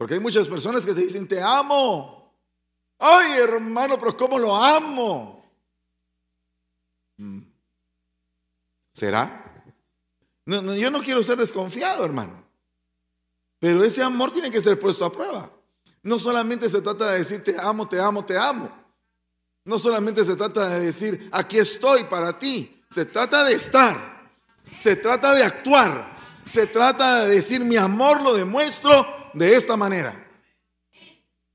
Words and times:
Porque 0.00 0.14
hay 0.14 0.20
muchas 0.20 0.48
personas 0.48 0.86
que 0.86 0.94
te 0.94 1.02
dicen, 1.02 1.28
te 1.28 1.42
amo. 1.42 2.34
Ay, 2.98 3.32
hermano, 3.38 4.00
pero 4.00 4.16
¿cómo 4.16 4.38
lo 4.38 4.56
amo? 4.56 5.44
Mm. 7.18 7.40
¿Será? 8.92 9.62
yo 10.46 10.90
no 10.90 11.02
quiero 11.02 11.22
ser 11.22 11.36
desconfiado, 11.36 12.02
hermano. 12.02 12.42
Pero 13.58 13.84
ese 13.84 14.02
amor 14.02 14.32
tiene 14.32 14.50
que 14.50 14.62
ser 14.62 14.80
puesto 14.80 15.04
a 15.04 15.12
prueba. 15.12 15.52
No 16.02 16.18
solamente 16.18 16.70
se 16.70 16.80
trata 16.80 17.10
de 17.10 17.18
decir 17.18 17.44
te 17.44 17.60
amo, 17.60 17.86
te 17.86 18.00
amo, 18.00 18.24
te 18.24 18.38
amo. 18.38 18.70
No 19.66 19.78
solamente 19.78 20.24
se 20.24 20.34
trata 20.34 20.66
de 20.70 20.80
decir 20.80 21.28
aquí 21.30 21.58
estoy 21.58 22.04
para 22.04 22.38
ti. 22.38 22.82
Se 22.88 23.04
trata 23.04 23.44
de 23.44 23.52
estar. 23.52 24.32
Se 24.72 24.96
trata 24.96 25.34
de 25.34 25.44
actuar. 25.44 26.16
Se 26.44 26.66
trata 26.66 27.26
de 27.26 27.34
decir 27.34 27.62
mi 27.62 27.76
amor 27.76 28.22
lo 28.22 28.32
demuestro 28.32 29.19
de 29.34 29.56
esta 29.56 29.76
manera. 29.76 30.26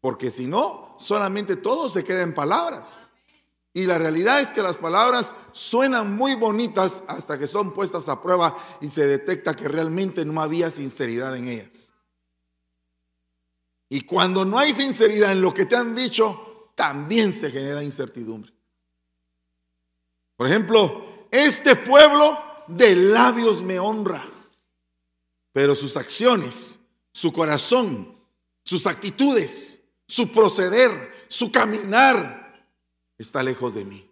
Porque 0.01 0.31
si 0.31 0.45
no, 0.45 0.95
solamente 0.99 1.55
todo 1.55 1.89
se 1.89 2.03
queda 2.03 2.21
en 2.21 2.33
palabras. 2.33 3.05
Y 3.73 3.85
la 3.85 3.97
realidad 3.97 4.39
es 4.39 4.51
que 4.51 4.61
las 4.61 4.77
palabras 4.77 5.35
suenan 5.51 6.15
muy 6.15 6.35
bonitas 6.35 7.03
hasta 7.07 7.37
que 7.37 7.45
son 7.45 7.73
puestas 7.73 8.07
a 8.07 8.21
prueba 8.21 8.55
y 8.79 8.87
se 8.87 9.05
detecta 9.05 9.55
que 9.55 9.67
realmente 9.67 10.23
no 10.23 10.41
había 10.41 10.71
sinceridad 10.71 11.35
en 11.35 11.49
ellas. 11.49 11.91
Y 13.89 14.01
cuando 14.01 14.45
no 14.45 14.57
hay 14.57 14.73
sinceridad 14.73 15.33
en 15.33 15.41
lo 15.41 15.53
que 15.53 15.65
te 15.65 15.75
han 15.75 15.93
dicho, 15.93 16.71
también 16.75 17.33
se 17.33 17.51
genera 17.51 17.83
incertidumbre. 17.83 18.53
Por 20.37 20.47
ejemplo, 20.47 21.27
este 21.31 21.75
pueblo 21.75 22.39
de 22.67 22.95
labios 22.95 23.61
me 23.61 23.79
honra, 23.79 24.25
pero 25.51 25.75
sus 25.75 25.97
acciones, 25.97 26.79
su 27.15 27.31
corazón, 27.31 28.13
sus 28.61 28.85
actitudes, 28.85 29.79
su 30.05 30.33
proceder, 30.33 31.13
su 31.29 31.49
caminar, 31.49 32.67
está 33.17 33.41
lejos 33.41 33.73
de 33.73 33.85
mí. 33.85 34.11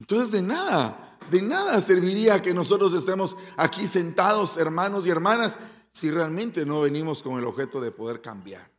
Entonces 0.00 0.30
de 0.30 0.40
nada, 0.40 1.18
de 1.30 1.42
nada 1.42 1.78
serviría 1.82 2.40
que 2.40 2.54
nosotros 2.54 2.94
estemos 2.94 3.36
aquí 3.58 3.86
sentados, 3.86 4.56
hermanos 4.56 5.06
y 5.06 5.10
hermanas, 5.10 5.58
si 5.92 6.10
realmente 6.10 6.64
no 6.64 6.80
venimos 6.80 7.22
con 7.22 7.38
el 7.38 7.44
objeto 7.44 7.82
de 7.82 7.90
poder 7.90 8.22
cambiar. 8.22 8.70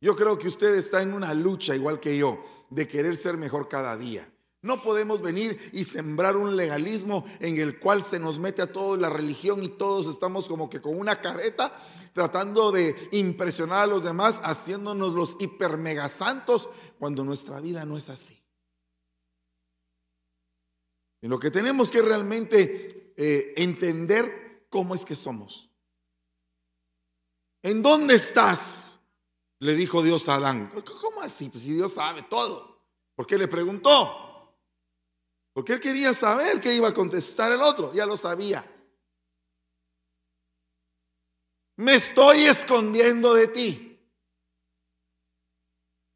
Yo 0.00 0.16
creo 0.16 0.38
que 0.38 0.48
usted 0.48 0.74
está 0.74 1.02
en 1.02 1.12
una 1.12 1.34
lucha, 1.34 1.76
igual 1.76 2.00
que 2.00 2.16
yo, 2.16 2.42
de 2.70 2.88
querer 2.88 3.14
ser 3.14 3.36
mejor 3.36 3.68
cada 3.68 3.94
día. 3.94 4.26
No 4.68 4.82
podemos 4.82 5.22
venir 5.22 5.70
y 5.72 5.84
sembrar 5.84 6.36
un 6.36 6.54
legalismo 6.54 7.24
en 7.40 7.58
el 7.58 7.80
cual 7.80 8.04
se 8.04 8.18
nos 8.18 8.38
mete 8.38 8.60
a 8.60 8.70
toda 8.70 8.98
la 8.98 9.08
religión 9.08 9.64
y 9.64 9.70
todos 9.70 10.06
estamos 10.08 10.46
como 10.46 10.68
que 10.68 10.82
con 10.82 11.00
una 11.00 11.22
careta 11.22 11.74
tratando 12.12 12.70
de 12.70 12.94
impresionar 13.12 13.78
a 13.78 13.86
los 13.86 14.04
demás, 14.04 14.42
haciéndonos 14.44 15.14
los 15.14 15.38
hiper 15.40 15.78
mega 15.78 16.10
santos 16.10 16.68
cuando 16.98 17.24
nuestra 17.24 17.60
vida 17.60 17.86
no 17.86 17.96
es 17.96 18.10
así. 18.10 18.44
Y 21.22 21.28
lo 21.28 21.38
que 21.38 21.50
tenemos 21.50 21.88
que 21.88 22.02
realmente 22.02 23.14
eh, 23.16 23.54
entender 23.56 24.66
cómo 24.68 24.94
es 24.94 25.06
que 25.06 25.16
somos. 25.16 25.70
¿En 27.62 27.80
dónde 27.80 28.16
estás? 28.16 28.98
Le 29.60 29.74
dijo 29.74 30.02
Dios 30.02 30.28
a 30.28 30.34
Adán. 30.34 30.70
¿Cómo 31.00 31.22
así? 31.22 31.48
Pues 31.48 31.64
si 31.64 31.72
Dios 31.72 31.94
sabe 31.94 32.24
todo. 32.24 32.84
¿Por 33.14 33.26
qué 33.26 33.38
le 33.38 33.48
preguntó? 33.48 34.27
Porque 35.58 35.72
él 35.72 35.80
quería 35.80 36.14
saber 36.14 36.60
qué 36.60 36.72
iba 36.72 36.86
a 36.86 36.94
contestar 36.94 37.50
el 37.50 37.60
otro. 37.60 37.92
Ya 37.92 38.06
lo 38.06 38.16
sabía. 38.16 38.64
Me 41.74 41.96
estoy 41.96 42.44
escondiendo 42.44 43.34
de 43.34 43.48
ti. 43.48 44.00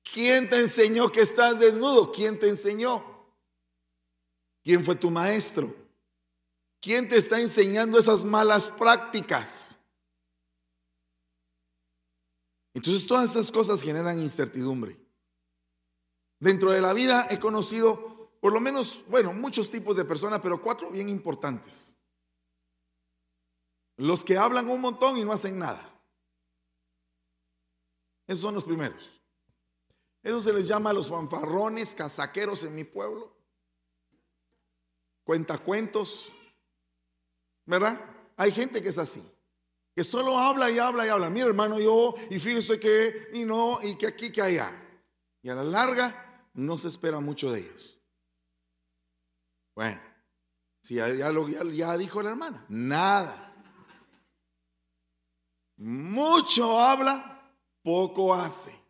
¿Quién 0.05 0.49
te 0.49 0.61
enseñó 0.61 1.11
que 1.11 1.23
estás 1.23 1.59
desnudo? 1.59 2.13
¿Quién 2.13 2.39
te 2.39 2.49
enseñó? 2.49 3.05
¿Quién 4.63 4.85
fue 4.85 4.95
tu 4.95 5.11
maestro? 5.11 5.75
¿Quién 6.81 7.09
te 7.09 7.17
está 7.17 7.41
enseñando 7.41 7.99
esas 7.99 8.23
malas 8.23 8.71
prácticas? 8.71 9.77
Entonces 12.75 13.09
todas 13.09 13.25
estas 13.25 13.51
cosas 13.51 13.83
generan 13.83 14.23
incertidumbre. 14.23 14.97
Dentro 16.39 16.71
de 16.71 16.81
la 16.81 16.93
vida 16.93 17.27
he 17.29 17.41
conocido 17.41 18.12
por 18.43 18.53
lo 18.53 18.59
menos, 18.59 19.05
bueno, 19.07 19.33
muchos 19.33 19.71
tipos 19.71 19.97
de 19.97 20.05
personas, 20.05 20.41
pero 20.41 20.61
cuatro 20.61 20.91
bien 20.91 21.09
importantes. 21.09 21.95
Los 23.97 24.25
que 24.25 24.37
hablan 24.37 24.69
un 24.69 24.81
montón 24.81 25.17
y 25.17 25.25
no 25.25 25.31
hacen 25.31 25.61
nada. 25.61 25.89
Esos 28.27 28.41
son 28.41 28.57
los 28.57 28.65
primeros. 28.65 29.23
Eso 30.25 30.41
se 30.41 30.53
les 30.53 30.67
llama 30.67 30.93
los 30.93 31.09
fanfarrones, 31.09 31.95
casaqueros 31.95 32.65
en 32.65 32.75
mi 32.75 32.83
pueblo. 32.83 33.33
Cuentacuentos. 35.23 36.33
¿Verdad? 37.65 38.05
Hay 38.37 38.51
gente 38.51 38.83
que 38.83 38.89
es 38.89 38.99
así. 38.99 39.23
Que 39.95 40.03
solo 40.03 40.37
habla 40.37 40.69
y 40.69 40.81
habla 40.81 41.07
y 41.07 41.11
habla. 41.11 41.31
Mi 41.31 41.43
hermano, 41.43 41.79
yo, 41.79 42.17
y 42.29 42.41
fíjese 42.41 42.81
que, 42.81 43.29
y 43.35 43.45
no, 43.45 43.79
y 43.81 43.95
que 43.95 44.09
aquí, 44.09 44.33
que 44.33 44.43
allá. 44.43 45.01
Y 45.43 45.49
a 45.49 45.55
la 45.55 45.63
larga 45.63 46.51
no 46.55 46.77
se 46.77 46.89
espera 46.89 47.21
mucho 47.21 47.53
de 47.53 47.61
ellos. 47.61 48.02
Bueno, 49.75 50.01
si 50.83 50.97
ya, 50.97 51.09
ya, 51.09 51.31
ya 51.65 51.97
dijo 51.97 52.23
la 52.23 52.31
hermana, 52.31 52.65
nada. 52.69 53.49
Mucho 55.77 56.79
habla, 56.79 57.51
poco 57.83 58.35
hace 58.35 58.83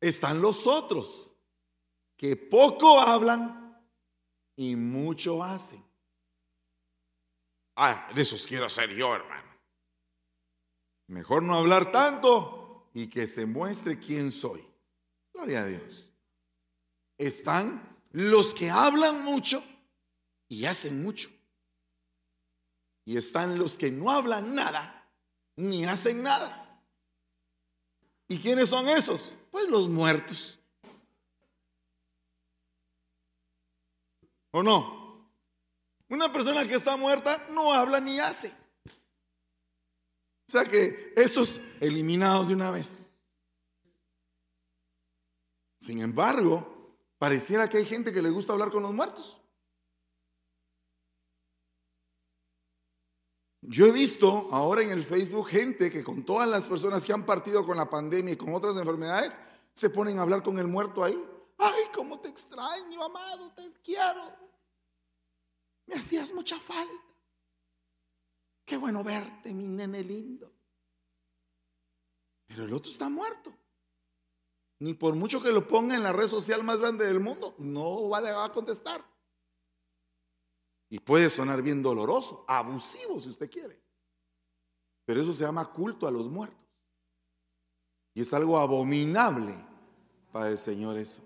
están 0.00 0.40
los 0.40 0.66
otros 0.66 1.30
que 2.16 2.36
poco 2.36 3.00
hablan 3.00 3.78
y 4.56 4.76
mucho 4.76 5.42
hacen. 5.42 5.84
Ah, 7.76 8.08
de 8.14 8.22
esos 8.22 8.46
quiero 8.46 8.68
ser 8.70 8.90
yo, 8.94 9.14
hermano. 9.14 9.54
Mejor 11.08 11.42
no 11.42 11.54
hablar 11.54 11.92
tanto 11.92 12.90
y 12.94 13.08
que 13.08 13.26
se 13.26 13.44
muestre 13.44 13.98
quién 13.98 14.32
soy. 14.32 14.66
Gloria 15.32 15.62
a 15.62 15.66
Dios. 15.66 16.12
Están 17.18 17.95
los 18.16 18.54
que 18.54 18.70
hablan 18.70 19.22
mucho 19.22 19.62
y 20.48 20.64
hacen 20.64 21.02
mucho. 21.02 21.28
Y 23.04 23.18
están 23.18 23.58
los 23.58 23.76
que 23.76 23.90
no 23.90 24.10
hablan 24.10 24.54
nada 24.54 25.06
ni 25.56 25.84
hacen 25.84 26.22
nada. 26.22 26.82
¿Y 28.26 28.38
quiénes 28.38 28.70
son 28.70 28.88
esos? 28.88 29.34
Pues 29.50 29.68
los 29.68 29.90
muertos. 29.90 30.58
¿O 34.50 34.62
no? 34.62 35.30
Una 36.08 36.32
persona 36.32 36.66
que 36.66 36.74
está 36.74 36.96
muerta 36.96 37.46
no 37.50 37.70
habla 37.70 38.00
ni 38.00 38.18
hace. 38.18 38.48
O 40.48 40.52
sea 40.52 40.64
que 40.64 41.12
esos 41.16 41.60
eliminados 41.80 42.48
de 42.48 42.54
una 42.54 42.70
vez. 42.70 43.06
Sin 45.80 46.00
embargo, 46.00 46.75
pareciera 47.18 47.68
que 47.68 47.78
hay 47.78 47.86
gente 47.86 48.12
que 48.12 48.22
le 48.22 48.30
gusta 48.30 48.52
hablar 48.52 48.70
con 48.70 48.82
los 48.82 48.92
muertos. 48.92 49.40
Yo 53.68 53.86
he 53.86 53.90
visto 53.90 54.48
ahora 54.52 54.82
en 54.82 54.90
el 54.90 55.04
Facebook 55.04 55.48
gente 55.48 55.90
que 55.90 56.04
con 56.04 56.24
todas 56.24 56.48
las 56.48 56.68
personas 56.68 57.04
que 57.04 57.12
han 57.12 57.26
partido 57.26 57.66
con 57.66 57.76
la 57.76 57.90
pandemia 57.90 58.34
y 58.34 58.36
con 58.36 58.54
otras 58.54 58.76
enfermedades, 58.76 59.40
se 59.74 59.90
ponen 59.90 60.18
a 60.18 60.22
hablar 60.22 60.42
con 60.42 60.58
el 60.58 60.68
muerto 60.68 61.02
ahí. 61.02 61.20
Ay, 61.58 61.84
cómo 61.92 62.20
te 62.20 62.28
extraño, 62.28 63.02
amado, 63.02 63.52
te 63.54 63.72
quiero. 63.82 64.36
Me 65.86 65.96
hacías 65.96 66.32
mucha 66.32 66.60
falta. 66.60 67.04
Qué 68.64 68.76
bueno 68.76 69.02
verte, 69.02 69.52
mi 69.52 69.66
nene 69.66 70.02
lindo. 70.02 70.52
Pero 72.46 72.64
el 72.64 72.72
otro 72.72 72.90
está 72.90 73.08
muerto. 73.08 73.52
Ni 74.78 74.94
por 74.94 75.14
mucho 75.14 75.42
que 75.42 75.52
lo 75.52 75.66
ponga 75.66 75.94
en 75.94 76.02
la 76.02 76.12
red 76.12 76.28
social 76.28 76.62
más 76.62 76.78
grande 76.78 77.06
del 77.06 77.20
mundo, 77.20 77.54
no 77.58 78.08
va 78.10 78.44
a 78.44 78.52
contestar. 78.52 79.04
Y 80.88 80.98
puede 80.98 81.30
sonar 81.30 81.62
bien 81.62 81.82
doloroso, 81.82 82.44
abusivo 82.46 83.18
si 83.18 83.30
usted 83.30 83.50
quiere. 83.50 83.80
Pero 85.04 85.20
eso 85.20 85.32
se 85.32 85.44
llama 85.44 85.72
culto 85.72 86.06
a 86.06 86.10
los 86.10 86.28
muertos. 86.28 86.66
Y 88.14 88.20
es 88.20 88.32
algo 88.32 88.58
abominable 88.58 89.54
para 90.32 90.50
el 90.50 90.58
Señor 90.58 90.96
eso. 90.96 91.22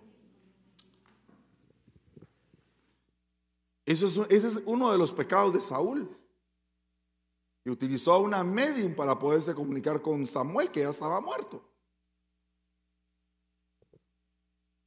Eso 3.85 4.07
es, 4.07 4.19
ese 4.31 4.49
es 4.49 4.63
uno 4.67 4.93
de 4.93 4.99
los 4.99 5.13
pecados 5.13 5.53
de 5.53 5.61
Saúl. 5.61 6.17
Y 7.65 7.71
utilizó 7.71 8.13
a 8.13 8.19
una 8.19 8.43
medium 8.45 8.95
para 8.95 9.19
poderse 9.19 9.55
comunicar 9.55 10.01
con 10.01 10.27
Samuel, 10.27 10.71
que 10.71 10.81
ya 10.81 10.91
estaba 10.91 11.21
muerto. 11.21 11.70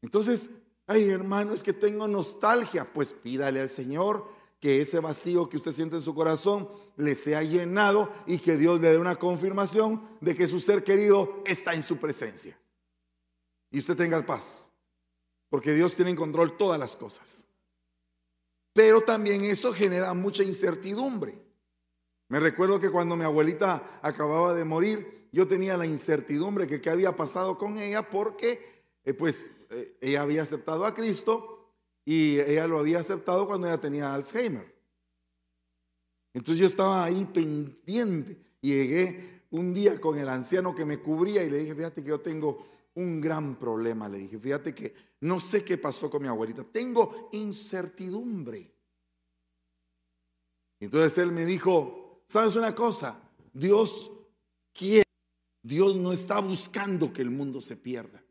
Entonces, 0.03 0.51
ay 0.85 1.09
hermano, 1.09 1.53
es 1.53 1.63
que 1.63 1.73
tengo 1.73 2.07
nostalgia. 2.07 2.91
Pues 2.93 3.13
pídale 3.13 3.61
al 3.61 3.71
Señor 3.71 4.27
que 4.59 4.81
ese 4.81 4.99
vacío 4.99 5.49
que 5.49 5.57
usted 5.57 5.71
siente 5.71 5.95
en 5.95 6.01
su 6.01 6.13
corazón 6.13 6.69
le 6.97 7.15
sea 7.15 7.41
llenado 7.41 8.13
y 8.27 8.37
que 8.37 8.57
Dios 8.57 8.79
le 8.79 8.89
dé 8.89 8.97
una 8.99 9.15
confirmación 9.15 10.07
de 10.21 10.35
que 10.35 10.45
su 10.45 10.59
ser 10.59 10.83
querido 10.83 11.41
está 11.45 11.73
en 11.73 11.83
su 11.83 11.97
presencia. 11.97 12.59
Y 13.71 13.79
usted 13.79 13.95
tenga 13.95 14.23
paz, 14.25 14.69
porque 15.49 15.73
Dios 15.73 15.95
tiene 15.95 16.11
en 16.11 16.17
control 16.17 16.57
todas 16.57 16.79
las 16.79 16.95
cosas. 16.95 17.47
Pero 18.73 19.01
también 19.01 19.43
eso 19.45 19.73
genera 19.73 20.13
mucha 20.13 20.43
incertidumbre. 20.43 21.41
Me 22.27 22.39
recuerdo 22.39 22.79
que 22.79 22.89
cuando 22.89 23.15
mi 23.15 23.23
abuelita 23.23 23.99
acababa 24.01 24.53
de 24.53 24.65
morir, 24.65 25.27
yo 25.31 25.47
tenía 25.47 25.77
la 25.77 25.85
incertidumbre 25.85 26.67
que 26.67 26.81
qué 26.81 26.89
había 26.89 27.15
pasado 27.15 27.57
con 27.57 27.79
ella 27.79 28.09
porque 28.09 28.73
eh, 29.03 29.13
pues 29.13 29.51
ella 30.01 30.21
había 30.21 30.43
aceptado 30.43 30.85
a 30.85 30.93
Cristo 30.93 31.73
y 32.05 32.39
ella 32.39 32.67
lo 32.67 32.79
había 32.79 32.99
aceptado 32.99 33.47
cuando 33.47 33.67
ella 33.67 33.79
tenía 33.79 34.13
Alzheimer. 34.13 34.73
Entonces 36.33 36.59
yo 36.59 36.67
estaba 36.67 37.03
ahí 37.03 37.25
pendiente 37.25 38.37
y 38.61 38.69
llegué 38.69 39.43
un 39.51 39.73
día 39.73 40.01
con 40.01 40.17
el 40.17 40.29
anciano 40.29 40.73
que 40.73 40.85
me 40.85 40.99
cubría 40.99 41.43
y 41.43 41.49
le 41.49 41.59
dije, 41.59 41.75
fíjate 41.75 42.03
que 42.03 42.09
yo 42.09 42.21
tengo 42.21 42.67
un 42.95 43.21
gran 43.21 43.57
problema, 43.57 44.09
le 44.09 44.19
dije, 44.19 44.39
fíjate 44.39 44.73
que 44.73 44.93
no 45.21 45.39
sé 45.39 45.63
qué 45.63 45.77
pasó 45.77 46.09
con 46.09 46.21
mi 46.21 46.27
abuelita, 46.27 46.63
tengo 46.63 47.29
incertidumbre. 47.31 48.71
Entonces 50.79 51.17
él 51.19 51.31
me 51.31 51.45
dijo, 51.45 52.23
¿sabes 52.27 52.55
una 52.55 52.73
cosa? 52.73 53.21
Dios 53.53 54.11
quiere, 54.73 55.07
Dios 55.61 55.95
no 55.95 56.11
está 56.11 56.39
buscando 56.39 57.13
que 57.13 57.21
el 57.21 57.29
mundo 57.29 57.61
se 57.61 57.77
pierda. 57.77 58.22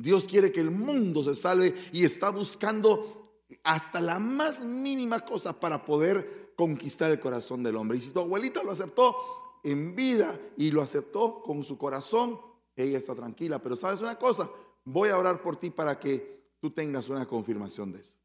Dios 0.00 0.26
quiere 0.26 0.50
que 0.50 0.60
el 0.60 0.70
mundo 0.70 1.22
se 1.22 1.34
salve 1.34 1.74
y 1.92 2.04
está 2.04 2.30
buscando 2.30 3.44
hasta 3.62 4.00
la 4.00 4.18
más 4.18 4.62
mínima 4.62 5.20
cosa 5.26 5.58
para 5.58 5.84
poder 5.84 6.54
conquistar 6.56 7.10
el 7.10 7.20
corazón 7.20 7.62
del 7.62 7.76
hombre. 7.76 7.98
Y 7.98 8.00
si 8.00 8.10
tu 8.10 8.20
abuelita 8.20 8.62
lo 8.62 8.72
aceptó 8.72 9.60
en 9.62 9.94
vida 9.94 10.40
y 10.56 10.70
lo 10.70 10.80
aceptó 10.80 11.42
con 11.42 11.64
su 11.64 11.76
corazón, 11.76 12.40
ella 12.74 12.96
está 12.96 13.14
tranquila. 13.14 13.60
Pero 13.60 13.76
sabes 13.76 14.00
una 14.00 14.18
cosa, 14.18 14.50
voy 14.84 15.10
a 15.10 15.18
orar 15.18 15.42
por 15.42 15.56
ti 15.56 15.68
para 15.68 15.98
que 15.98 16.54
tú 16.60 16.70
tengas 16.70 17.10
una 17.10 17.26
confirmación 17.26 17.92
de 17.92 18.00
eso. 18.00 18.16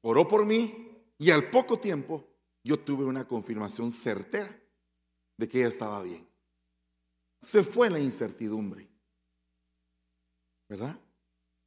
Oró 0.00 0.26
por 0.26 0.46
mí 0.46 1.02
y 1.18 1.30
al 1.30 1.50
poco 1.50 1.78
tiempo 1.78 2.24
yo 2.62 2.78
tuve 2.80 3.04
una 3.04 3.28
confirmación 3.28 3.92
certera 3.92 4.58
de 5.36 5.48
que 5.48 5.58
ella 5.58 5.68
estaba 5.68 6.02
bien 6.02 6.33
se 7.44 7.62
fue 7.62 7.90
la 7.90 8.00
incertidumbre. 8.00 8.88
¿Verdad? 10.68 10.98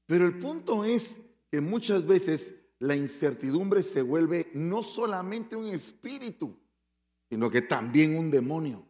Pero 0.07 0.25
el 0.25 0.39
punto 0.39 0.83
es 0.83 1.21
que 1.51 1.62
muchas 1.62 2.06
veces 2.06 2.56
la 2.79 2.95
incertidumbre 2.95 3.83
se 3.83 4.01
vuelve 4.01 4.50
no 4.53 4.83
solamente 4.83 5.56
un 5.56 5.68
espíritu, 5.68 6.57
sino 7.29 7.50
que 7.50 7.62
también 7.62 8.18
un 8.18 8.31
demonio. 8.31 8.85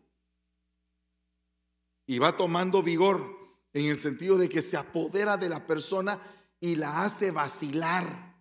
Y 2.05 2.19
va 2.19 2.37
tomando 2.37 2.81
vigor 2.81 3.35
en 3.73 3.85
el 3.85 3.97
sentido 3.97 4.37
de 4.37 4.47
que 4.47 4.61
se 4.61 4.77
apodera 4.77 5.35
de 5.35 5.49
la 5.49 5.67
persona 5.67 6.21
y 6.59 6.75
la 6.75 7.03
hace 7.03 7.31
vacilar, 7.31 8.35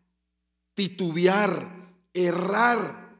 titubear, 0.75 1.95
errar, 2.15 3.17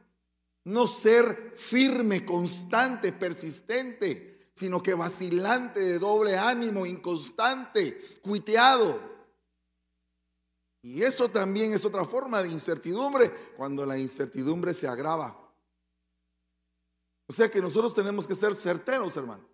no 0.63 0.87
ser 0.87 1.53
firme, 1.57 2.25
constante, 2.25 3.11
persistente 3.11 4.36
sino 4.57 4.81
que 4.81 4.95
vacilante, 4.95 5.79
de 5.79 5.99
doble 5.99 6.35
ánimo, 6.35 6.83
inconstante, 6.87 8.15
cuiteado. 8.23 8.99
Y 10.81 11.03
eso 11.03 11.29
también 11.29 11.73
es 11.73 11.85
otra 11.85 12.05
forma 12.05 12.41
de 12.41 12.49
incertidumbre, 12.49 13.31
cuando 13.55 13.85
la 13.85 13.99
incertidumbre 13.99 14.73
se 14.73 14.87
agrava. 14.87 15.37
O 17.27 17.33
sea 17.33 17.51
que 17.51 17.61
nosotros 17.61 17.93
tenemos 17.93 18.25
que 18.25 18.33
ser 18.33 18.55
certeros, 18.55 19.15
hermano. 19.15 19.47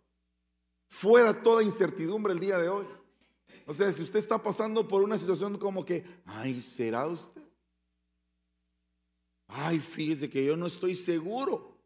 Fuera 0.87 1.43
toda 1.43 1.63
incertidumbre 1.63 2.31
el 2.31 2.39
día 2.39 2.57
de 2.57 2.69
hoy. 2.69 2.87
O 3.65 3.73
sea, 3.73 3.91
si 3.91 4.03
usted 4.03 4.19
está 4.19 4.41
pasando 4.41 4.87
por 4.87 5.03
una 5.03 5.17
situación 5.17 5.57
como 5.57 5.83
que, 5.83 6.05
ay, 6.25 6.61
¿será 6.61 7.07
usted? 7.07 7.41
Ay, 9.47 9.81
fíjese 9.81 10.29
que 10.29 10.45
yo 10.45 10.55
no 10.55 10.67
estoy 10.67 10.95
seguro. 10.95 11.77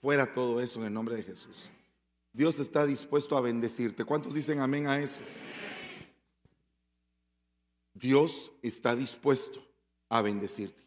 Fuera 0.00 0.34
todo 0.34 0.60
eso 0.60 0.80
en 0.80 0.86
el 0.86 0.92
nombre 0.92 1.14
de 1.14 1.22
Jesús. 1.22 1.70
Dios 2.32 2.58
está 2.60 2.86
dispuesto 2.86 3.36
a 3.36 3.40
bendecirte. 3.40 4.04
¿Cuántos 4.04 4.34
dicen 4.34 4.60
amén 4.60 4.86
a 4.86 4.98
eso? 4.98 5.20
Dios 7.94 8.52
está 8.62 8.94
dispuesto 8.94 9.66
a 10.08 10.22
bendecirte. 10.22 10.80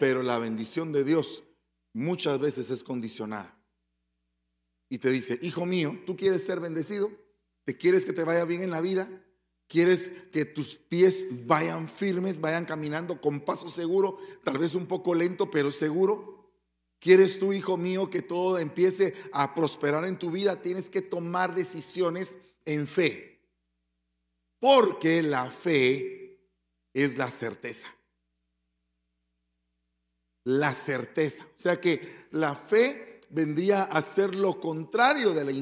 Pero 0.00 0.22
la 0.22 0.38
bendición 0.38 0.92
de 0.92 1.04
Dios 1.04 1.44
muchas 1.92 2.38
veces 2.38 2.70
es 2.70 2.82
condicionada. 2.82 3.56
Y 4.88 4.98
te 4.98 5.10
dice, 5.10 5.38
hijo 5.42 5.66
mío, 5.66 6.00
¿tú 6.04 6.16
quieres 6.16 6.44
ser 6.44 6.58
bendecido? 6.58 7.10
¿Te 7.64 7.76
quieres 7.76 8.04
que 8.04 8.12
te 8.12 8.24
vaya 8.24 8.44
bien 8.44 8.62
en 8.62 8.70
la 8.70 8.80
vida? 8.80 9.08
¿Quieres 9.68 10.10
que 10.32 10.44
tus 10.44 10.74
pies 10.74 11.28
vayan 11.46 11.88
firmes, 11.88 12.40
vayan 12.40 12.64
caminando 12.64 13.20
con 13.20 13.40
paso 13.40 13.68
seguro, 13.68 14.18
tal 14.42 14.58
vez 14.58 14.74
un 14.74 14.86
poco 14.86 15.14
lento, 15.14 15.48
pero 15.48 15.70
seguro? 15.70 16.39
¿Quieres 17.00 17.38
tú, 17.38 17.52
hijo 17.52 17.76
mío, 17.76 18.10
que 18.10 18.22
todo 18.22 18.58
empiece 18.58 19.14
a 19.32 19.54
prosperar 19.54 20.04
en 20.04 20.18
tu 20.18 20.30
vida? 20.30 20.60
Tienes 20.60 20.90
que 20.90 21.02
tomar 21.02 21.54
decisiones 21.54 22.36
en 22.64 22.86
fe. 22.86 23.40
Porque 24.60 25.22
la 25.22 25.50
fe 25.50 26.38
es 26.92 27.16
la 27.16 27.30
certeza. 27.30 27.88
La 30.44 30.74
certeza. 30.74 31.44
O 31.56 31.58
sea 31.58 31.80
que 31.80 32.26
la 32.32 32.54
fe 32.54 33.22
vendría 33.30 33.84
a 33.84 34.02
ser 34.02 34.34
lo 34.34 34.60
contrario 34.60 35.32
de 35.32 35.44
la 35.44 35.52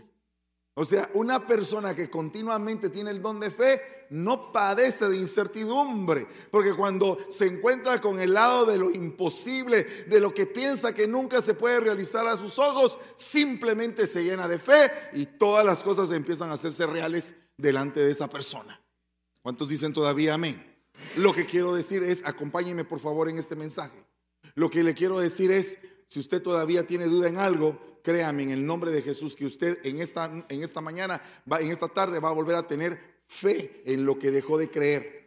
o 0.81 0.85
sea, 0.85 1.11
una 1.15 1.45
persona 1.45 1.93
que 1.93 2.09
continuamente 2.09 2.89
tiene 2.89 3.11
el 3.11 3.21
don 3.21 3.41
de 3.41 3.51
fe 3.51 3.98
no 4.11 4.53
padece 4.53 5.09
de 5.09 5.17
incertidumbre, 5.17 6.27
porque 6.51 6.75
cuando 6.75 7.19
se 7.29 7.47
encuentra 7.47 8.01
con 8.01 8.21
el 8.21 8.35
lado 8.35 8.67
de 8.67 8.79
lo 8.79 8.91
imposible, 8.91 9.85
de 10.07 10.21
lo 10.21 10.33
que 10.33 10.47
piensa 10.47 10.95
que 10.95 11.07
nunca 11.07 11.43
se 11.43 11.55
puede 11.55 11.81
realizar 11.81 12.27
a 12.27 12.37
sus 12.37 12.59
ojos, 12.59 12.99
simplemente 13.17 14.07
se 14.07 14.25
llena 14.25 14.49
de 14.49 14.59
fe 14.59 14.91
y 15.13 15.27
todas 15.27 15.65
las 15.65 15.83
cosas 15.83 16.11
empiezan 16.11 16.51
a 16.51 16.55
hacerse 16.55 16.87
reales 16.87 17.35
delante 17.57 18.01
de 18.01 18.13
esa 18.13 18.29
persona. 18.29 18.81
¿Cuántos 19.43 19.69
dicen 19.69 19.93
todavía 19.93 20.35
amén? 20.35 20.65
Lo 21.17 21.33
que 21.33 21.47
quiero 21.47 21.75
decir 21.75 22.03
es, 22.03 22.23
acompáñeme 22.25 22.85
por 22.85 23.01
favor 23.01 23.29
en 23.29 23.39
este 23.39 23.57
mensaje. 23.57 24.05
Lo 24.55 24.71
que 24.71 24.83
le 24.83 24.95
quiero 24.95 25.19
decir 25.19 25.51
es, 25.51 25.79
si 26.09 26.21
usted 26.21 26.43
todavía 26.43 26.87
tiene 26.87 27.07
duda 27.07 27.29
en 27.29 27.39
algo, 27.39 28.01
créame 28.03 28.45
en 28.45 28.51
el 28.51 28.67
nombre 28.67 28.91
de 28.91 29.03
Jesús 29.03 29.37
que 29.37 29.47
usted 29.47 29.79
en 29.85 30.01
esta, 30.01 30.25
en 30.49 30.63
esta 30.63 30.81
mañana, 30.81 31.21
en 31.47 31.71
esta 31.71 31.89
tarde 31.89 32.21
va 32.21 32.31
a 32.31 32.33
volver 32.33 32.57
a 32.57 32.67
tener 32.67 33.18
fe 33.29 33.83
en 33.85 34.05
lo 34.05 34.19
que 34.19 34.31
dejó 34.31 34.59
de 34.59 34.71
creer. 34.71 35.19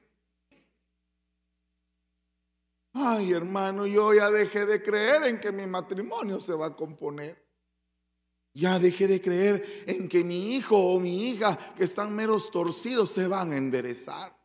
Ay, 2.93 3.31
hermano, 3.31 3.87
yo 3.87 4.13
ya 4.13 4.29
dejé 4.29 4.65
de 4.65 4.83
creer 4.83 5.23
en 5.23 5.39
que 5.39 5.51
mi 5.51 5.65
matrimonio 5.65 6.41
se 6.41 6.53
va 6.53 6.67
a 6.67 6.75
componer. 6.75 7.41
Ya 8.53 8.79
dejé 8.79 9.07
de 9.07 9.21
creer 9.21 9.85
en 9.87 10.09
que 10.09 10.25
mi 10.25 10.55
hijo 10.55 10.75
o 10.75 10.99
mi 10.99 11.29
hija 11.29 11.73
que 11.75 11.85
están 11.85 12.13
meros 12.13 12.51
torcidos 12.51 13.11
se 13.11 13.27
van 13.27 13.53
a 13.53 13.57
enderezar. 13.57 14.37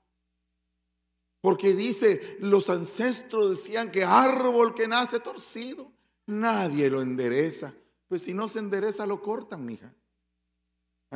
Porque 1.40 1.74
dice, 1.74 2.36
los 2.40 2.70
ancestros 2.70 3.50
decían 3.50 3.90
que 3.90 4.04
árbol 4.04 4.74
que 4.74 4.86
nace 4.86 5.18
torcido, 5.18 5.92
nadie 6.26 6.88
lo 6.88 7.02
endereza. 7.02 7.74
Pues 8.06 8.22
si 8.22 8.32
no 8.32 8.48
se 8.48 8.60
endereza, 8.60 9.06
lo 9.06 9.20
cortan, 9.20 9.64
mija. 9.64 9.92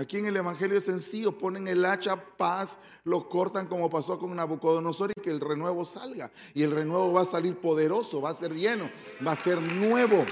Aquí 0.01 0.17
en 0.17 0.25
el 0.25 0.37
Evangelio 0.39 0.79
es 0.79 0.85
sencillo, 0.85 1.37
ponen 1.37 1.69
el 1.69 1.85
hacha 1.85 2.17
paz, 2.17 2.79
lo 3.05 3.29
cortan 3.29 3.67
como 3.67 3.91
pasó 3.91 4.19
con 4.19 4.35
Nabucodonosor 4.35 5.13
y 5.15 5.21
que 5.21 5.29
el 5.29 5.41
renuevo 5.41 5.85
salga. 5.85 6.33
Y 6.55 6.63
el 6.63 6.71
renuevo 6.71 7.13
va 7.13 7.21
a 7.21 7.27
salir 7.27 7.59
poderoso, 7.59 8.19
va 8.19 8.31
a 8.31 8.35
ser 8.35 8.55
lleno, 8.55 8.91
va 9.25 9.33
a 9.33 9.37
ser 9.37 9.61
nuevo. 9.61 10.25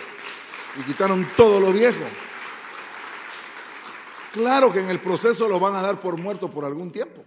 Y 0.81 0.83
quitaron 0.85 1.29
todo 1.37 1.61
lo 1.61 1.71
viejo. 1.71 2.03
Claro 4.33 4.73
que 4.73 4.81
en 4.81 4.89
el 4.89 5.01
proceso 5.01 5.47
lo 5.47 5.61
van 5.61 5.77
a 5.77 5.83
dar 5.83 6.01
por 6.01 6.17
muerto 6.17 6.51
por 6.51 6.65
algún 6.65 6.91
tiempo. 6.91 7.23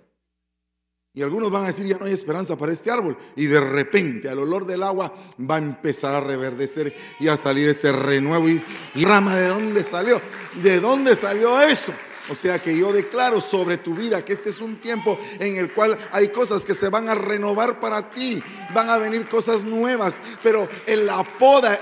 Y 1.14 1.22
algunos 1.22 1.52
van 1.52 1.66
a 1.66 1.68
decir, 1.68 1.86
ya 1.86 2.00
no 2.00 2.06
hay 2.06 2.14
esperanza 2.14 2.58
para 2.58 2.72
este 2.72 2.90
árbol. 2.90 3.20
Y 3.36 3.46
de 3.46 3.62
repente, 3.62 4.30
al 4.30 4.40
olor 4.40 4.66
del 4.66 4.82
agua, 4.82 5.14
va 5.40 5.56
a 5.58 5.60
empezar 5.60 6.16
a 6.16 6.22
reverdecer 6.22 6.96
y 7.20 7.28
a 7.28 7.38
salir 7.38 7.70
ese 7.70 7.92
renuevo. 7.92 8.50
Y, 8.50 8.64
rama, 9.06 9.36
¿de 9.36 9.48
dónde 9.48 9.84
salió? 9.84 10.20
¿De 10.64 10.80
dónde 10.80 11.16
salió 11.16 11.62
eso? 11.62 11.94
O 12.30 12.36
sea 12.36 12.62
que 12.62 12.78
yo 12.78 12.94
declaro 12.94 13.42
sobre 13.42 13.78
tu 13.78 13.96
vida 13.96 14.24
que 14.24 14.34
este 14.34 14.50
es 14.50 14.62
un 14.62 14.78
tiempo 14.78 15.18
en 15.40 15.58
el 15.58 15.74
cual 15.74 15.98
hay 16.12 16.30
cosas 16.30 16.64
que 16.64 16.74
se 16.74 16.90
van 16.90 17.10
a 17.10 17.16
renovar 17.16 17.80
para 17.80 18.10
ti, 18.12 18.42
van 18.74 18.90
a 18.90 18.98
venir 18.98 19.28
cosas 19.28 19.64
nuevas, 19.64 20.20
pero 20.44 20.70
en 20.86 21.06
la 21.06 21.26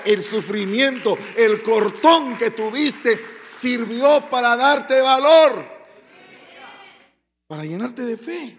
el 0.05 0.23
sufrimiento, 0.23 1.17
el 1.35 1.61
cortón 1.61 2.37
que 2.37 2.51
tuviste 2.51 3.19
sirvió 3.45 4.29
para 4.29 4.55
darte 4.55 5.01
valor, 5.01 5.65
para 7.47 7.65
llenarte 7.65 8.03
de 8.03 8.17
fe. 8.17 8.57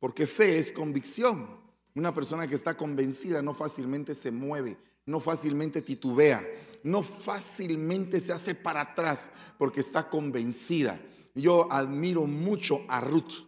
Porque 0.00 0.26
fe 0.26 0.58
es 0.58 0.72
convicción. 0.72 1.58
Una 1.94 2.14
persona 2.14 2.46
que 2.46 2.54
está 2.54 2.76
convencida 2.76 3.42
no 3.42 3.54
fácilmente 3.54 4.14
se 4.14 4.30
mueve, 4.30 4.76
no 5.06 5.20
fácilmente 5.20 5.82
titubea, 5.82 6.46
no 6.82 7.02
fácilmente 7.02 8.20
se 8.20 8.32
hace 8.32 8.54
para 8.54 8.80
atrás 8.80 9.30
porque 9.58 9.80
está 9.80 10.08
convencida. 10.08 11.00
Yo 11.34 11.70
admiro 11.72 12.26
mucho 12.26 12.84
a 12.88 13.00
Ruth, 13.00 13.46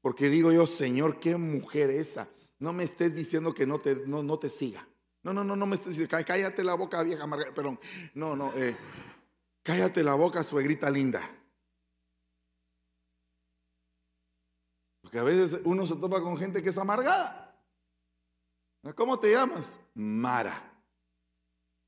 porque 0.00 0.28
digo 0.28 0.52
yo, 0.52 0.66
Señor, 0.66 1.20
qué 1.20 1.36
mujer 1.36 1.90
esa. 1.90 2.28
No 2.58 2.72
me 2.72 2.84
estés 2.84 3.14
diciendo 3.14 3.54
que 3.54 3.66
no 3.66 3.80
te, 3.80 4.06
no, 4.06 4.22
no 4.22 4.38
te 4.38 4.48
siga. 4.48 4.86
No, 5.22 5.32
no, 5.32 5.44
no, 5.44 5.54
no 5.54 5.66
me 5.66 5.76
estés 5.76 5.96
diciendo, 5.96 6.16
cállate 6.26 6.64
la 6.64 6.74
boca, 6.74 7.02
vieja 7.02 7.24
amargada. 7.24 7.54
Perdón, 7.54 7.78
no, 8.14 8.34
no, 8.34 8.52
eh, 8.54 8.76
cállate 9.62 10.02
la 10.02 10.14
boca, 10.14 10.42
suegrita 10.42 10.90
linda. 10.90 11.22
Porque 15.00 15.18
a 15.18 15.22
veces 15.22 15.60
uno 15.64 15.86
se 15.86 15.96
topa 15.96 16.20
con 16.22 16.36
gente 16.36 16.62
que 16.62 16.70
es 16.70 16.78
amargada. 16.78 17.54
¿Cómo 18.96 19.18
te 19.18 19.30
llamas? 19.30 19.78
Mara. 19.94 20.71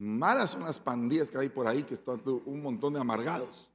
Mara 0.04 0.46
son 0.46 0.62
las 0.64 0.78
pandillas 0.78 1.30
que 1.30 1.38
hay 1.38 1.48
por 1.48 1.66
ahí, 1.66 1.82
que 1.82 1.94
están 1.94 2.20
un 2.24 2.62
montón 2.62 2.92
de 2.92 3.00
amargados. 3.00 3.70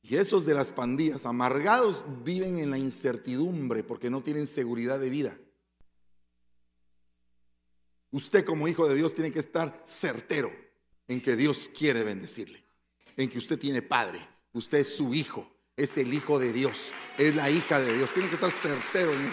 Y 0.00 0.16
esos 0.16 0.44
de 0.46 0.54
las 0.54 0.70
pandillas 0.70 1.26
amargados 1.26 2.04
viven 2.22 2.58
en 2.58 2.70
la 2.70 2.78
incertidumbre 2.78 3.82
porque 3.82 4.10
no 4.10 4.22
tienen 4.22 4.46
seguridad 4.46 5.00
de 5.00 5.10
vida. 5.10 5.38
Usted 8.10 8.44
como 8.44 8.68
hijo 8.68 8.86
de 8.86 8.94
Dios 8.94 9.14
tiene 9.14 9.32
que 9.32 9.40
estar 9.40 9.82
certero 9.84 10.52
en 11.08 11.20
que 11.20 11.34
Dios 11.36 11.70
quiere 11.76 12.04
bendecirle, 12.04 12.62
en 13.16 13.28
que 13.28 13.38
usted 13.38 13.58
tiene 13.58 13.82
padre, 13.82 14.20
usted 14.52 14.78
es 14.78 14.94
su 14.94 15.12
hijo, 15.14 15.50
es 15.76 15.96
el 15.96 16.14
hijo 16.14 16.38
de 16.38 16.52
Dios, 16.52 16.92
es 17.18 17.34
la 17.34 17.50
hija 17.50 17.80
de 17.80 17.96
Dios, 17.96 18.12
tiene 18.12 18.28
que 18.28 18.36
estar 18.36 18.52
certero 18.52 19.12
en 19.12 19.20
eso. 19.20 19.32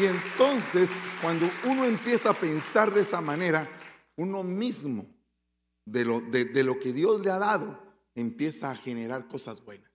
Y 0.00 0.06
entonces, 0.06 0.90
cuando 1.20 1.48
uno 1.64 1.84
empieza 1.84 2.30
a 2.30 2.34
pensar 2.34 2.92
de 2.92 3.02
esa 3.02 3.20
manera, 3.20 3.68
uno 4.16 4.42
mismo, 4.42 5.06
de 5.84 6.04
lo, 6.04 6.20
de, 6.20 6.62
lo 6.62 6.78
que 6.78 6.92
Dios 6.92 7.20
le 7.22 7.30
ha 7.30 7.38
dado, 7.38 7.82
empieza 8.14 8.70
a 8.70 8.76
generar 8.76 9.26
cosas 9.28 9.64
buenas, 9.64 9.90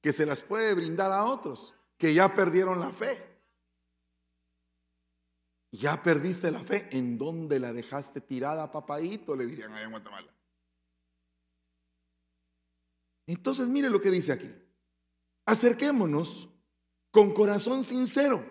que 0.00 0.12
se 0.12 0.26
las 0.26 0.42
puede 0.42 0.74
brindar 0.74 1.10
a 1.12 1.24
otros, 1.24 1.74
que 1.96 2.14
ya 2.14 2.34
perdieron 2.34 2.80
la 2.80 2.90
fe. 2.90 3.24
Ya 5.70 6.02
perdiste 6.02 6.50
la 6.50 6.64
fe, 6.64 6.88
¿en 6.92 7.18
dónde 7.18 7.60
la 7.60 7.74
dejaste 7.74 8.22
tirada, 8.22 8.70
papadito? 8.70 9.36
Le 9.36 9.44
dirían 9.46 9.72
allá 9.72 9.84
en 9.84 9.90
Guatemala. 9.90 10.34
Entonces, 13.26 13.68
mire 13.68 13.90
lo 13.90 14.00
que 14.00 14.10
dice 14.10 14.32
aquí. 14.32 14.50
Acerquémonos 15.44 16.48
con 17.10 17.34
corazón 17.34 17.84
sincero, 17.84 18.44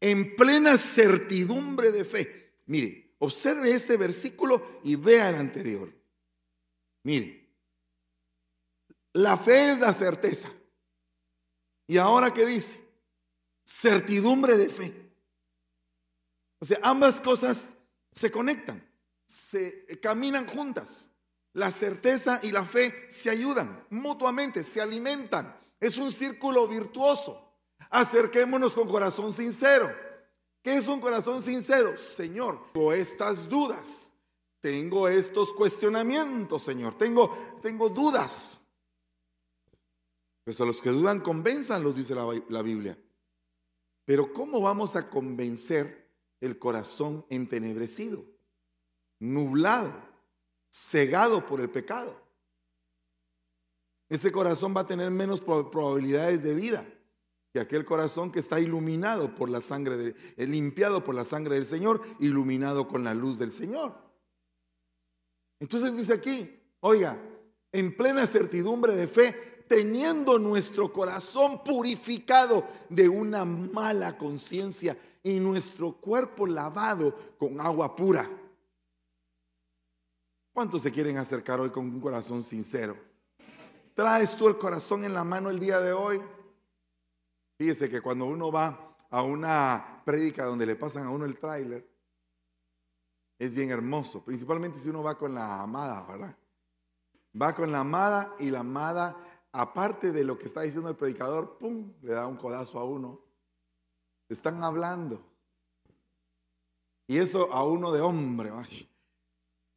en 0.00 0.34
plena 0.34 0.76
certidumbre 0.76 1.92
de 1.92 2.04
fe. 2.04 2.62
Mire, 2.66 3.07
observe 3.18 3.72
este 3.72 3.96
versículo 3.96 4.80
y 4.82 4.96
vea 4.96 5.28
el 5.28 5.36
anterior. 5.36 5.92
Mire, 7.04 7.48
la 9.14 9.36
fe 9.36 9.72
es 9.72 9.78
la 9.78 9.92
certeza. 9.92 10.50
¿Y 11.86 11.96
ahora 11.98 12.32
qué 12.32 12.44
dice? 12.44 12.80
Certidumbre 13.64 14.56
de 14.56 14.68
fe. 14.68 15.10
O 16.60 16.64
sea, 16.64 16.78
ambas 16.82 17.20
cosas 17.20 17.72
se 18.12 18.30
conectan, 18.30 18.86
se 19.26 19.86
caminan 20.00 20.46
juntas. 20.46 21.10
La 21.54 21.70
certeza 21.70 22.40
y 22.42 22.52
la 22.52 22.64
fe 22.64 23.06
se 23.08 23.30
ayudan 23.30 23.84
mutuamente, 23.90 24.62
se 24.62 24.80
alimentan. 24.80 25.58
Es 25.80 25.96
un 25.96 26.12
círculo 26.12 26.68
virtuoso. 26.68 27.56
Acerquémonos 27.90 28.74
con 28.74 28.88
corazón 28.88 29.32
sincero. 29.32 29.92
¿Qué 30.62 30.76
es 30.76 30.88
un 30.88 31.00
corazón 31.00 31.42
sincero? 31.42 31.98
Señor, 31.98 32.72
tengo 32.72 32.92
estas 32.92 33.48
dudas, 33.48 34.12
tengo 34.60 35.08
estos 35.08 35.54
cuestionamientos, 35.54 36.62
Señor, 36.62 36.98
tengo, 36.98 37.58
tengo 37.62 37.88
dudas. 37.88 38.60
Pues 40.44 40.60
a 40.60 40.64
los 40.64 40.80
que 40.80 40.90
dudan, 40.90 41.20
convenzanlos, 41.20 41.94
dice 41.94 42.14
la, 42.14 42.26
la 42.48 42.62
Biblia. 42.62 42.98
Pero 44.04 44.32
¿cómo 44.32 44.60
vamos 44.60 44.96
a 44.96 45.08
convencer 45.08 46.10
el 46.40 46.58
corazón 46.58 47.24
entenebrecido, 47.28 48.24
nublado, 49.20 49.94
cegado 50.70 51.44
por 51.46 51.60
el 51.60 51.70
pecado? 51.70 52.20
Ese 54.08 54.32
corazón 54.32 54.74
va 54.74 54.80
a 54.80 54.86
tener 54.86 55.10
menos 55.10 55.40
probabilidades 55.40 56.42
de 56.42 56.54
vida 56.54 56.97
que 57.58 57.62
aquel 57.62 57.84
corazón 57.84 58.30
que 58.30 58.38
está 58.38 58.60
iluminado 58.60 59.34
por 59.34 59.50
la 59.50 59.60
sangre, 59.60 59.96
de, 59.96 60.16
eh, 60.36 60.46
limpiado 60.46 61.02
por 61.02 61.16
la 61.16 61.24
sangre 61.24 61.56
del 61.56 61.66
Señor, 61.66 62.02
iluminado 62.20 62.86
con 62.86 63.02
la 63.02 63.14
luz 63.14 63.38
del 63.38 63.50
Señor. 63.50 63.96
Entonces 65.58 65.96
dice 65.96 66.12
aquí, 66.12 66.56
oiga, 66.80 67.20
en 67.72 67.96
plena 67.96 68.26
certidumbre 68.28 68.94
de 68.94 69.08
fe, 69.08 69.64
teniendo 69.66 70.38
nuestro 70.38 70.92
corazón 70.92 71.64
purificado 71.64 72.64
de 72.88 73.08
una 73.08 73.44
mala 73.44 74.16
conciencia 74.16 74.96
y 75.24 75.40
nuestro 75.40 75.92
cuerpo 75.92 76.46
lavado 76.46 77.12
con 77.38 77.60
agua 77.60 77.96
pura. 77.96 78.30
¿Cuántos 80.52 80.82
se 80.82 80.92
quieren 80.92 81.18
acercar 81.18 81.60
hoy 81.60 81.70
con 81.70 81.86
un 81.86 82.00
corazón 82.00 82.44
sincero? 82.44 82.96
¿Traes 83.94 84.36
tú 84.36 84.46
el 84.46 84.58
corazón 84.58 85.04
en 85.04 85.12
la 85.12 85.24
mano 85.24 85.50
el 85.50 85.58
día 85.58 85.80
de 85.80 85.92
hoy? 85.92 86.20
Fíjese 87.58 87.90
que 87.90 88.00
cuando 88.00 88.24
uno 88.26 88.52
va 88.52 88.96
a 89.10 89.22
una 89.22 90.00
prédica 90.04 90.44
donde 90.44 90.64
le 90.64 90.76
pasan 90.76 91.04
a 91.04 91.10
uno 91.10 91.24
el 91.24 91.38
tráiler, 91.38 91.86
es 93.36 93.52
bien 93.52 93.70
hermoso, 93.70 94.24
principalmente 94.24 94.78
si 94.78 94.88
uno 94.88 95.02
va 95.02 95.18
con 95.18 95.34
la 95.34 95.60
amada, 95.62 96.04
¿verdad? 96.06 96.36
Va 97.40 97.54
con 97.54 97.72
la 97.72 97.80
amada 97.80 98.34
y 98.38 98.50
la 98.50 98.60
amada, 98.60 99.16
aparte 99.50 100.12
de 100.12 100.22
lo 100.22 100.38
que 100.38 100.46
está 100.46 100.62
diciendo 100.62 100.88
el 100.88 100.96
predicador, 100.96 101.58
¡pum!, 101.58 101.92
le 102.02 102.12
da 102.12 102.28
un 102.28 102.36
codazo 102.36 102.78
a 102.78 102.84
uno. 102.84 103.20
Están 104.28 104.62
hablando. 104.62 105.20
Y 107.08 107.18
eso 107.18 107.52
a 107.52 107.64
uno 107.64 107.90
de 107.90 108.00
hombre. 108.00 108.52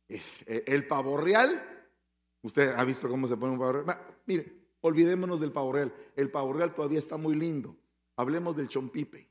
Eh, 0.08 0.22
eh, 0.46 0.64
el 0.68 0.86
pavo 0.88 1.18
real, 1.18 1.88
usted 2.44 2.76
ha 2.76 2.84
visto 2.84 3.10
cómo 3.10 3.28
se 3.28 3.38
pone 3.38 3.54
un 3.54 3.60
pavo 3.60 3.72
real. 3.72 3.98
Mire, 4.26 4.61
Olvidémonos 4.82 5.40
del 5.40 5.52
pavo 5.52 5.72
real. 5.72 5.94
El 6.16 6.32
pavo 6.32 6.54
real 6.54 6.74
todavía 6.74 7.00
está 7.00 7.18
muy 7.18 7.36
lindo. 7.36 7.76
Hablemos 8.16 8.56
del 8.56 8.68
chompipe. 8.68 9.30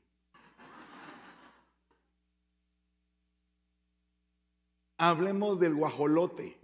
Hablemos 4.97 5.59
del 5.59 5.75
guajolote. 5.75 6.57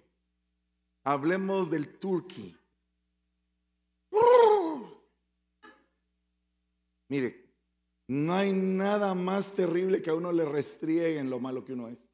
Hablemos 1.03 1.70
del 1.70 2.00
turkey. 2.00 2.58
Mire, 7.10 7.48
no 8.08 8.34
hay 8.34 8.51
nada 8.53 9.13
más 9.15 9.53
terrible 9.53 10.01
que 10.01 10.10
a 10.10 10.15
uno 10.15 10.32
le 10.32 10.46
restrieguen 10.46 11.29
lo 11.29 11.39
malo 11.39 11.63
que 11.63 11.74
uno 11.74 11.88
es. 11.88 12.08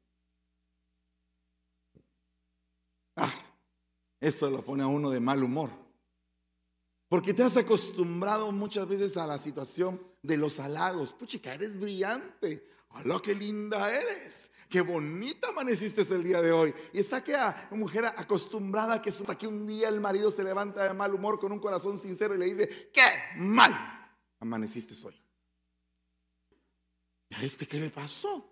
Ah, 3.16 3.32
eso 4.20 4.50
lo 4.50 4.64
pone 4.64 4.82
a 4.82 4.86
uno 4.86 5.10
de 5.10 5.20
mal 5.20 5.42
humor. 5.42 5.83
Porque 7.08 7.34
te 7.34 7.42
has 7.42 7.56
acostumbrado 7.56 8.50
muchas 8.50 8.88
veces 8.88 9.16
a 9.16 9.26
la 9.26 9.38
situación 9.38 10.02
de 10.22 10.36
los 10.36 10.58
halagos. 10.58 11.12
Puchica, 11.12 11.54
eres 11.54 11.78
brillante. 11.78 12.66
¡Hola, 12.96 13.20
qué 13.22 13.34
linda 13.34 13.90
eres! 13.92 14.50
¡Qué 14.68 14.80
bonita 14.80 15.48
amaneciste 15.48 16.02
el 16.02 16.22
día 16.22 16.40
de 16.40 16.52
hoy! 16.52 16.72
Y 16.92 17.00
está 17.00 17.22
que 17.24 17.34
a 17.34 17.68
una 17.70 17.80
mujer 17.80 18.04
acostumbrada 18.06 19.02
que, 19.02 19.12
que 19.38 19.46
un 19.46 19.66
día 19.66 19.88
el 19.88 20.00
marido 20.00 20.30
se 20.30 20.44
levanta 20.44 20.84
de 20.84 20.94
mal 20.94 21.12
humor 21.12 21.40
con 21.40 21.50
un 21.50 21.58
corazón 21.58 21.98
sincero 21.98 22.34
y 22.34 22.38
le 22.38 22.46
dice, 22.46 22.90
¡qué 22.92 23.02
mal 23.36 23.72
amaneciste 24.38 24.94
hoy! 25.04 25.20
¿Y 27.30 27.34
a 27.34 27.42
este 27.42 27.66
qué 27.66 27.80
le 27.80 27.90
pasó? 27.90 28.50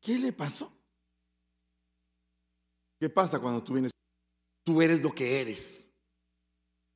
¿Qué 0.00 0.18
le 0.18 0.32
pasó? 0.32 0.75
¿Qué 2.98 3.10
pasa 3.10 3.38
cuando 3.38 3.62
tú 3.62 3.74
vienes? 3.74 3.92
Tú 4.64 4.80
eres 4.82 5.02
lo 5.02 5.14
que 5.14 5.40
eres. 5.40 5.88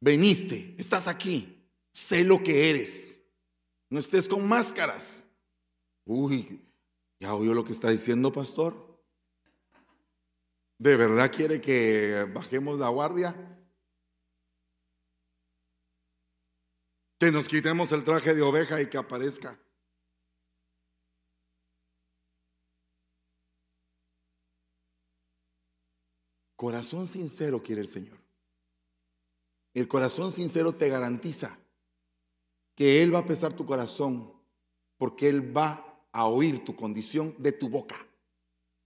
Veniste, 0.01 0.75
estás 0.79 1.07
aquí. 1.07 1.69
Sé 1.93 2.25
lo 2.25 2.43
que 2.43 2.71
eres. 2.71 3.19
No 3.91 3.99
estés 3.99 4.29
con 4.29 4.47
máscaras. 4.49 5.25
Uy, 6.07 6.61
ya 7.21 7.35
oyó 7.35 7.53
lo 7.55 7.65
que 7.65 7.73
está 7.73 7.91
diciendo, 7.91 8.33
pastor. 8.33 8.91
¿De 10.79 10.97
verdad 10.97 11.31
quiere 11.31 11.61
que 11.61 12.27
bajemos 12.33 12.79
la 12.79 12.89
guardia? 12.89 13.37
Que 17.19 17.31
nos 17.31 17.47
quitemos 17.47 17.93
el 17.93 18.05
traje 18.05 18.35
de 18.35 18.41
oveja 18.41 18.81
y 18.81 18.89
que 18.89 18.97
aparezca 18.97 19.59
Corazón 26.61 27.07
sincero 27.07 27.63
quiere 27.63 27.81
el 27.81 27.89
Señor. 27.89 28.19
El 29.73 29.89
corazón 29.89 30.31
sincero 30.31 30.75
te 30.75 30.91
garantiza 30.91 31.59
que 32.75 33.03
Él 33.03 33.15
va 33.15 33.21
a 33.21 33.25
pesar 33.25 33.57
tu 33.57 33.65
corazón 33.65 34.31
porque 34.99 35.31
Él 35.31 35.57
va 35.57 36.05
a 36.13 36.27
oír 36.27 36.63
tu 36.63 36.77
condición 36.77 37.35
de 37.39 37.53
tu 37.53 37.71
boca, 37.71 38.07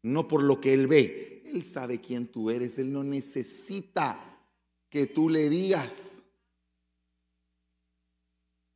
no 0.04 0.28
por 0.28 0.44
lo 0.44 0.60
que 0.60 0.72
Él 0.72 0.86
ve. 0.86 1.42
Él 1.46 1.66
sabe 1.66 2.00
quién 2.00 2.28
tú 2.28 2.48
eres, 2.48 2.78
Él 2.78 2.92
no 2.92 3.02
necesita 3.02 4.40
que 4.88 5.08
tú 5.08 5.28
le 5.28 5.48
digas. 5.48 6.22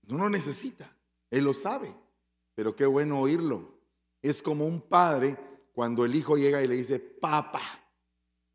No 0.08 0.18
lo 0.18 0.28
necesita, 0.28 0.92
Él 1.30 1.44
lo 1.44 1.54
sabe, 1.54 1.94
pero 2.56 2.74
qué 2.74 2.84
bueno 2.84 3.20
oírlo. 3.20 3.78
Es 4.20 4.42
como 4.42 4.66
un 4.66 4.80
padre 4.80 5.38
cuando 5.72 6.04
el 6.04 6.16
hijo 6.16 6.36
llega 6.36 6.60
y 6.60 6.66
le 6.66 6.74
dice, 6.74 6.98
papá, 6.98 7.77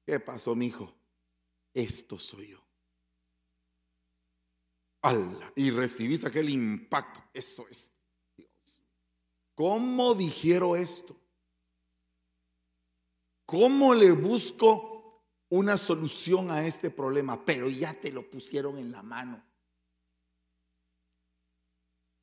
¿qué 0.06 0.20
pasó, 0.20 0.56
mi 0.56 0.68
hijo? 0.68 0.94
Esto 1.74 2.20
soy 2.20 2.50
yo. 2.50 2.64
Y 5.56 5.70
recibís 5.72 6.24
aquel 6.24 6.50
impacto. 6.50 7.22
Eso 7.34 7.68
es 7.70 7.92
Dios. 8.38 8.84
¿Cómo 9.56 10.16
dijeron 10.16 10.78
esto? 10.78 11.16
¿Cómo 13.46 13.94
le 13.94 14.12
busco 14.12 15.24
una 15.50 15.78
solución 15.78 16.50
a 16.52 16.66
este 16.66 16.90
problema? 16.90 17.44
Pero 17.44 17.70
ya 17.70 17.94
te 17.94 18.12
lo 18.12 18.30
pusieron 18.30 18.78
en 18.78 18.92
la 18.92 19.04
mano. 19.04 19.44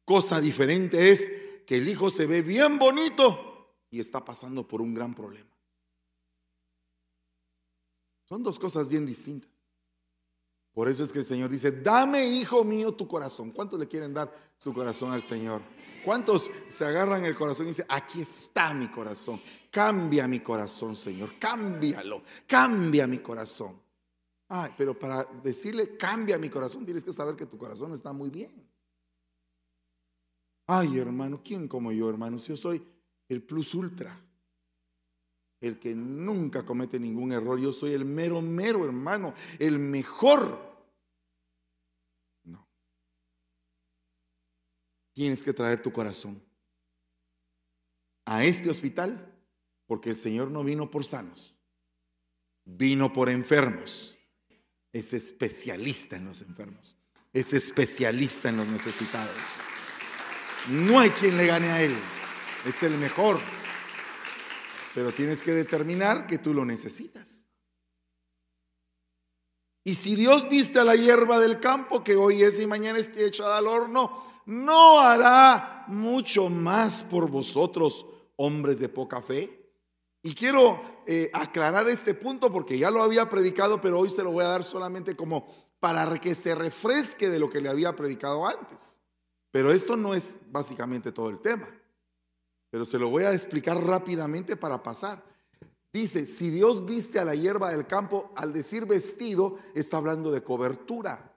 Cosa 0.07 0.41
diferente 0.41 1.11
es 1.11 1.31
que 1.67 1.77
el 1.77 1.89
hijo 1.89 2.11
se 2.11 2.27
ve 2.27 2.41
bien 2.43 2.79
bonito 2.79 3.77
y 3.91 4.01
está 4.01 4.25
pasando 4.25 4.67
por 4.67 4.81
un 4.81 4.95
gran 4.95 5.15
problema. 5.15 5.51
Son 8.31 8.45
dos 8.45 8.61
cosas 8.61 8.89
bien 8.89 9.05
distintas. 9.05 9.51
Por 10.73 10.89
eso 10.89 11.03
es 11.03 11.11
que 11.11 11.19
el 11.19 11.25
Señor 11.25 11.51
dice, 11.51 11.73
dame, 11.73 12.25
hijo 12.25 12.63
mío, 12.65 12.95
tu 12.95 13.09
corazón. 13.09 13.51
¿Cuántos 13.51 13.81
le 13.81 13.89
quieren 13.89 14.15
dar 14.15 14.33
su 14.57 14.73
corazón 14.73 15.11
al 15.11 15.25
Señor? 15.25 15.63
¿Cuántos 16.05 16.49
se 16.69 16.85
agarran 16.85 17.25
el 17.25 17.35
corazón 17.35 17.67
y 17.67 17.71
dicen, 17.71 17.87
aquí 17.89 18.23
está 18.23 18.73
mi 18.73 18.89
corazón? 18.89 19.41
Cambia 19.69 20.29
mi 20.29 20.39
corazón, 20.39 20.95
Señor. 20.95 21.41
Cámbialo. 21.41 22.23
Cambia 22.47 23.09
mi 23.09 23.19
corazón. 23.19 23.83
Ay, 24.49 24.71
pero 24.79 24.97
para 24.97 25.25
decirle, 25.25 25.97
cambia 25.97 26.39
mi 26.39 26.49
corazón, 26.49 26.85
tienes 26.85 27.03
que 27.03 27.13
saber 27.13 27.35
que 27.35 27.47
tu 27.47 27.59
corazón 27.59 27.93
está 27.95 28.13
muy 28.13 28.31
bien. 28.31 28.65
Ay, 30.69 30.99
hermano, 30.99 31.41
¿quién 31.43 31.67
como 31.67 31.91
yo, 31.91 32.09
hermano? 32.09 32.39
Si 32.39 32.51
yo 32.51 32.57
soy 32.57 32.81
el 33.29 33.43
plus 33.43 33.75
ultra 33.75 34.17
el 35.61 35.79
que 35.79 35.95
nunca 35.95 36.65
comete 36.65 36.99
ningún 36.99 37.33
error. 37.33 37.61
Yo 37.61 37.73
soy 37.73 37.93
el 37.93 38.05
mero, 38.05 38.41
mero 38.41 38.85
hermano, 38.85 39.35
el 39.59 39.79
mejor. 39.79 40.59
No. 42.45 42.67
Tienes 45.13 45.43
que 45.43 45.53
traer 45.53 45.83
tu 45.83 45.93
corazón 45.93 46.43
a 48.25 48.45
este 48.45 48.71
hospital 48.71 49.27
porque 49.87 50.11
el 50.11 50.17
Señor 50.17 50.51
no 50.51 50.65
vino 50.65 50.91
por 50.91 51.05
sanos, 51.05 51.55
vino 52.65 53.13
por 53.13 53.29
enfermos. 53.29 54.17
Es 54.93 55.13
especialista 55.13 56.17
en 56.17 56.25
los 56.25 56.43
enfermos, 56.43 56.97
es 57.33 57.53
especialista 57.53 58.49
en 58.49 58.57
los 58.57 58.67
necesitados. 58.67 59.37
No 60.69 60.99
hay 60.99 61.11
quien 61.11 61.37
le 61.37 61.47
gane 61.47 61.71
a 61.71 61.83
Él, 61.83 61.97
es 62.67 62.83
el 62.83 62.97
mejor. 62.99 63.41
Pero 64.95 65.13
tienes 65.13 65.43
que 65.43 65.53
determinar 65.53 66.27
que 66.27 66.39
tú 66.39 66.53
lo 66.53 66.65
necesitas. 66.65 67.45
Y 69.85 69.95
si 69.95 70.15
Dios 70.15 70.49
viste 70.49 70.79
a 70.79 70.85
la 70.85 70.95
hierba 70.95 71.39
del 71.39 71.59
campo 71.59 72.05
que 72.05 72.17
hoy 72.17 72.43
es 72.43 72.61
y 72.61 72.67
mañana 72.67 72.99
esté 72.99 73.27
echada 73.27 73.59
al 73.59 73.67
horno, 73.67 74.25
no 74.47 75.01
hará 75.01 75.85
mucho 75.89 76.51
más 76.51 77.03
por 77.03 77.31
vosotros, 77.31 78.05
hombres 78.37 78.79
de 78.79 78.89
poca 78.89 79.23
fe. 79.23 79.73
Y 80.23 80.35
quiero 80.35 81.03
eh, 81.07 81.31
aclarar 81.33 81.89
este 81.89 82.15
punto 82.15 82.53
porque 82.53 82.79
ya 82.79 82.91
lo 82.91 83.03
había 83.03 83.31
predicado, 83.31 83.81
pero 83.81 83.99
hoy 83.99 84.11
se 84.11 84.23
lo 84.23 84.33
voy 84.33 84.45
a 84.45 84.49
dar 84.49 84.65
solamente 84.65 85.17
como 85.17 85.47
para 85.81 86.21
que 86.21 86.35
se 86.35 86.55
refresque 86.55 87.31
de 87.31 87.39
lo 87.39 87.49
que 87.49 87.61
le 87.61 87.71
había 87.71 87.97
predicado 87.97 88.47
antes. 88.47 88.99
Pero 89.51 89.73
esto 89.73 89.97
no 89.97 90.15
es 90.15 90.39
básicamente 90.51 91.11
todo 91.11 91.31
el 91.31 91.41
tema 91.41 91.80
pero 92.71 92.85
se 92.85 92.99
lo 92.99 93.09
voy 93.09 93.25
a 93.25 93.33
explicar 93.33 93.77
rápidamente 93.83 94.57
para 94.57 94.83
pasar. 94.83 95.23
Dice, 95.93 96.25
si 96.25 96.51
Dios 96.51 96.87
viste 96.87 97.19
a 97.19 97.25
la 97.25 97.35
hierba 97.35 97.71
del 97.71 97.87
campo, 97.87 98.33
al 98.37 98.53
decir 98.53 98.87
vestido, 98.87 99.59
está 99.75 99.97
hablando 99.97 100.31
de 100.31 100.43
cobertura. 100.43 101.37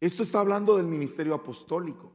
Esto 0.00 0.22
está 0.22 0.40
hablando 0.40 0.76
del 0.76 0.86
ministerio 0.86 1.34
apostólico. 1.34 2.12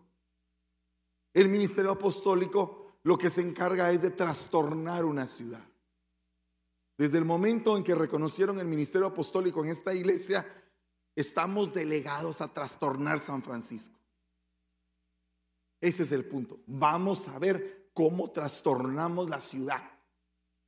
El 1.34 1.49
ministerio 1.49 1.91
apostólico 1.91 2.99
lo 3.03 3.17
que 3.17 3.29
se 3.29 3.41
encarga 3.41 3.91
es 3.91 4.01
de 4.01 4.12
trastornar 4.12 5.03
una 5.03 5.27
ciudad. 5.27 5.65
Desde 6.97 7.17
el 7.17 7.25
momento 7.25 7.77
en 7.77 7.84
que 7.84 7.95
reconocieron 7.95 8.60
el 8.60 8.67
ministerio 8.67 9.08
apostólico 9.08 9.63
en 9.63 9.71
esta 9.71 9.93
iglesia, 9.93 10.45
estamos 11.15 11.73
delegados 11.73 12.41
a 12.41 12.53
trastornar 12.53 13.19
San 13.19 13.41
Francisco. 13.41 13.98
Ese 15.82 16.04
es 16.04 16.12
el 16.12 16.26
punto. 16.26 16.60
Vamos 16.68 17.28
a 17.28 17.39
ver 17.39 17.89
cómo 17.94 18.32
trastornamos 18.32 19.30
la 19.30 19.42
ciudad. 19.42 19.82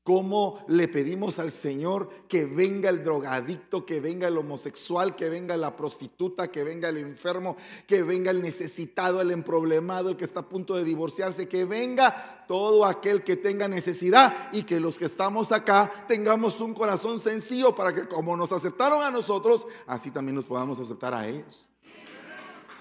Cómo 0.03 0.65
le 0.67 0.87
pedimos 0.87 1.37
al 1.37 1.51
Señor 1.51 2.09
que 2.27 2.45
venga 2.45 2.89
el 2.89 3.03
drogadicto, 3.03 3.85
que 3.85 3.99
venga 3.99 4.27
el 4.27 4.37
homosexual, 4.37 5.15
que 5.15 5.29
venga 5.29 5.55
la 5.55 5.75
prostituta, 5.75 6.49
que 6.49 6.63
venga 6.63 6.89
el 6.89 6.97
enfermo, 6.97 7.55
que 7.85 8.01
venga 8.01 8.31
el 8.31 8.41
necesitado, 8.41 9.21
el 9.21 9.29
emproblemado, 9.29 10.09
el 10.09 10.17
que 10.17 10.25
está 10.25 10.39
a 10.39 10.49
punto 10.49 10.75
de 10.75 10.83
divorciarse, 10.83 11.47
que 11.47 11.65
venga 11.65 12.45
todo 12.47 12.83
aquel 12.85 13.23
que 13.23 13.37
tenga 13.37 13.67
necesidad 13.67 14.49
y 14.51 14.63
que 14.63 14.79
los 14.79 14.97
que 14.97 15.05
estamos 15.05 15.51
acá 15.51 16.05
tengamos 16.07 16.59
un 16.61 16.73
corazón 16.73 17.19
sencillo 17.19 17.75
para 17.75 17.93
que 17.93 18.07
como 18.07 18.35
nos 18.35 18.51
aceptaron 18.51 19.03
a 19.03 19.11
nosotros, 19.11 19.67
así 19.85 20.09
también 20.09 20.35
nos 20.35 20.47
podamos 20.47 20.79
aceptar 20.79 21.13
a 21.13 21.27
ellos. 21.27 21.69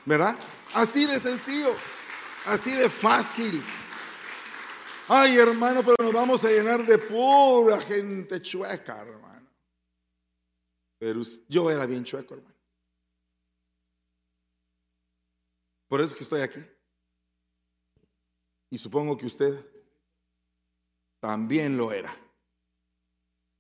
¿Verdad? 0.07 0.39
Así 0.73 1.05
de 1.05 1.21
sencillo. 1.21 1.75
Así 2.47 2.71
de 2.73 2.89
fácil. 2.89 3.63
Ay, 5.09 5.37
hermano, 5.37 5.83
pero 5.83 5.97
nos 6.05 6.13
vamos 6.13 6.45
a 6.45 6.49
llenar 6.49 6.87
de 6.87 6.97
pura 6.99 7.81
gente 7.81 8.41
chueca, 8.41 9.03
hermano. 9.03 9.49
Pero 10.99 11.23
yo 11.49 11.71
era 11.71 11.85
bien 11.87 12.05
chueco, 12.05 12.35
hermano. 12.35 12.55
Por 15.89 16.01
eso 16.01 16.11
es 16.11 16.15
que 16.15 16.23
estoy 16.23 16.41
aquí. 16.43 16.61
Y 18.71 18.79
supongo 18.79 19.17
que 19.17 19.27
usted 19.27 19.67
también 21.19 21.77
lo 21.77 21.93
era. 21.93 22.17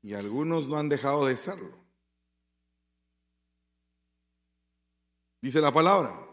Y 0.02 0.14
algunos 0.14 0.68
no 0.68 0.76
han 0.76 0.88
dejado 0.88 1.26
de 1.26 1.36
serlo. 1.36 1.76
Dice 5.42 5.60
la 5.60 5.72
palabra. 5.72 6.28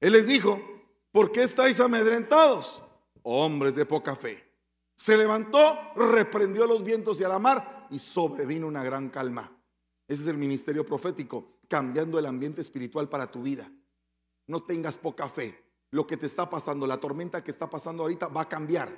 Él 0.00 0.12
les 0.14 0.26
dijo, 0.26 0.73
¿Por 1.14 1.30
qué 1.30 1.44
estáis 1.44 1.78
amedrentados? 1.78 2.82
Hombres 3.22 3.76
de 3.76 3.86
poca 3.86 4.16
fe. 4.16 4.42
Se 4.96 5.16
levantó, 5.16 5.78
reprendió 5.94 6.66
los 6.66 6.82
vientos 6.82 7.20
y 7.20 7.24
a 7.24 7.28
la 7.28 7.38
mar 7.38 7.86
y 7.88 8.00
sobrevino 8.00 8.66
una 8.66 8.82
gran 8.82 9.10
calma. 9.10 9.56
Ese 10.08 10.22
es 10.22 10.28
el 10.28 10.36
ministerio 10.36 10.84
profético, 10.84 11.58
cambiando 11.68 12.18
el 12.18 12.26
ambiente 12.26 12.62
espiritual 12.62 13.08
para 13.08 13.30
tu 13.30 13.42
vida. 13.42 13.70
No 14.48 14.64
tengas 14.64 14.98
poca 14.98 15.28
fe. 15.28 15.56
Lo 15.92 16.04
que 16.04 16.16
te 16.16 16.26
está 16.26 16.50
pasando, 16.50 16.84
la 16.84 16.98
tormenta 16.98 17.44
que 17.44 17.52
está 17.52 17.70
pasando 17.70 18.02
ahorita 18.02 18.26
va 18.26 18.40
a 18.40 18.48
cambiar 18.48 18.92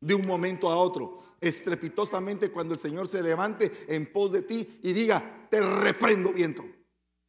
de 0.00 0.14
un 0.14 0.26
momento 0.26 0.70
a 0.70 0.76
otro. 0.76 1.18
Estrepitosamente 1.42 2.50
cuando 2.50 2.72
el 2.72 2.80
Señor 2.80 3.06
se 3.06 3.22
levante 3.22 3.84
en 3.86 4.10
pos 4.10 4.32
de 4.32 4.40
ti 4.40 4.80
y 4.82 4.94
diga, 4.94 5.46
te 5.50 5.60
reprendo 5.60 6.32
viento. 6.32 6.64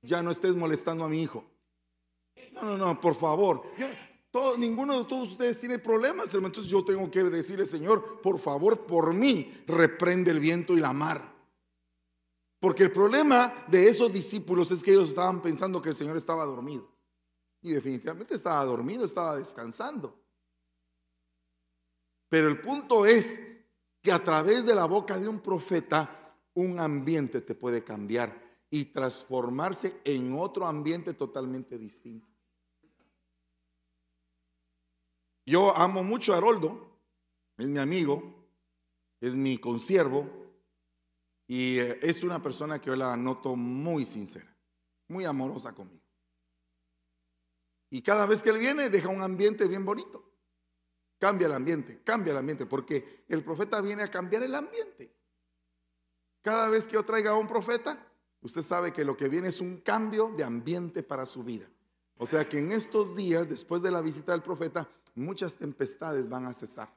Ya 0.02 0.24
no 0.24 0.32
estés 0.32 0.56
molestando 0.56 1.04
a 1.04 1.10
mi 1.10 1.22
hijo. 1.22 1.44
No, 2.54 2.64
no, 2.64 2.78
no, 2.78 3.02
por 3.02 3.16
favor 3.16 3.64
ninguno 4.58 5.00
de 5.00 5.06
todos 5.06 5.32
ustedes 5.32 5.60
tiene 5.60 5.80
problemas, 5.80 6.34
Entonces 6.34 6.68
yo 6.68 6.84
tengo 6.86 7.10
que 7.12 7.24
decirle, 7.24 7.66
Señor, 7.66 8.22
por 8.22 8.40
favor, 8.40 8.86
por 8.86 9.14
mí, 9.14 9.64
reprende 9.68 10.32
el 10.32 10.40
viento 10.40 10.74
y 10.74 10.80
la 10.80 10.94
mar. 10.94 11.32
Porque 12.60 12.84
el 12.84 12.92
problema 12.92 13.66
de 13.68 13.90
esos 13.90 14.14
discípulos 14.14 14.72
es 14.72 14.84
que 14.84 14.92
ellos 14.92 15.10
estaban 15.10 15.42
pensando 15.42 15.82
que 15.82 15.90
el 15.90 15.96
Señor 15.96 16.16
estaba 16.16 16.46
dormido. 16.46 16.88
Y 17.62 17.74
definitivamente 17.74 18.36
estaba 18.36 18.64
dormido, 18.64 19.04
estaba 19.04 19.36
descansando. 19.36 20.18
Pero 22.30 22.48
el 22.48 22.62
punto 22.62 23.06
es 23.06 23.42
que 24.02 24.12
a 24.12 24.24
través 24.24 24.66
de 24.66 24.74
la 24.74 24.86
boca 24.86 25.18
de 25.18 25.28
un 25.28 25.42
profeta, 25.42 26.30
un 26.54 26.80
ambiente 26.80 27.42
te 27.42 27.56
puede 27.56 27.84
cambiar 27.84 28.42
y 28.70 28.86
transformarse 28.86 30.00
en 30.06 30.34
otro 30.38 30.66
ambiente 30.66 31.14
totalmente 31.14 31.78
distinto. 31.78 32.31
Yo 35.46 35.76
amo 35.76 36.04
mucho 36.04 36.34
a 36.34 36.38
Haroldo, 36.38 36.92
es 37.58 37.68
mi 37.68 37.80
amigo, 37.80 38.42
es 39.20 39.36
mi 39.36 39.58
consiervo 39.58 40.30
y 41.48 41.80
eh, 41.80 42.00
es 42.02 42.24
una 42.24 42.42
persona 42.42 42.80
que 42.80 42.88
yo 42.88 42.96
la 42.96 43.16
noto 43.18 43.56
muy 43.56 44.06
sincera. 44.06 44.48
muy 45.08 45.26
amorosa 45.26 45.74
conmigo. 45.74 46.02
Y 47.90 48.02
cada 48.02 48.26
vez 48.26 48.42
que 48.42 48.50
él 48.50 48.58
viene, 48.58 48.90
deja 48.90 49.10
un 49.10 49.22
ambiente 49.22 49.68
bien 49.68 49.84
bonito. 49.84 50.24
Cambia 51.20 51.48
el 51.48 51.54
ambiente, 51.54 52.02
cambia 52.04 52.32
el 52.32 52.38
ambiente, 52.38 52.66
porque 52.66 53.26
el 53.28 53.44
profeta 53.44 53.82
viene 53.82 54.04
a 54.04 54.10
cambiar 54.10 54.44
el 54.44 54.56
ambiente. 54.56 55.14
Cada 56.42 56.70
vez 56.70 56.88
que 56.88 56.94
yo 56.94 57.04
traiga 57.04 57.32
a 57.32 57.36
un 57.36 57.48
profeta, 57.48 58.08
usted 58.40 58.62
sabe 58.62 58.94
que 58.94 59.04
lo 59.04 59.18
que 59.18 59.28
viene 59.28 59.50
es 59.50 59.60
un 59.60 59.82
cambio 59.82 60.30
de 60.30 60.46
ambiente 60.46 61.04
para 61.04 61.26
su 61.26 61.44
vida. 61.44 61.70
O 62.16 62.26
sea 62.26 62.48
que 62.48 62.60
en 62.60 62.72
estos 62.72 63.16
días, 63.16 63.50
después 63.50 63.82
de 63.82 63.92
la 63.92 64.02
visita 64.02 64.32
del 64.32 64.42
profeta, 64.42 64.90
muchas 65.16 65.56
tempestades 65.56 66.28
van 66.28 66.46
a 66.46 66.54
cesar. 66.54 66.90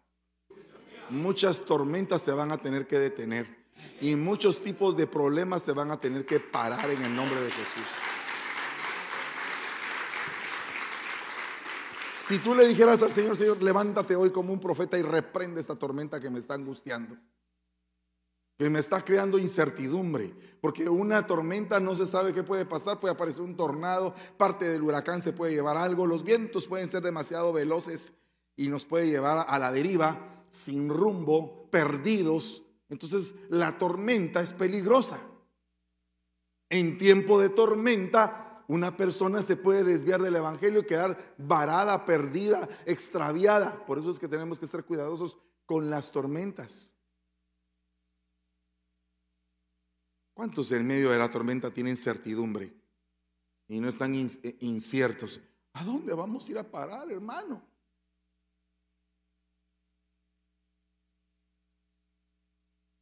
Muchas 1.10 1.64
tormentas 1.64 2.22
se 2.22 2.32
van 2.32 2.50
a 2.50 2.58
tener 2.58 2.86
que 2.86 2.98
detener. 2.98 3.64
Y 4.00 4.16
muchos 4.16 4.62
tipos 4.62 4.96
de 4.96 5.06
problemas 5.06 5.62
se 5.62 5.72
van 5.72 5.90
a 5.90 6.00
tener 6.00 6.24
que 6.24 6.40
parar 6.40 6.90
en 6.90 7.02
el 7.02 7.14
nombre 7.14 7.40
de 7.40 7.50
Jesús. 7.50 7.84
Si 12.26 12.38
tú 12.38 12.54
le 12.54 12.66
dijeras 12.66 13.02
al 13.02 13.12
Señor, 13.12 13.36
Señor, 13.36 13.62
levántate 13.62 14.16
hoy 14.16 14.30
como 14.30 14.52
un 14.52 14.60
profeta 14.60 14.96
y 14.96 15.02
reprende 15.02 15.60
esta 15.60 15.74
tormenta 15.74 16.20
que 16.20 16.30
me 16.30 16.38
está 16.38 16.54
angustiando, 16.54 17.18
que 18.58 18.70
me 18.70 18.78
está 18.78 19.02
creando 19.02 19.38
incertidumbre, 19.38 20.34
porque 20.60 20.88
una 20.88 21.26
tormenta 21.26 21.80
no 21.80 21.96
se 21.96 22.06
sabe 22.06 22.32
qué 22.32 22.42
puede 22.42 22.66
pasar, 22.66 23.00
puede 23.00 23.14
aparecer 23.14 23.42
un 23.42 23.56
tornado, 23.56 24.14
parte 24.36 24.68
del 24.68 24.82
huracán 24.82 25.22
se 25.22 25.32
puede 25.32 25.52
llevar 25.52 25.76
algo, 25.76 26.06
los 26.06 26.22
vientos 26.22 26.66
pueden 26.66 26.88
ser 26.88 27.02
demasiado 27.02 27.52
veloces 27.52 28.12
y 28.56 28.68
nos 28.68 28.84
puede 28.84 29.08
llevar 29.08 29.46
a 29.48 29.58
la 29.58 29.72
deriva, 29.72 30.44
sin 30.50 30.88
rumbo, 30.88 31.68
perdidos. 31.70 32.62
Entonces 32.88 33.34
la 33.48 33.76
tormenta 33.76 34.40
es 34.40 34.52
peligrosa. 34.52 35.20
En 36.70 36.96
tiempo 36.96 37.40
de 37.40 37.48
tormenta 37.48 38.44
una 38.66 38.96
persona 38.96 39.42
se 39.42 39.56
puede 39.56 39.84
desviar 39.84 40.22
del 40.22 40.36
Evangelio 40.36 40.80
y 40.80 40.86
quedar 40.86 41.34
varada, 41.36 42.04
perdida, 42.04 42.68
extraviada. 42.86 43.84
Por 43.84 43.98
eso 43.98 44.10
es 44.10 44.18
que 44.18 44.28
tenemos 44.28 44.58
que 44.58 44.66
ser 44.66 44.84
cuidadosos 44.84 45.36
con 45.66 45.90
las 45.90 46.12
tormentas. 46.12 46.93
¿Cuántos 50.34 50.72
en 50.72 50.84
medio 50.84 51.10
de 51.10 51.18
la 51.18 51.30
tormenta 51.30 51.72
tienen 51.72 51.96
certidumbre 51.96 52.74
y 53.68 53.78
no 53.78 53.88
están 53.88 54.14
eh, 54.16 54.56
inciertos? 54.60 55.40
¿A 55.72 55.84
dónde 55.84 56.12
vamos 56.12 56.48
a 56.48 56.50
ir 56.50 56.58
a 56.58 56.68
parar, 56.68 57.10
hermano? 57.10 57.62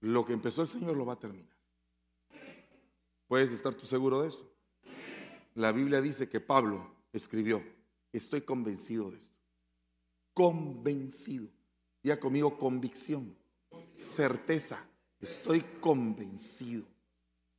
Lo 0.01 0.27
que 0.27 0.35
empezó 0.35 0.61
el 0.61 0.69
Señor 0.69 0.95
lo 0.95 1.07
va 1.07 1.15
a 1.15 1.19
terminar. 1.19 1.57
¿Puedes 3.27 3.51
estar 3.51 3.75
tú 3.75 3.87
seguro 3.87 4.21
de 4.23 4.29
eso? 4.29 4.49
la 5.55 5.71
Biblia 5.71 6.01
dice 6.01 6.29
que 6.29 6.41
Pablo 6.41 6.95
escribió, 7.13 7.63
estoy 8.13 8.41
convencido 8.43 9.11
de 9.11 9.19
esto. 9.19 9.37
Convencido. 10.33 11.49
Ya 12.03 12.19
conmigo 12.19 12.59
convicción, 12.59 13.37
certeza. 13.97 14.85
Estoy 15.21 15.61
convencido 15.81 16.92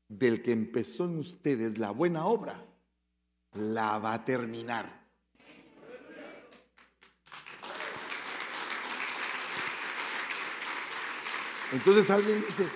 del 0.08 0.42
que 0.42 0.52
empezó 0.52 1.06
en 1.06 1.20
ustedes 1.20 1.78
la 1.78 1.92
buena 1.92 2.26
obra, 2.26 2.66
la 3.54 3.98
va 4.00 4.14
a 4.14 4.26
terminar. 4.26 5.04
Entonces 11.72 12.10
alguien 12.12 12.42
dice, 12.42 12.68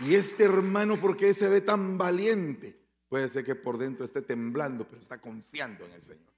¿y 0.00 0.14
este 0.14 0.44
hermano 0.44 0.98
por 0.98 1.16
qué 1.16 1.34
se 1.34 1.48
ve 1.50 1.60
tan 1.60 1.98
valiente? 1.98 2.78
Puede 3.08 3.28
ser 3.28 3.44
que 3.44 3.54
por 3.54 3.76
dentro 3.76 4.04
esté 4.04 4.22
temblando, 4.22 4.86
pero 4.88 5.00
está 5.00 5.20
confiando 5.20 5.84
en 5.84 5.92
el 5.92 6.02
Señor. 6.02 6.32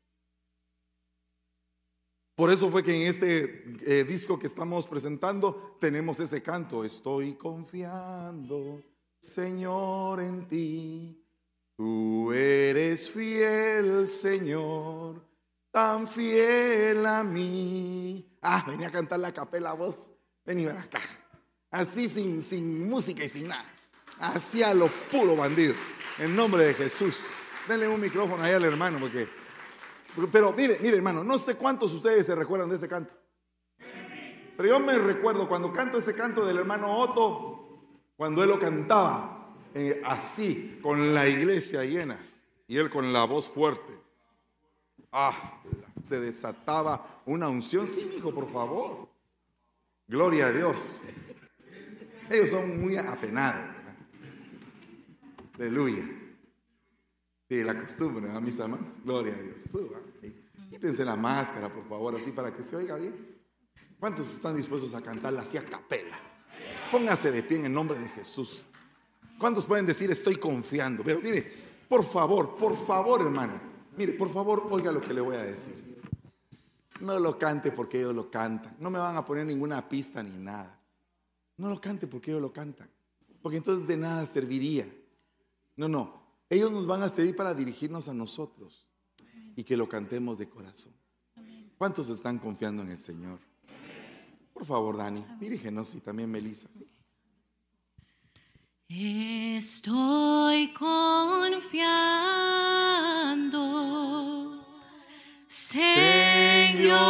Por 2.35 2.50
eso 2.50 2.70
fue 2.70 2.83
que 2.83 2.94
en 2.94 3.09
este 3.09 3.64
eh, 3.85 4.05
disco 4.05 4.38
que 4.38 4.46
estamos 4.46 4.87
presentando 4.87 5.76
tenemos 5.79 6.18
ese 6.20 6.42
canto, 6.42 6.85
estoy 6.85 7.35
confiando, 7.35 8.83
Señor, 9.20 10.20
en 10.20 10.48
ti. 10.48 11.16
Tú 11.76 12.33
eres 12.33 13.11
fiel, 13.11 14.09
Señor, 14.09 15.22
tan 15.70 16.06
fiel 16.06 17.06
a 17.06 17.22
mí. 17.22 18.37
Ah, 18.42 18.64
venía 18.66 18.88
a 18.88 18.92
cantar 18.92 19.20
la 19.20 19.33
capela 19.33 19.72
voz. 19.72 20.11
Vení, 20.44 20.66
ven 20.66 20.76
acá. 20.76 21.00
Así 21.70 22.09
sin, 22.09 22.42
sin 22.42 22.88
música 22.88 23.24
y 23.24 23.28
sin 23.28 23.48
nada. 23.48 23.64
Así 24.18 24.62
a 24.62 24.74
lo 24.74 24.90
puro 25.11 25.37
bandido. 25.37 25.74
En 26.18 26.37
nombre 26.37 26.64
de 26.64 26.74
Jesús. 26.74 27.28
Denle 27.68 27.88
un 27.88 28.00
micrófono 28.00 28.42
ahí 28.42 28.52
al 28.52 28.64
hermano, 28.64 28.98
porque. 28.98 29.28
Pero 30.33 30.52
mire, 30.52 30.78
mire, 30.80 30.96
hermano, 30.96 31.22
no 31.22 31.38
sé 31.38 31.54
cuántos 31.54 31.92
ustedes 31.94 32.26
se 32.26 32.35
recuerdan 32.35 32.68
de 32.68 32.76
ese 32.76 32.88
canto. 32.88 33.14
Pero 34.56 34.68
yo 34.68 34.80
me 34.80 34.98
recuerdo 34.98 35.48
cuando 35.48 35.72
canto 35.72 35.96
ese 35.96 36.14
canto 36.14 36.44
del 36.44 36.59
hermano 36.59 36.94
Otto, 36.98 37.49
cuando 38.20 38.42
él 38.42 38.50
lo 38.50 38.59
cantaba 38.61 39.50
eh, 39.72 40.02
así, 40.04 40.78
con 40.83 41.14
la 41.14 41.26
iglesia 41.26 41.87
llena, 41.87 42.20
y 42.68 42.76
él 42.76 42.90
con 42.90 43.14
la 43.14 43.24
voz 43.24 43.48
fuerte. 43.48 43.98
Ah, 45.11 45.62
se 46.02 46.20
desataba 46.20 47.22
una 47.24 47.48
unción. 47.48 47.87
Sí, 47.87 48.11
hijo, 48.14 48.35
por 48.35 48.52
favor. 48.52 49.09
Gloria 50.06 50.48
a 50.48 50.52
Dios. 50.52 51.00
Ellos 52.28 52.50
son 52.50 52.78
muy 52.78 52.98
apenados. 52.98 53.74
Aleluya. 55.54 56.04
Sí, 57.48 57.64
la 57.64 57.80
costumbre, 57.80 58.30
a 58.30 58.38
mis 58.38 58.59
hermanos. 58.59 58.87
Gloria 59.02 59.33
a 59.33 59.42
Dios. 59.42 59.62
Suba. 59.62 59.98
Quítense 60.68 61.06
la 61.06 61.16
máscara, 61.16 61.72
por 61.72 61.88
favor, 61.88 62.20
así 62.20 62.33
para 62.33 62.54
que 62.54 62.64
se 62.64 62.76
oiga 62.76 62.96
bien. 62.96 63.40
¿Cuántos 63.98 64.30
están 64.30 64.56
dispuestos 64.56 64.92
a 64.92 65.00
cantarla 65.00 65.40
así 65.40 65.56
a 65.56 65.64
capela? 65.64 66.30
Póngase 66.90 67.31
de 67.31 67.42
pie 67.42 67.59
en 67.59 67.66
el 67.66 67.72
nombre 67.72 67.98
de 67.98 68.09
Jesús. 68.09 68.64
¿Cuántos 69.38 69.64
pueden 69.64 69.87
decir 69.87 70.11
estoy 70.11 70.37
confiando? 70.37 71.05
Pero 71.05 71.20
mire, 71.20 71.46
por 71.88 72.05
favor, 72.05 72.57
por 72.57 72.85
favor, 72.87 73.20
hermano. 73.20 73.61
Mire, 73.96 74.12
por 74.12 74.33
favor, 74.33 74.66
oiga 74.70 74.90
lo 74.90 75.00
que 75.00 75.14
le 75.14 75.20
voy 75.20 75.37
a 75.37 75.44
decir. 75.44 76.00
No 77.00 77.18
lo 77.18 77.38
cante 77.38 77.70
porque 77.70 78.00
ellos 78.00 78.14
lo 78.14 78.31
cantan. 78.31 78.76
No 78.81 78.90
me 78.90 78.98
van 78.98 79.16
a 79.16 79.24
poner 79.24 79.46
ninguna 79.46 79.88
pista 79.88 80.22
ni 80.22 80.37
nada. 80.37 80.79
No 81.57 81.68
lo 81.68 81.81
cante 81.81 82.07
porque 82.07 82.33
ellos 82.33 82.42
lo 82.42 82.53
cantan. 82.53 82.90
Porque 83.40 83.59
entonces 83.59 83.87
de 83.87 83.96
nada 83.96 84.26
serviría. 84.26 84.87
No, 85.76 85.88
no. 85.88 86.20
Ellos 86.50 86.70
nos 86.70 86.87
van 86.87 87.03
a 87.03 87.09
servir 87.09 87.37
para 87.37 87.55
dirigirnos 87.55 88.09
a 88.09 88.14
nosotros 88.14 88.87
y 89.55 89.62
que 89.62 89.76
lo 89.76 89.88
cantemos 89.88 90.38
de 90.38 90.48
corazón. 90.48 90.92
¿Cuántos 91.79 92.09
están 92.09 92.38
confiando 92.38 92.83
en 92.83 92.90
el 92.90 92.98
Señor? 92.98 93.38
Por 94.61 94.66
favor, 94.66 94.99
Dani, 94.99 95.25
dirígenos 95.38 95.94
y 95.94 96.03
también 96.03 96.31
Melissa. 96.31 96.68
Estoy 98.87 100.75
confiando, 100.75 101.73
Señor. 105.46 107.01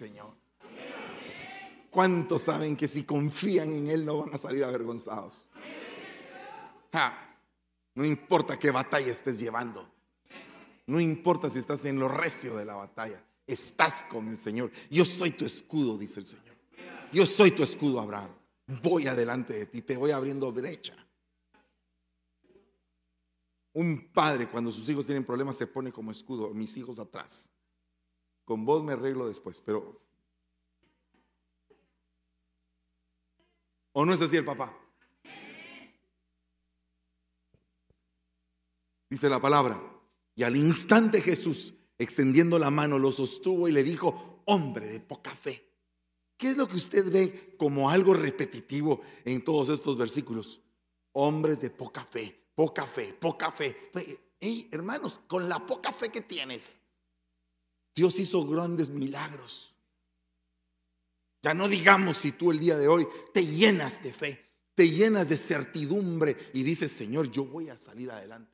Señor? 0.00 0.34
¿Cuántos 1.90 2.42
saben 2.42 2.74
que 2.74 2.88
si 2.88 3.02
confían 3.04 3.70
en 3.70 3.88
Él 3.88 4.06
no 4.06 4.18
van 4.18 4.34
a 4.34 4.38
salir 4.38 4.64
avergonzados? 4.64 5.46
No 7.94 8.04
importa 8.04 8.58
qué 8.58 8.70
batalla 8.70 9.12
estés 9.12 9.38
llevando. 9.38 9.86
No 10.86 11.00
importa 11.00 11.50
si 11.50 11.58
estás 11.58 11.84
en 11.84 11.98
lo 11.98 12.08
recio 12.08 12.56
de 12.56 12.64
la 12.64 12.76
batalla. 12.76 13.22
Estás 13.46 14.06
con 14.08 14.28
el 14.28 14.38
Señor. 14.38 14.70
Yo 14.90 15.04
soy 15.04 15.32
tu 15.32 15.44
escudo, 15.44 15.98
dice 15.98 16.20
el 16.20 16.26
Señor. 16.26 16.56
Yo 17.12 17.26
soy 17.26 17.50
tu 17.50 17.62
escudo, 17.62 18.00
Abraham. 18.00 18.30
Voy 18.82 19.06
adelante 19.06 19.52
de 19.52 19.66
ti, 19.66 19.82
te 19.82 19.98
voy 19.98 20.12
abriendo 20.12 20.50
brecha. 20.50 20.96
Un 23.74 24.10
padre 24.12 24.48
cuando 24.48 24.72
sus 24.72 24.88
hijos 24.88 25.04
tienen 25.04 25.24
problemas 25.24 25.56
se 25.56 25.66
pone 25.66 25.92
como 25.92 26.10
escudo, 26.10 26.54
mis 26.54 26.74
hijos 26.78 26.98
atrás. 26.98 27.50
Con 28.50 28.64
vos 28.64 28.82
me 28.82 28.94
arreglo 28.94 29.28
después, 29.28 29.60
pero... 29.60 30.02
¿O 33.92 34.04
no 34.04 34.12
es 34.12 34.20
así 34.20 34.36
el 34.36 34.44
papá? 34.44 34.76
Dice 39.08 39.28
la 39.28 39.40
palabra. 39.40 39.80
Y 40.34 40.42
al 40.42 40.56
instante 40.56 41.20
Jesús, 41.20 41.74
extendiendo 41.96 42.58
la 42.58 42.72
mano, 42.72 42.98
lo 42.98 43.12
sostuvo 43.12 43.68
y 43.68 43.70
le 43.70 43.84
dijo, 43.84 44.42
hombre 44.46 44.88
de 44.88 44.98
poca 44.98 45.30
fe. 45.30 45.70
¿Qué 46.36 46.48
es 46.50 46.56
lo 46.56 46.66
que 46.66 46.74
usted 46.74 47.08
ve 47.08 47.54
como 47.56 47.88
algo 47.88 48.14
repetitivo 48.14 49.00
en 49.24 49.44
todos 49.44 49.68
estos 49.68 49.96
versículos? 49.96 50.60
Hombres 51.12 51.60
de 51.60 51.70
poca 51.70 52.04
fe, 52.04 52.48
poca 52.56 52.84
fe, 52.84 53.12
poca 53.12 53.52
fe. 53.52 53.92
Hey, 54.40 54.68
hermanos, 54.72 55.20
con 55.28 55.48
la 55.48 55.64
poca 55.64 55.92
fe 55.92 56.10
que 56.10 56.22
tienes, 56.22 56.79
Dios 58.00 58.18
hizo 58.18 58.46
grandes 58.46 58.88
milagros. 58.88 59.74
Ya 61.42 61.52
no 61.52 61.68
digamos 61.68 62.16
si 62.16 62.32
tú 62.32 62.50
el 62.50 62.58
día 62.58 62.78
de 62.78 62.88
hoy 62.88 63.06
te 63.34 63.44
llenas 63.44 64.02
de 64.02 64.10
fe, 64.14 64.42
te 64.74 64.88
llenas 64.88 65.28
de 65.28 65.36
certidumbre 65.36 66.50
y 66.54 66.62
dices, 66.62 66.90
Señor, 66.90 67.30
yo 67.30 67.44
voy 67.44 67.68
a 67.68 67.76
salir 67.76 68.10
adelante. 68.10 68.50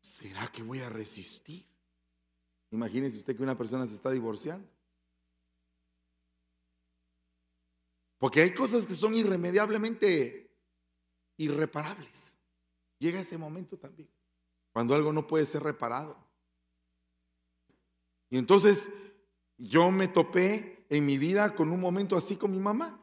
¿Será 0.00 0.50
que 0.50 0.62
voy 0.62 0.78
a 0.78 0.88
resistir? 0.88 1.66
Imagínese 2.70 3.18
usted 3.18 3.36
que 3.36 3.42
una 3.42 3.58
persona 3.58 3.86
se 3.86 3.94
está 3.94 4.10
divorciando. 4.10 4.66
Porque 8.16 8.40
hay 8.40 8.54
cosas 8.54 8.86
que 8.86 8.94
son 8.94 9.14
irremediablemente 9.14 10.56
irreparables. 11.36 12.34
Llega 12.98 13.20
ese 13.20 13.36
momento 13.36 13.76
también, 13.76 14.08
cuando 14.72 14.94
algo 14.94 15.12
no 15.12 15.26
puede 15.26 15.46
ser 15.46 15.62
reparado. 15.62 16.16
Y 18.30 18.38
entonces 18.38 18.90
yo 19.58 19.90
me 19.90 20.08
topé 20.08 20.86
en 20.88 21.06
mi 21.06 21.18
vida 21.18 21.54
con 21.54 21.70
un 21.70 21.80
momento 21.80 22.16
así 22.16 22.36
con 22.36 22.50
mi 22.50 22.58
mamá. 22.58 22.98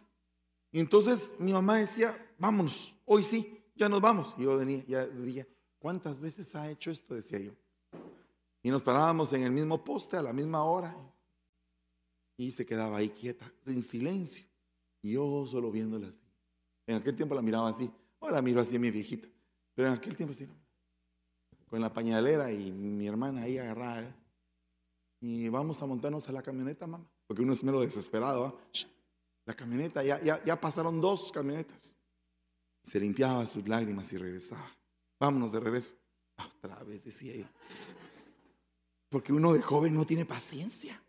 Y 0.71 0.79
entonces 0.79 1.31
mi 1.39 1.53
mamá 1.53 1.77
decía, 1.77 2.17
vámonos, 2.37 2.95
hoy 3.05 3.23
sí, 3.23 3.63
ya 3.75 3.89
nos 3.89 4.01
vamos. 4.01 4.35
Y 4.37 4.43
yo 4.43 4.57
venía, 4.57 4.83
ya 4.85 5.07
dije, 5.07 5.47
¿cuántas 5.79 6.19
veces 6.19 6.55
ha 6.55 6.69
hecho 6.69 6.91
esto? 6.91 7.15
Decía 7.15 7.39
yo. 7.39 7.53
Y 8.61 8.69
nos 8.69 8.83
parábamos 8.83 9.31
en 9.33 9.43
el 9.43 9.51
mismo 9.51 9.83
poste 9.83 10.17
a 10.17 10.21
la 10.21 10.33
misma 10.33 10.63
hora. 10.63 10.95
Y 12.37 12.51
se 12.51 12.65
quedaba 12.65 12.97
ahí 12.97 13.09
quieta, 13.09 13.51
en 13.65 13.83
silencio. 13.83 14.45
Y 15.01 15.13
yo 15.13 15.45
solo 15.47 15.71
viéndola 15.71 16.07
así. 16.07 16.29
En 16.87 16.95
aquel 16.95 17.15
tiempo 17.15 17.35
la 17.35 17.41
miraba 17.41 17.69
así. 17.69 17.89
Ahora 18.19 18.41
miro 18.41 18.61
así 18.61 18.75
a 18.75 18.79
mi 18.79 18.91
viejita. 18.91 19.27
Pero 19.73 19.87
en 19.89 19.93
aquel 19.93 20.15
tiempo 20.15 20.33
sí. 20.33 20.47
Con 21.69 21.81
la 21.81 21.93
pañalera 21.93 22.51
y 22.51 22.71
mi 22.71 23.07
hermana 23.07 23.43
ahí 23.43 23.57
agarrada. 23.57 24.15
Y 25.21 25.49
vamos 25.49 25.81
a 25.81 25.85
montarnos 25.85 26.27
a 26.29 26.31
la 26.31 26.41
camioneta, 26.41 26.87
mamá. 26.87 27.07
Porque 27.27 27.43
uno 27.43 27.53
es 27.53 27.63
mero 27.63 27.81
desesperado. 27.81 28.45
¿ah? 28.45 28.79
La 29.45 29.53
camioneta, 29.53 30.03
ya, 30.03 30.21
ya, 30.21 30.43
ya 30.43 30.59
pasaron 30.59 30.99
dos 30.99 31.31
camionetas. 31.31 31.97
Se 32.83 32.99
limpiaba 32.99 33.45
sus 33.45 33.67
lágrimas 33.67 34.11
y 34.13 34.17
regresaba. 34.17 34.75
Vámonos 35.19 35.51
de 35.51 35.59
regreso. 35.59 35.95
Otra 36.37 36.83
vez 36.83 37.03
decía 37.03 37.33
ella. 37.33 37.51
Porque 39.09 39.33
uno 39.33 39.53
de 39.53 39.61
joven 39.61 39.93
no 39.93 40.05
tiene 40.05 40.25
paciencia. 40.25 41.03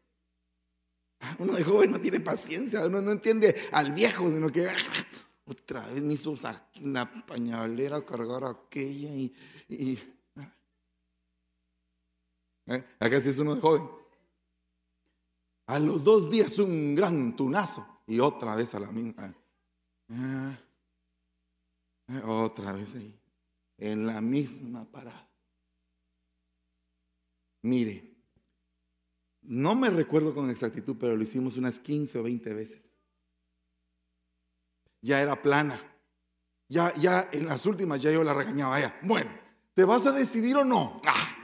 Uno 1.38 1.52
de 1.52 1.64
joven 1.64 1.92
no 1.92 2.00
tiene 2.00 2.20
paciencia, 2.20 2.86
uno 2.86 3.02
no 3.02 3.12
entiende 3.12 3.54
al 3.72 3.92
viejo, 3.92 4.30
sino 4.30 4.50
que 4.50 4.68
otra 5.44 5.86
vez 5.88 6.02
me 6.02 6.14
hizo 6.14 6.34
una 6.82 7.26
pañalera 7.26 8.04
cargar 8.04 8.44
aquella 8.44 9.10
y 9.68 9.98
¿Eh? 12.70 12.84
Acá 13.00 13.20
sí 13.20 13.28
es 13.28 13.38
uno 13.40 13.56
de 13.56 13.60
joven. 13.60 13.90
A 15.66 15.78
los 15.80 16.04
dos 16.04 16.30
días 16.30 16.56
un 16.58 16.94
gran 16.94 17.34
tunazo 17.34 18.02
y 18.06 18.20
otra 18.20 18.54
vez 18.54 18.74
a 18.74 18.80
la 18.80 18.92
misma. 18.92 19.34
Ah, 20.08 20.56
otra 22.24 22.72
vez 22.72 22.94
ahí, 22.94 23.20
en 23.76 24.06
la 24.06 24.20
misma 24.20 24.84
parada. 24.84 25.28
Mire, 27.62 28.16
no 29.42 29.74
me 29.74 29.90
recuerdo 29.90 30.32
con 30.32 30.48
exactitud, 30.48 30.96
pero 30.98 31.16
lo 31.16 31.22
hicimos 31.22 31.56
unas 31.56 31.80
15 31.80 32.18
o 32.20 32.22
20 32.22 32.54
veces. 32.54 32.96
Ya 35.02 35.20
era 35.20 35.42
plana. 35.42 35.80
Ya, 36.68 36.94
ya 36.94 37.28
en 37.32 37.46
las 37.46 37.66
últimas 37.66 38.00
ya 38.00 38.12
yo 38.12 38.22
la 38.22 38.32
regañaba 38.32 38.78
ya. 38.78 39.00
Bueno, 39.02 39.30
¿te 39.74 39.84
vas 39.84 40.06
a 40.06 40.12
decidir 40.12 40.56
o 40.56 40.64
no? 40.64 41.00
¡Ah! 41.04 41.39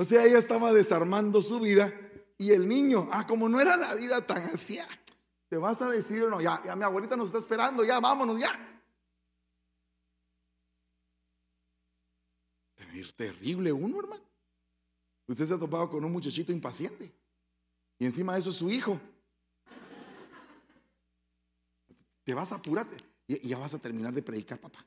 O 0.00 0.04
sea, 0.04 0.24
ella 0.24 0.38
estaba 0.38 0.72
desarmando 0.72 1.42
su 1.42 1.58
vida 1.58 1.92
y 2.38 2.52
el 2.52 2.68
niño, 2.68 3.08
ah, 3.10 3.26
como 3.26 3.48
no 3.48 3.60
era 3.60 3.76
la 3.76 3.96
vida 3.96 4.24
tan 4.24 4.44
así, 4.44 4.78
ah, 4.78 4.88
¿te 5.48 5.56
vas 5.56 5.82
a 5.82 5.90
decidir 5.90 6.22
o 6.22 6.30
no? 6.30 6.40
Ya, 6.40 6.62
ya 6.64 6.76
mi 6.76 6.84
abuelita 6.84 7.16
nos 7.16 7.26
está 7.26 7.38
esperando, 7.38 7.84
ya, 7.84 7.98
vámonos, 7.98 8.38
ya. 8.38 8.52
Terrible 13.16 13.72
uno, 13.72 13.98
hermano. 13.98 14.22
Usted 15.26 15.46
se 15.46 15.54
ha 15.54 15.58
topado 15.58 15.90
con 15.90 16.04
un 16.04 16.12
muchachito 16.12 16.52
impaciente. 16.52 17.12
Y 17.98 18.06
encima 18.06 18.34
de 18.34 18.40
eso 18.40 18.50
es 18.50 18.56
su 18.56 18.70
hijo. 18.70 19.00
Te 22.22 22.34
vas 22.34 22.52
a 22.52 22.56
apurarte. 22.56 22.96
Y 23.26 23.48
ya 23.48 23.58
vas 23.58 23.74
a 23.74 23.80
terminar 23.80 24.12
de 24.14 24.22
predicar, 24.22 24.60
papá. 24.60 24.84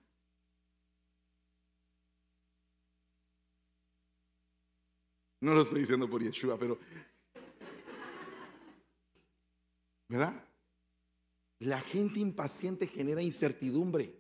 No 5.42 5.56
lo 5.56 5.62
estoy 5.62 5.80
diciendo 5.80 6.08
por 6.10 6.24
Yeshua, 6.24 6.58
pero... 6.58 6.78
¿Verdad? 10.08 10.46
La 11.60 11.82
gente 11.82 12.20
impaciente 12.20 12.88
genera 12.88 13.22
incertidumbre. 13.22 14.20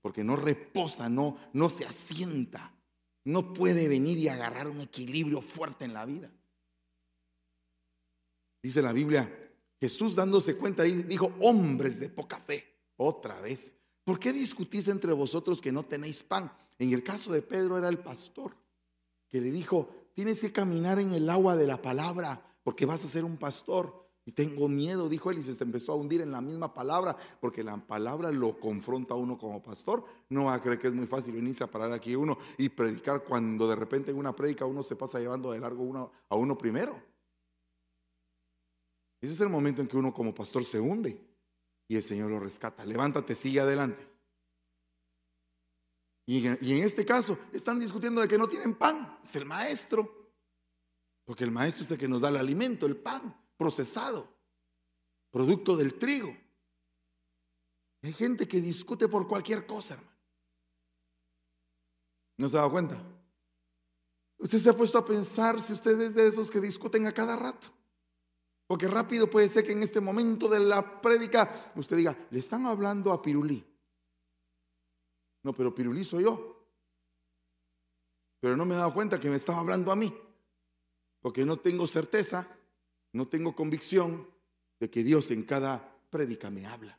Porque 0.00 0.24
no 0.24 0.36
reposa, 0.36 1.08
no, 1.08 1.38
no 1.52 1.68
se 1.68 1.84
asienta. 1.84 2.74
No 3.24 3.52
puede 3.52 3.88
venir 3.88 4.16
y 4.16 4.28
agarrar 4.28 4.68
un 4.68 4.80
equilibrio 4.80 5.42
fuerte 5.42 5.84
en 5.84 5.92
la 5.92 6.06
vida. 6.06 6.32
Dice 8.62 8.80
la 8.80 8.92
Biblia, 8.92 9.30
Jesús 9.80 10.16
dándose 10.16 10.54
cuenta 10.54 10.82
dijo, 10.84 11.34
hombres 11.40 12.00
de 12.00 12.08
poca 12.08 12.40
fe, 12.40 12.64
otra 12.96 13.40
vez. 13.40 13.76
¿Por 14.04 14.18
qué 14.18 14.32
discutís 14.32 14.88
entre 14.88 15.12
vosotros 15.12 15.60
que 15.60 15.72
no 15.72 15.84
tenéis 15.84 16.22
pan? 16.22 16.50
En 16.78 16.92
el 16.92 17.02
caso 17.02 17.32
de 17.32 17.42
Pedro 17.42 17.76
era 17.76 17.88
el 17.88 17.98
pastor 17.98 18.56
que 19.28 19.40
le 19.40 19.50
dijo, 19.50 19.88
tienes 20.14 20.40
que 20.40 20.52
caminar 20.52 20.98
en 20.98 21.12
el 21.12 21.28
agua 21.30 21.56
de 21.56 21.66
la 21.66 21.80
palabra 21.80 22.42
porque 22.62 22.86
vas 22.86 23.04
a 23.04 23.08
ser 23.08 23.24
un 23.24 23.36
pastor. 23.36 24.06
Y 24.24 24.32
tengo 24.32 24.68
miedo, 24.68 25.08
dijo 25.08 25.30
él, 25.30 25.38
y 25.38 25.42
se 25.42 25.56
empezó 25.64 25.92
a 25.92 25.96
hundir 25.96 26.20
en 26.20 26.30
la 26.30 26.42
misma 26.42 26.74
palabra, 26.74 27.16
porque 27.40 27.64
la 27.64 27.78
palabra 27.78 28.30
lo 28.30 28.60
confronta 28.60 29.14
a 29.14 29.16
uno 29.16 29.38
como 29.38 29.62
pastor. 29.62 30.04
No 30.28 30.44
va 30.44 30.54
a 30.54 30.60
creer 30.60 30.78
que 30.78 30.88
es 30.88 30.92
muy 30.92 31.06
fácil 31.06 31.34
venirse 31.34 31.64
a 31.64 31.70
parar 31.70 31.92
aquí 31.92 32.14
uno 32.14 32.36
y 32.58 32.68
predicar 32.68 33.24
cuando 33.24 33.66
de 33.66 33.74
repente 33.74 34.10
en 34.10 34.18
una 34.18 34.36
prédica 34.36 34.66
uno 34.66 34.82
se 34.82 34.96
pasa 34.96 35.18
llevando 35.18 35.52
de 35.52 35.60
largo 35.60 35.82
uno, 35.82 36.12
a 36.28 36.36
uno 36.36 36.58
primero. 36.58 36.94
Ese 39.22 39.32
es 39.32 39.40
el 39.40 39.48
momento 39.48 39.80
en 39.80 39.88
que 39.88 39.96
uno 39.96 40.12
como 40.12 40.34
pastor 40.34 40.62
se 40.62 40.78
hunde 40.78 41.18
y 41.88 41.96
el 41.96 42.02
Señor 42.02 42.28
lo 42.28 42.38
rescata. 42.38 42.84
Levántate, 42.84 43.34
sigue 43.34 43.60
adelante. 43.60 44.06
Y 46.28 46.46
en, 46.46 46.84
este 46.84 47.06
caso 47.06 47.38
están 47.54 47.80
discutiendo 47.80 48.20
de 48.20 48.28
que 48.28 48.36
no 48.36 48.46
tienen 48.46 48.74
pan. 48.74 49.18
Es 49.24 49.34
el 49.34 49.46
maestro. 49.46 50.30
Porque 51.24 51.42
el 51.42 51.50
maestro 51.50 51.84
es 51.84 51.90
el 51.90 51.96
que 51.96 52.06
nos 52.06 52.20
da 52.20 52.28
el 52.28 52.36
alimento, 52.36 52.84
el 52.84 52.98
pan 52.98 53.34
procesado, 53.56 54.28
producto 55.30 55.74
del 55.74 55.94
trigo. 55.94 56.36
Hay 58.02 58.12
gente 58.12 58.46
que 58.46 58.60
discute 58.60 59.08
por 59.08 59.26
cualquier 59.26 59.66
cosa, 59.66 59.94
hermano. 59.94 60.18
¿No 62.36 62.46
se 62.46 62.58
ha 62.58 62.60
dado 62.60 62.72
cuenta? 62.72 63.02
Usted 64.36 64.58
se 64.58 64.68
ha 64.68 64.76
puesto 64.76 64.98
a 64.98 65.06
pensar 65.06 65.62
si 65.62 65.72
usted 65.72 65.98
es 65.98 66.14
de 66.14 66.28
esos 66.28 66.50
que 66.50 66.60
discuten 66.60 67.06
a 67.06 67.14
cada 67.14 67.36
rato. 67.36 67.68
Porque 68.66 68.86
rápido 68.86 69.30
puede 69.30 69.48
ser 69.48 69.64
que 69.64 69.72
en 69.72 69.82
este 69.82 70.02
momento 70.02 70.46
de 70.46 70.60
la 70.60 71.00
prédica 71.00 71.72
usted 71.74 71.96
diga, 71.96 72.18
le 72.28 72.38
están 72.38 72.66
hablando 72.66 73.14
a 73.14 73.22
Pirulí. 73.22 73.64
No, 75.42 75.52
pero 75.54 75.74
Pirulí 75.74 76.04
soy 76.04 76.24
yo. 76.24 76.58
Pero 78.40 78.56
no 78.56 78.64
me 78.64 78.74
he 78.74 78.78
dado 78.78 78.92
cuenta 78.92 79.18
que 79.18 79.30
me 79.30 79.36
estaba 79.36 79.58
hablando 79.58 79.90
a 79.90 79.96
mí. 79.96 80.12
Porque 81.20 81.44
no 81.44 81.58
tengo 81.58 81.86
certeza, 81.86 82.48
no 83.12 83.26
tengo 83.26 83.54
convicción 83.54 84.28
de 84.78 84.90
que 84.90 85.02
Dios 85.02 85.30
en 85.30 85.42
cada 85.42 85.96
prédica 86.10 86.50
me 86.50 86.66
habla. 86.66 86.98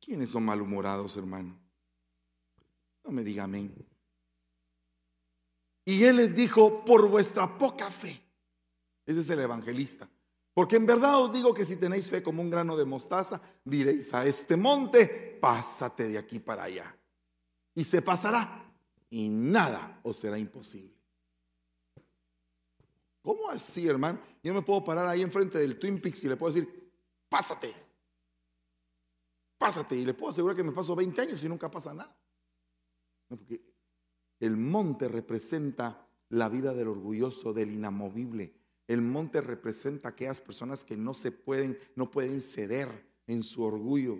¿Quiénes 0.00 0.30
son 0.30 0.44
malhumorados, 0.44 1.16
hermano? 1.16 1.56
No 3.04 3.12
me 3.12 3.22
diga 3.22 3.44
amén. 3.44 3.74
Y 5.84 6.04
él 6.04 6.16
les 6.16 6.34
dijo, 6.34 6.84
por 6.84 7.08
vuestra 7.08 7.58
poca 7.58 7.90
fe. 7.90 8.22
Ese 9.06 9.20
es 9.20 9.30
el 9.30 9.40
evangelista. 9.40 10.08
Porque 10.60 10.76
en 10.76 10.84
verdad 10.84 11.18
os 11.22 11.32
digo 11.32 11.54
que 11.54 11.64
si 11.64 11.76
tenéis 11.76 12.10
fe 12.10 12.22
como 12.22 12.42
un 12.42 12.50
grano 12.50 12.76
de 12.76 12.84
mostaza, 12.84 13.40
diréis 13.64 14.12
a 14.12 14.26
este 14.26 14.58
monte, 14.58 15.38
pásate 15.40 16.06
de 16.06 16.18
aquí 16.18 16.38
para 16.38 16.64
allá. 16.64 16.94
Y 17.74 17.82
se 17.82 18.02
pasará. 18.02 18.70
Y 19.08 19.30
nada 19.30 20.02
os 20.02 20.18
será 20.18 20.38
imposible. 20.38 20.94
¿Cómo 23.22 23.48
así, 23.48 23.88
hermano? 23.88 24.20
Yo 24.42 24.52
me 24.52 24.60
puedo 24.60 24.84
parar 24.84 25.06
ahí 25.06 25.22
enfrente 25.22 25.58
del 25.58 25.78
Twin 25.78 25.98
Peaks 25.98 26.24
y 26.24 26.28
le 26.28 26.36
puedo 26.36 26.52
decir, 26.52 26.92
pásate. 27.30 27.74
Pásate. 29.56 29.96
Y 29.96 30.04
le 30.04 30.12
puedo 30.12 30.32
asegurar 30.32 30.54
que 30.54 30.62
me 30.62 30.72
paso 30.72 30.94
20 30.94 31.22
años 31.22 31.42
y 31.42 31.48
nunca 31.48 31.70
pasa 31.70 31.94
nada. 31.94 32.14
Porque 33.28 33.62
el 34.40 34.58
monte 34.58 35.08
representa 35.08 36.06
la 36.28 36.50
vida 36.50 36.74
del 36.74 36.88
orgulloso, 36.88 37.54
del 37.54 37.72
inamovible. 37.72 38.59
El 38.90 39.02
monte 39.02 39.40
representa 39.40 40.08
aquellas 40.08 40.40
personas 40.40 40.84
que 40.84 40.96
no 40.96 41.14
se 41.14 41.30
pueden, 41.30 41.78
no 41.94 42.10
pueden 42.10 42.42
ceder 42.42 42.88
en 43.28 43.44
su 43.44 43.62
orgullo. 43.62 44.18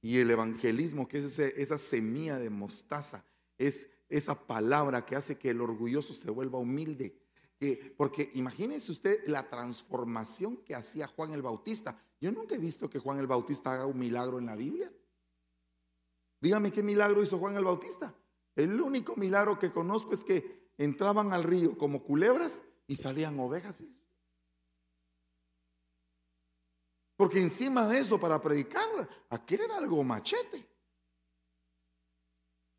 Y 0.00 0.18
el 0.18 0.30
evangelismo, 0.30 1.06
que 1.06 1.18
es 1.18 1.38
esa 1.38 1.76
semilla 1.76 2.38
de 2.38 2.48
mostaza, 2.48 3.26
es 3.58 3.90
esa 4.08 4.46
palabra 4.46 5.04
que 5.04 5.16
hace 5.16 5.36
que 5.36 5.50
el 5.50 5.60
orgulloso 5.60 6.14
se 6.14 6.30
vuelva 6.30 6.58
humilde. 6.58 7.14
Que- 7.58 7.94
porque 7.94 8.30
imagínese 8.32 8.90
usted 8.90 9.26
la 9.26 9.50
transformación 9.50 10.56
que 10.64 10.74
hacía 10.74 11.06
Juan 11.06 11.34
el 11.34 11.42
Bautista. 11.42 12.02
Yo 12.22 12.32
nunca 12.32 12.54
he 12.54 12.58
visto 12.58 12.88
que 12.88 13.00
Juan 13.00 13.18
el 13.18 13.26
Bautista 13.26 13.74
haga 13.74 13.84
un 13.84 13.98
milagro 13.98 14.38
en 14.38 14.46
la 14.46 14.56
Biblia. 14.56 14.90
Dígame 16.40 16.72
qué 16.72 16.82
milagro 16.82 17.22
hizo 17.22 17.38
Juan 17.38 17.58
el 17.58 17.64
Bautista. 17.64 18.14
El 18.56 18.80
único 18.80 19.14
milagro 19.14 19.58
que 19.58 19.70
conozco 19.70 20.14
es 20.14 20.24
que 20.24 20.63
entraban 20.78 21.32
al 21.32 21.44
río 21.44 21.76
como 21.76 22.02
culebras 22.02 22.62
y 22.86 22.96
salían 22.96 23.38
ovejas. 23.38 23.78
Porque 27.16 27.40
encima 27.40 27.86
de 27.86 27.98
eso, 27.98 28.18
para 28.18 28.40
predicar, 28.40 29.08
aquel 29.30 29.60
era 29.62 29.76
algo 29.76 30.02
machete. 30.02 30.68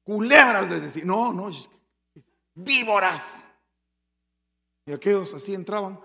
Culebras 0.03 0.69
les 0.69 0.84
decía, 0.84 1.05
no, 1.05 1.34
no, 1.34 1.49
víboras. 2.53 3.47
Y 4.86 4.91
aquellos 4.91 5.34
así 5.34 5.53
entraban 5.53 5.99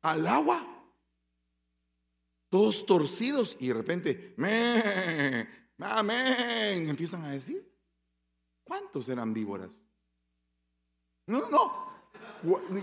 al 0.00 0.26
agua, 0.26 0.66
todos 2.48 2.84
torcidos, 2.84 3.56
y 3.60 3.68
de 3.68 3.74
repente, 3.74 4.34
amén, 5.78 6.88
empiezan 6.88 7.24
a 7.24 7.30
decir. 7.30 7.71
¿Cuántos 8.64 9.08
eran 9.08 9.32
víboras? 9.32 9.82
No, 11.26 11.40
no, 11.40 11.50
no. 11.50 11.92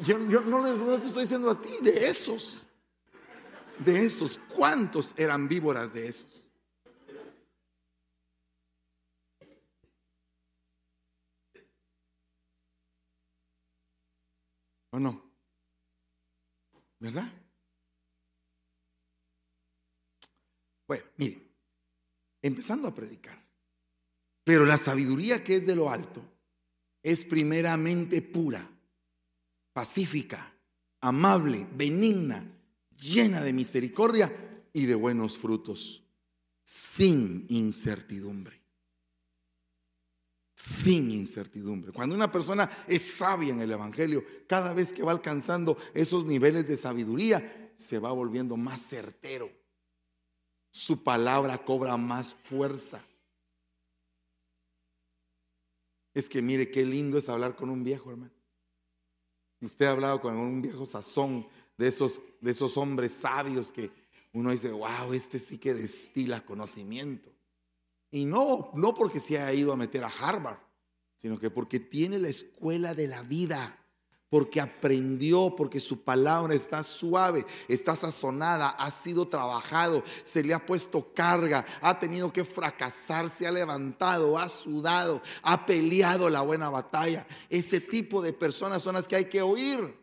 Yo, 0.04 0.18
no 0.18 0.63
les 0.63 0.82
no 0.82 0.98
te 1.00 1.08
estoy 1.08 1.24
diciendo 1.24 1.52
a 1.52 1.62
ti, 1.62 1.70
de 1.82 2.08
esos. 2.08 2.65
De 3.80 4.04
esos, 4.04 4.39
¿cuántos 4.56 5.13
eran 5.18 5.48
víboras 5.48 5.94
de 5.94 6.08
esos? 6.08 6.46
¿O 14.92 15.00
no? 15.00 15.30
¿Verdad? 17.00 17.32
Bueno, 20.88 21.06
miren, 21.18 21.50
empezando 22.42 22.88
a 22.88 22.96
predicar. 22.96 23.48
Pero 24.49 24.65
la 24.65 24.79
sabiduría 24.79 25.43
que 25.43 25.57
es 25.57 25.67
de 25.67 25.75
lo 25.75 25.91
alto 25.91 26.23
es 27.03 27.23
primeramente 27.23 28.19
pura, 28.23 28.67
pacífica, 29.71 30.51
amable, 31.01 31.67
benigna, 31.75 32.43
llena 32.97 33.43
de 33.43 33.53
misericordia 33.53 34.65
y 34.73 34.88
de 34.88 34.95
buenos 34.95 35.38
frutos, 35.38 36.03
sin 36.63 37.45
incertidumbre. 37.49 38.59
Sin 40.55 41.12
incertidumbre. 41.12 41.91
Cuando 41.91 42.15
una 42.15 42.31
persona 42.31 42.71
es 42.88 43.03
sabia 43.03 43.53
en 43.53 43.62
el 43.62 43.71
Evangelio, 43.71 44.25
cada 44.47 44.73
vez 44.73 44.91
que 44.91 45.03
va 45.03 45.12
alcanzando 45.12 45.77
esos 45.93 46.25
niveles 46.25 46.67
de 46.67 46.75
sabiduría, 46.75 47.71
se 47.77 47.99
va 47.99 48.12
volviendo 48.13 48.57
más 48.57 48.81
certero. 48.81 49.51
Su 50.71 51.03
palabra 51.03 51.63
cobra 51.63 51.97
más 51.97 52.33
fuerza. 52.33 53.05
Es 56.13 56.30
que 56.30 56.41
mire 56.41 56.69
qué 56.72 56.86
lindo 56.86 57.17
es 57.17 57.30
hablar 57.30 57.56
con 57.56 57.69
un 57.69 57.84
viejo, 57.84 58.12
hermano. 58.12 58.34
Usted 59.62 59.86
ha 59.86 59.91
hablado 59.91 60.22
con 60.22 60.38
un 60.38 60.62
viejo 60.62 60.86
sazón 60.86 61.48
de 61.78 61.88
esos, 61.88 62.22
de 62.41 62.52
esos 62.52 62.78
hombres 62.78 63.13
sabios 63.13 63.72
que 63.72 63.91
uno 64.34 64.52
dice, 64.52 64.72
wow, 64.72 65.13
este 65.13 65.39
sí 65.39 65.58
que 65.58 65.74
destila 65.74 66.45
conocimiento. 66.45 67.32
Y 68.12 68.26
no, 68.26 68.72
no 68.74 68.93
porque 68.93 69.19
se 69.19 69.38
haya 69.38 69.54
ido 69.54 69.74
a 69.74 69.78
meter 69.78 70.04
a 70.04 70.08
Harvard, 70.08 70.60
sino 71.17 71.38
que 71.38 71.50
porque 71.50 71.80
tiene 71.80 72.17
la 72.17 72.30
escuela 72.30 72.95
de 72.95 73.08
la 73.08 73.22
vida, 73.22 73.78
porque 74.30 74.62
aprendió, 74.62 75.56
porque 75.56 75.80
su 75.80 76.04
palabra 76.04 76.54
está 76.54 76.84
suave, 76.84 77.46
está 77.68 77.96
sazonada, 77.96 78.70
ha 78.70 78.92
sido 78.92 79.28
trabajado, 79.28 80.04
se 80.24 80.44
le 80.44 80.54
ha 80.54 80.65
puesto 80.65 81.13
carga, 81.13 81.65
ha 81.82 81.98
tenido 81.98 82.32
que 82.32 82.46
fracasar, 82.46 83.30
se 83.30 83.48
ha 83.48 83.52
levantado, 83.52 84.38
ha 84.38 84.48
sudado, 84.48 85.22
ha 85.42 85.65
peleado 85.65 86.30
la 86.30 86.42
buena 86.42 86.70
batalla. 86.70 87.26
Ese 87.50 87.82
tipo 87.82 88.22
de 88.22 88.34
personas 88.34 88.84
son 88.84 88.94
las 88.94 89.08
que 89.08 89.15
hay 89.15 89.26
que 89.26 89.42
oír. 89.42 89.98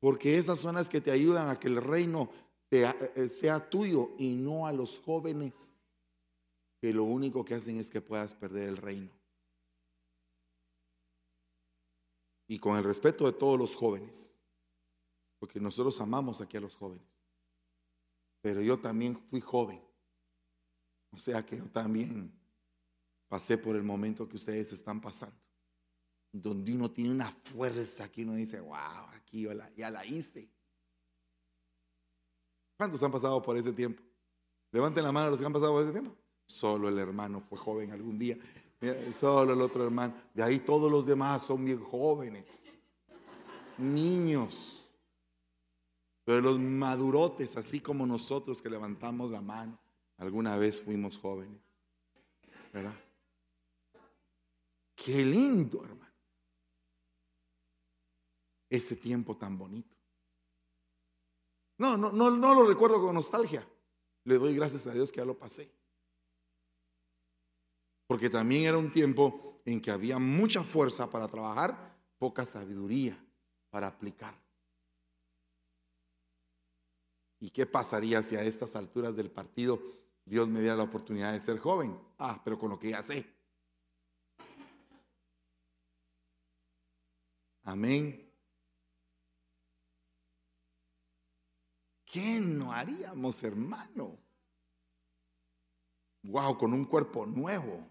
Porque 0.00 0.38
esas 0.38 0.58
son 0.58 0.74
las 0.76 0.88
que 0.88 1.00
te 1.00 1.10
ayudan 1.10 1.48
a 1.48 1.60
que 1.60 1.68
el 1.68 1.76
reino 1.76 2.30
eh, 2.70 3.28
sea 3.28 3.68
tuyo 3.68 4.12
y 4.18 4.34
no 4.34 4.66
a 4.66 4.72
los 4.72 4.98
jóvenes 4.98 5.52
que 6.80 6.92
lo 6.94 7.04
único 7.04 7.44
que 7.44 7.54
hacen 7.54 7.78
es 7.78 7.90
que 7.90 8.00
puedas 8.00 8.34
perder 8.34 8.68
el 8.68 8.78
reino. 8.78 9.19
Y 12.50 12.58
con 12.58 12.76
el 12.76 12.82
respeto 12.82 13.26
de 13.26 13.32
todos 13.32 13.56
los 13.56 13.76
jóvenes, 13.76 14.34
porque 15.38 15.60
nosotros 15.60 16.00
amamos 16.00 16.40
aquí 16.40 16.56
a 16.56 16.60
los 16.60 16.74
jóvenes, 16.74 17.06
pero 18.40 18.60
yo 18.60 18.76
también 18.76 19.16
fui 19.16 19.40
joven, 19.40 19.80
o 21.12 21.16
sea 21.16 21.46
que 21.46 21.58
yo 21.58 21.66
también 21.66 22.36
pasé 23.28 23.56
por 23.56 23.76
el 23.76 23.84
momento 23.84 24.28
que 24.28 24.34
ustedes 24.34 24.72
están 24.72 25.00
pasando, 25.00 25.40
donde 26.32 26.74
uno 26.74 26.90
tiene 26.90 27.12
una 27.12 27.30
fuerza 27.30 28.10
que 28.10 28.24
uno 28.24 28.34
dice, 28.34 28.58
wow, 28.58 29.06
aquí 29.14 29.46
ya 29.76 29.88
la 29.88 30.04
hice. 30.04 30.50
¿Cuántos 32.76 33.00
han 33.00 33.12
pasado 33.12 33.40
por 33.40 33.56
ese 33.58 33.72
tiempo? 33.72 34.02
Levanten 34.72 35.04
la 35.04 35.12
mano 35.12 35.30
los 35.30 35.38
que 35.38 35.46
han 35.46 35.52
pasado 35.52 35.70
por 35.70 35.84
ese 35.84 35.92
tiempo. 35.92 36.16
Solo 36.48 36.88
el 36.88 36.98
hermano 36.98 37.42
fue 37.42 37.56
joven 37.56 37.92
algún 37.92 38.18
día. 38.18 38.36
Solo 39.12 39.52
el 39.52 39.60
otro 39.60 39.84
hermano. 39.84 40.14
De 40.32 40.42
ahí 40.42 40.60
todos 40.60 40.90
los 40.90 41.04
demás 41.06 41.44
son 41.44 41.64
bien 41.64 41.82
jóvenes. 41.82 42.62
Niños. 43.76 44.88
Pero 46.24 46.40
los 46.40 46.58
madurotes, 46.58 47.56
así 47.56 47.80
como 47.80 48.06
nosotros 48.06 48.62
que 48.62 48.70
levantamos 48.70 49.30
la 49.30 49.40
mano, 49.40 49.78
alguna 50.16 50.56
vez 50.56 50.80
fuimos 50.80 51.18
jóvenes. 51.18 51.60
¿Verdad? 52.72 52.94
Qué 54.94 55.24
lindo, 55.24 55.84
hermano. 55.84 56.14
Ese 58.68 58.96
tiempo 58.96 59.36
tan 59.36 59.58
bonito. 59.58 59.96
No, 61.78 61.96
no, 61.96 62.12
no, 62.12 62.30
no 62.30 62.54
lo 62.54 62.66
recuerdo 62.66 63.00
con 63.00 63.14
nostalgia. 63.14 63.66
Le 64.24 64.38
doy 64.38 64.54
gracias 64.54 64.86
a 64.86 64.92
Dios 64.92 65.10
que 65.10 65.18
ya 65.18 65.24
lo 65.24 65.38
pasé. 65.38 65.72
Porque 68.10 68.28
también 68.28 68.64
era 68.64 68.76
un 68.76 68.90
tiempo 68.90 69.62
en 69.64 69.80
que 69.80 69.92
había 69.92 70.18
mucha 70.18 70.64
fuerza 70.64 71.08
para 71.08 71.28
trabajar, 71.28 71.96
poca 72.18 72.44
sabiduría 72.44 73.16
para 73.70 73.86
aplicar. 73.86 74.34
¿Y 77.38 77.50
qué 77.50 77.66
pasaría 77.66 78.20
si 78.24 78.34
a 78.34 78.42
estas 78.42 78.74
alturas 78.74 79.14
del 79.14 79.30
partido 79.30 79.80
Dios 80.24 80.48
me 80.48 80.58
diera 80.58 80.74
la 80.74 80.82
oportunidad 80.82 81.32
de 81.32 81.40
ser 81.40 81.60
joven? 81.60 81.96
Ah, 82.18 82.40
pero 82.42 82.58
con 82.58 82.70
lo 82.70 82.80
que 82.80 82.90
ya 82.90 83.00
sé. 83.00 83.32
Amén. 87.62 88.28
¿Qué 92.04 92.40
no 92.40 92.72
haríamos, 92.72 93.40
hermano? 93.44 94.18
Wow, 96.24 96.58
con 96.58 96.72
un 96.72 96.84
cuerpo 96.86 97.24
nuevo. 97.24 97.89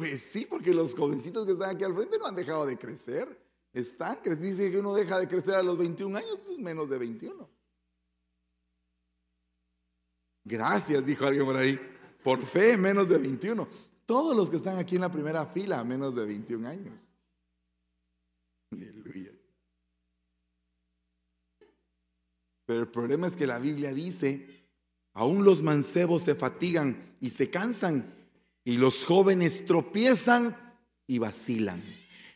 Pues 0.00 0.22
sí, 0.22 0.46
porque 0.48 0.72
los 0.72 0.94
jovencitos 0.94 1.44
que 1.44 1.52
están 1.52 1.76
aquí 1.76 1.84
al 1.84 1.94
frente 1.94 2.18
no 2.18 2.24
han 2.24 2.34
dejado 2.34 2.64
de 2.64 2.78
crecer. 2.78 3.38
Están, 3.70 4.18
dice 4.40 4.70
que 4.70 4.78
uno 4.78 4.94
deja 4.94 5.18
de 5.18 5.28
crecer 5.28 5.56
a 5.56 5.62
los 5.62 5.76
21 5.76 6.16
años, 6.16 6.40
es 6.50 6.58
menos 6.58 6.88
de 6.88 6.96
21. 6.96 7.50
Gracias, 10.42 11.04
dijo 11.04 11.26
alguien 11.26 11.44
por 11.44 11.54
ahí. 11.54 11.78
Por 12.24 12.46
fe, 12.46 12.78
menos 12.78 13.10
de 13.10 13.18
21. 13.18 13.68
Todos 14.06 14.34
los 14.34 14.48
que 14.48 14.56
están 14.56 14.78
aquí 14.78 14.94
en 14.94 15.02
la 15.02 15.12
primera 15.12 15.44
fila, 15.44 15.84
menos 15.84 16.14
de 16.16 16.24
21 16.24 16.66
años. 16.66 17.12
Aleluya. 18.72 19.32
Pero 22.64 22.80
el 22.80 22.88
problema 22.88 23.26
es 23.26 23.36
que 23.36 23.46
la 23.46 23.58
Biblia 23.58 23.92
dice, 23.92 24.66
aún 25.12 25.44
los 25.44 25.62
mancebos 25.62 26.22
se 26.22 26.34
fatigan 26.34 27.16
y 27.20 27.28
se 27.28 27.50
cansan, 27.50 28.19
y 28.64 28.76
los 28.76 29.04
jóvenes 29.04 29.64
tropiezan 29.64 30.56
y 31.06 31.18
vacilan. 31.18 31.82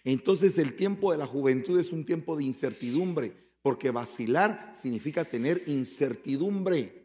Entonces 0.05 0.59
el 0.59 0.77
tiempo 0.77 1.13
de 1.13 1.19
la 1.19 1.27
juventud 1.27 1.79
es 1.79 1.93
un 1.93 2.05
tiempo 2.05 2.37
de 2.37 2.45
incertidumbre, 2.45 3.35
porque 3.63 3.91
vacilar 3.91 4.73
significa 4.75 5.25
tener 5.25 5.65
incertidumbre. 5.67 7.05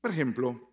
Por 0.00 0.10
ejemplo, 0.10 0.70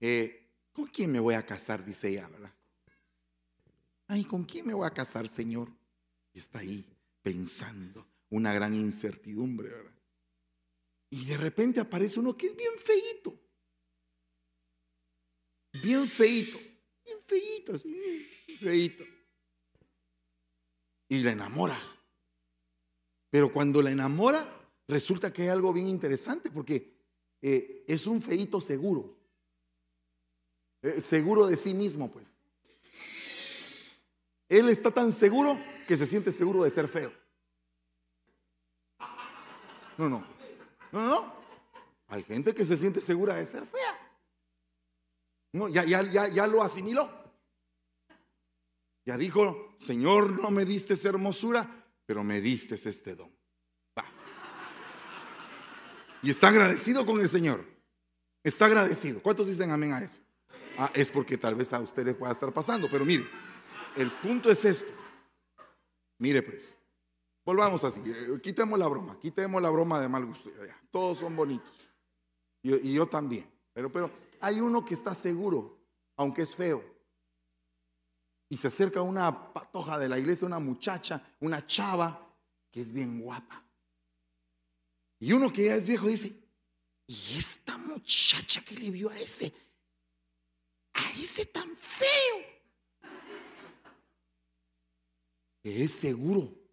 eh, 0.00 0.52
¿con 0.72 0.86
quién 0.86 1.10
me 1.10 1.20
voy 1.20 1.34
a 1.34 1.44
casar? 1.44 1.84
Dice 1.84 2.08
ella, 2.08 2.28
¿verdad? 2.28 2.54
Ay, 4.08 4.24
¿con 4.24 4.44
quién 4.44 4.66
me 4.66 4.74
voy 4.74 4.86
a 4.86 4.90
casar, 4.90 5.26
Señor? 5.26 5.68
Y 6.32 6.38
está 6.38 6.60
ahí 6.60 6.86
pensando, 7.22 8.06
una 8.30 8.52
gran 8.52 8.74
incertidumbre, 8.74 9.70
¿verdad? 9.70 9.95
Y 11.16 11.24
de 11.24 11.38
repente 11.38 11.80
aparece 11.80 12.20
uno 12.20 12.36
que 12.36 12.48
es 12.48 12.54
bien 12.54 12.74
feito. 12.78 13.34
Bien 15.82 16.06
feito. 16.06 16.58
Bien 17.02 17.18
feito, 17.24 17.72
así, 17.72 18.28
feito. 18.60 19.02
Y 21.08 21.22
la 21.22 21.32
enamora. 21.32 21.80
Pero 23.30 23.50
cuando 23.50 23.80
la 23.80 23.90
enamora, 23.90 24.46
resulta 24.86 25.32
que 25.32 25.42
hay 25.42 25.48
algo 25.48 25.72
bien 25.72 25.86
interesante 25.86 26.50
porque 26.50 26.94
eh, 27.40 27.84
es 27.88 28.06
un 28.06 28.20
feito 28.20 28.60
seguro. 28.60 29.16
Eh, 30.82 31.00
seguro 31.00 31.46
de 31.46 31.56
sí 31.56 31.72
mismo, 31.72 32.12
pues. 32.12 32.28
Él 34.50 34.68
está 34.68 34.90
tan 34.90 35.12
seguro 35.12 35.58
que 35.88 35.96
se 35.96 36.04
siente 36.04 36.30
seguro 36.30 36.64
de 36.64 36.70
ser 36.70 36.88
feo. 36.88 37.10
No, 39.96 40.10
no. 40.10 40.35
No, 40.92 41.06
no. 41.06 41.34
Hay 42.08 42.22
gente 42.22 42.54
que 42.54 42.64
se 42.64 42.76
siente 42.76 43.00
segura 43.00 43.34
de 43.34 43.46
ser 43.46 43.66
fea. 43.66 43.98
No, 45.52 45.68
ya, 45.68 45.84
ya, 45.84 46.02
ya, 46.02 46.28
ya 46.28 46.46
lo 46.46 46.62
asimiló. 46.62 47.10
Ya 49.04 49.16
dijo, 49.16 49.76
Señor, 49.78 50.40
no 50.40 50.50
me 50.50 50.64
diste 50.64 50.94
esa 50.94 51.08
hermosura, 51.10 51.86
pero 52.04 52.24
me 52.24 52.40
diste 52.40 52.74
este 52.74 53.14
don. 53.14 53.30
Va. 53.98 54.04
Y 56.22 56.30
está 56.30 56.48
agradecido 56.48 57.06
con 57.06 57.20
el 57.20 57.28
Señor. 57.28 57.64
Está 58.42 58.66
agradecido. 58.66 59.22
¿Cuántos 59.22 59.46
dicen 59.46 59.70
amén 59.70 59.92
a 59.92 60.02
eso? 60.02 60.20
Ah, 60.78 60.90
es 60.94 61.10
porque 61.10 61.38
tal 61.38 61.54
vez 61.54 61.72
a 61.72 61.80
ustedes 61.80 62.14
pueda 62.14 62.32
estar 62.32 62.52
pasando, 62.52 62.88
pero 62.90 63.04
mire, 63.04 63.26
el 63.96 64.10
punto 64.12 64.50
es 64.50 64.64
esto. 64.64 64.92
Mire 66.18 66.42
pues, 66.42 66.76
volvamos 67.46 67.84
así, 67.84 68.02
eh, 68.04 68.40
quitemos 68.42 68.76
la 68.76 68.88
broma, 68.88 69.18
quitemos 69.20 69.62
la 69.62 69.70
broma 69.70 70.00
de 70.00 70.08
mal 70.08 70.26
gusto. 70.26 70.50
Todos 70.90 71.18
son 71.18 71.36
bonitos. 71.36 71.72
Y, 72.62 72.92
yo 72.92 73.06
también. 73.06 73.48
Pero, 73.72 73.90
pero 73.90 74.10
hay 74.40 74.60
uno 74.60 74.84
que 74.84 74.94
está 74.94 75.14
seguro, 75.14 75.78
aunque 76.16 76.42
es 76.42 76.54
feo. 76.54 76.84
Y 78.48 78.58
se 78.58 78.68
acerca 78.68 79.00
una 79.00 79.52
patoja 79.52 79.98
de 79.98 80.08
la 80.08 80.18
iglesia, 80.18 80.46
una 80.46 80.58
muchacha, 80.58 81.22
una 81.40 81.64
chava, 81.64 82.36
que 82.72 82.80
es 82.80 82.90
bien 82.90 83.20
guapa. 83.20 83.64
Y 85.20 85.32
uno 85.32 85.52
que 85.52 85.66
ya 85.66 85.76
es 85.76 85.86
viejo 85.86 86.08
dice, 86.08 86.36
¿y 87.06 87.38
esta 87.38 87.78
muchacha 87.78 88.62
que 88.62 88.74
le 88.74 88.90
vio 88.90 89.08
a 89.08 89.16
ese? 89.16 89.52
A 90.94 91.10
ese 91.12 91.46
tan 91.46 91.76
feo. 91.76 92.44
Que 95.62 95.84
es 95.84 95.92
seguro, 95.92 96.65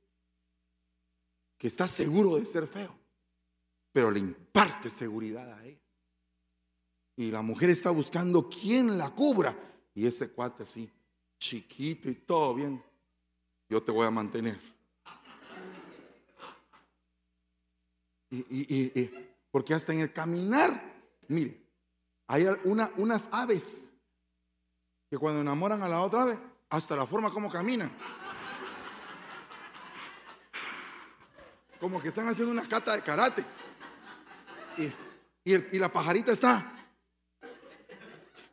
que 1.64 1.70
está 1.70 1.88
seguro 1.88 2.36
de 2.36 2.46
ser 2.46 2.68
feo, 2.68 2.94
pero 3.94 4.12
le 4.12 4.20
imparte 4.20 4.90
seguridad 4.90 5.50
a 5.50 5.66
él. 5.66 5.80
Y 7.16 7.32
la 7.32 7.42
mujer 7.42 7.70
está 7.70 7.90
buscando 7.90 8.50
quién 8.50 8.98
la 8.98 9.12
cubra. 9.12 9.58
Y 9.94 10.06
ese 10.06 10.30
cuate 10.30 10.64
así, 10.64 10.92
chiquito 11.40 12.10
y 12.10 12.16
todo 12.16 12.54
bien, 12.54 12.84
yo 13.70 13.82
te 13.82 13.94
voy 13.94 14.06
a 14.06 14.12
mantener. 14.12 14.60
Y, 18.30 18.40
y- 18.40 18.92
y- 19.02 19.30
porque 19.50 19.74
hasta 19.74 19.94
en 19.94 20.00
el 20.02 20.12
caminar, 20.12 20.84
mire, 21.30 21.66
hay 22.28 22.46
una, 22.66 22.92
unas 22.98 23.30
aves 23.32 23.90
que 25.10 25.18
cuando 25.18 25.40
enamoran 25.40 25.82
a 25.82 25.88
la 25.88 26.02
otra 26.02 26.24
ave, 26.24 26.38
hasta 26.68 26.98
la 26.98 27.08
forma 27.08 27.32
como 27.32 27.50
caminan. 27.50 27.90
Como 31.84 32.02
que 32.02 32.08
están 32.08 32.30
haciendo 32.30 32.54
una 32.54 32.66
cata 32.66 32.96
de 32.96 33.02
karate. 33.02 33.44
Y, 35.44 35.54
y 35.54 35.78
la 35.78 35.92
pajarita 35.92 36.32
está. 36.32 36.74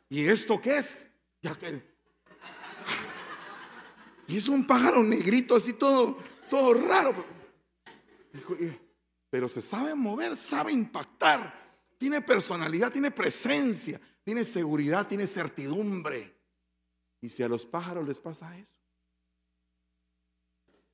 ¿Y 0.09 0.25
esto 0.27 0.59
qué 0.59 0.79
es? 0.79 1.07
Y 1.39 1.47
aquel. 1.47 1.81
Y 4.27 4.35
es 4.35 4.49
un 4.49 4.67
pájaro 4.67 5.01
negrito 5.01 5.55
así 5.55 5.71
todo, 5.71 6.17
todo 6.49 6.73
raro. 6.73 7.25
Pero 9.29 9.47
se 9.47 9.61
sabe 9.61 9.95
mover, 9.95 10.35
sabe 10.35 10.73
impactar. 10.73 11.87
Tiene 11.97 12.19
personalidad, 12.19 12.91
tiene 12.91 13.11
presencia, 13.11 14.01
tiene 14.25 14.43
seguridad, 14.43 15.07
tiene 15.07 15.25
certidumbre. 15.25 16.37
Y 17.21 17.29
si 17.29 17.43
a 17.43 17.47
los 17.47 17.65
pájaros 17.65 18.05
les 18.05 18.19
pasa 18.19 18.57
eso. 18.57 18.80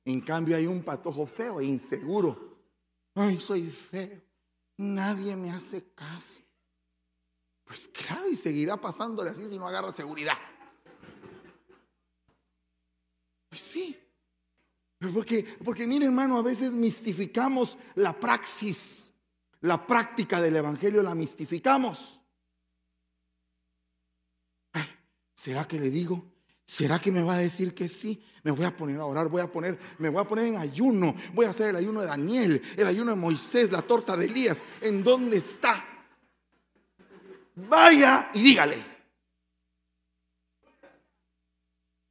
En 0.08 0.22
cambio 0.22 0.56
hay 0.56 0.66
un 0.66 0.82
patojo 0.82 1.26
feo 1.26 1.60
e 1.60 1.66
inseguro. 1.66 2.56
Ay, 3.14 3.38
soy 3.38 3.68
feo. 3.68 4.22
Nadie 4.78 5.36
me 5.36 5.50
hace 5.50 5.92
caso. 5.92 6.40
Pues 7.62 7.88
claro, 7.88 8.26
y 8.26 8.34
seguirá 8.34 8.80
pasándole 8.80 9.28
así 9.28 9.46
si 9.46 9.58
no 9.58 9.68
agarra 9.68 9.92
seguridad. 9.92 10.38
Pues 13.50 13.60
sí. 13.60 13.98
Porque, 15.12 15.58
porque 15.62 15.86
mire 15.86 16.06
hermano, 16.06 16.38
a 16.38 16.42
veces 16.42 16.72
mistificamos 16.72 17.76
la 17.94 18.18
praxis, 18.18 19.12
la 19.60 19.86
práctica 19.86 20.40
del 20.40 20.56
Evangelio 20.56 21.02
la 21.02 21.14
mistificamos. 21.14 22.18
¿Será 25.34 25.68
que 25.68 25.78
le 25.78 25.90
digo? 25.90 26.24
¿Será 26.68 26.98
que 26.98 27.10
me 27.10 27.22
va 27.22 27.36
a 27.36 27.38
decir 27.38 27.74
que 27.74 27.88
sí? 27.88 28.22
Me 28.42 28.50
voy 28.50 28.66
a 28.66 28.76
poner 28.76 29.00
a 29.00 29.06
orar, 29.06 29.28
voy 29.28 29.40
a 29.40 29.50
poner, 29.50 29.78
me 29.98 30.10
voy 30.10 30.20
a 30.20 30.28
poner 30.28 30.48
en 30.48 30.58
ayuno, 30.58 31.16
voy 31.32 31.46
a 31.46 31.50
hacer 31.50 31.70
el 31.70 31.76
ayuno 31.76 32.02
de 32.02 32.08
Daniel, 32.08 32.60
el 32.76 32.86
ayuno 32.86 33.12
de 33.12 33.16
Moisés, 33.16 33.72
la 33.72 33.80
torta 33.80 34.14
de 34.14 34.26
Elías. 34.26 34.62
¿En 34.82 35.02
dónde 35.02 35.38
está? 35.38 35.82
Vaya 37.54 38.28
y 38.34 38.42
dígale. 38.42 38.84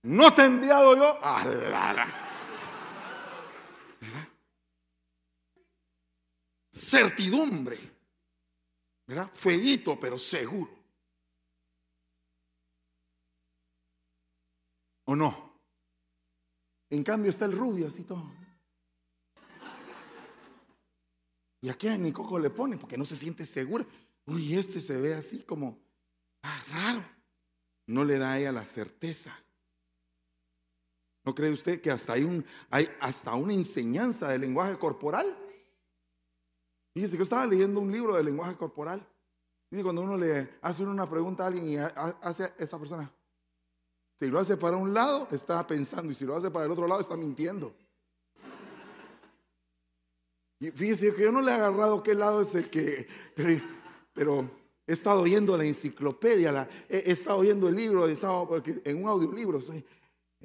¿No 0.01 0.33
te 0.33 0.41
he 0.41 0.45
enviado 0.45 0.97
yo? 0.97 1.19
Ah. 1.21 1.43
¿Verdad? 1.45 2.07
certidumbre. 6.71 7.77
¿Verdad? 9.05 9.29
Feíto, 9.35 9.99
pero 9.99 10.17
seguro. 10.17 10.76
¿O 15.07 15.15
no? 15.15 15.61
En 16.89 17.03
cambio 17.03 17.29
está 17.29 17.45
el 17.45 17.53
rubio 17.53 17.87
así 17.87 18.03
todo. 18.03 18.29
¿Y 21.61 21.69
a 21.69 21.77
qué 21.77 21.97
ni 21.97 22.11
Coco 22.11 22.37
le 22.37 22.49
pone? 22.49 22.77
Porque 22.77 22.97
no 22.97 23.05
se 23.05 23.15
siente 23.15 23.45
segura. 23.45 23.85
Uy, 24.25 24.53
este 24.55 24.81
se 24.81 24.97
ve 24.99 25.15
así 25.15 25.43
como 25.43 25.79
ah, 26.43 26.63
raro. 26.71 27.05
No 27.87 28.03
le 28.03 28.19
da 28.19 28.33
a 28.33 28.39
ella 28.39 28.51
la 28.51 28.65
certeza. 28.65 29.33
¿No 31.23 31.33
cree 31.33 31.51
usted 31.51 31.81
que 31.81 31.89
hasta 31.89 32.13
hay, 32.13 32.23
un, 32.23 32.45
hay 32.69 32.89
hasta 32.99 33.33
una 33.35 33.53
enseñanza 33.53 34.29
del 34.29 34.41
lenguaje 34.41 34.77
corporal? 34.77 35.37
Fíjese 36.93 37.13
que 37.13 37.19
yo 37.19 37.23
estaba 37.23 37.47
leyendo 37.47 37.79
un 37.79 37.91
libro 37.91 38.15
de 38.15 38.23
lenguaje 38.23 38.57
corporal. 38.57 39.07
Dice, 39.71 39.83
cuando 39.83 40.01
uno 40.01 40.17
le 40.17 40.57
hace 40.61 40.83
una 40.83 41.09
pregunta 41.09 41.43
a 41.43 41.47
alguien 41.47 41.69
y 41.69 41.77
hace 41.77 42.43
a 42.43 42.55
esa 42.57 42.77
persona, 42.77 43.11
si 44.19 44.27
lo 44.27 44.39
hace 44.39 44.57
para 44.57 44.77
un 44.77 44.93
lado, 44.93 45.27
está 45.31 45.65
pensando, 45.67 46.11
y 46.11 46.15
si 46.15 46.25
lo 46.25 46.35
hace 46.35 46.49
para 46.49 46.65
el 46.65 46.71
otro 46.71 46.87
lado, 46.87 47.01
está 47.01 47.15
mintiendo. 47.15 47.75
Y 50.59 50.71
fíjese 50.71 51.13
que 51.13 51.21
yo 51.21 51.31
no 51.31 51.41
le 51.41 51.51
he 51.51 51.53
agarrado 51.53 52.01
qué 52.01 52.15
lado 52.15 52.41
es 52.41 52.53
el 52.55 52.69
que, 52.69 53.07
pero, 54.13 54.49
he 54.87 54.93
estado 54.93 55.21
oyendo 55.21 55.55
la 55.55 55.65
enciclopedia, 55.65 56.67
he, 56.89 57.11
estado 57.11 57.37
oyendo 57.37 57.67
el 57.67 57.75
libro, 57.75 58.07
he 58.07 58.13
estado 58.13 58.63
en 58.65 59.03
un 59.03 59.07
audiolibro. 59.07 59.59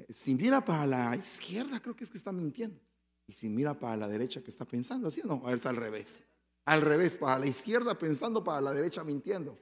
Si 0.09 0.35
mira 0.35 0.63
para 0.63 0.85
la 0.85 1.15
izquierda, 1.15 1.79
creo 1.79 1.95
que 1.95 2.03
es 2.03 2.11
que 2.11 2.17
está 2.17 2.31
mintiendo. 2.31 2.79
Y 3.25 3.33
si 3.33 3.49
mira 3.49 3.73
para 3.73 3.97
la 3.97 4.07
derecha, 4.07 4.43
que 4.43 4.51
está 4.51 4.65
pensando, 4.65 5.07
así 5.07 5.21
no, 5.25 5.49
está 5.49 5.69
al 5.69 5.77
revés. 5.77 6.23
Al 6.65 6.81
revés, 6.81 7.17
para 7.17 7.39
la 7.39 7.47
izquierda 7.47 7.97
pensando, 7.97 8.43
para 8.43 8.61
la 8.61 8.71
derecha 8.71 9.03
mintiendo. 9.03 9.57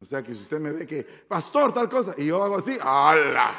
O 0.00 0.04
sea 0.04 0.22
que 0.22 0.34
si 0.34 0.42
usted 0.42 0.58
me 0.58 0.72
ve 0.72 0.86
que, 0.86 1.02
pastor, 1.02 1.72
tal 1.72 1.88
cosa, 1.88 2.14
y 2.18 2.26
yo 2.26 2.42
hago 2.42 2.58
así, 2.58 2.78
¡ala! 2.80 3.54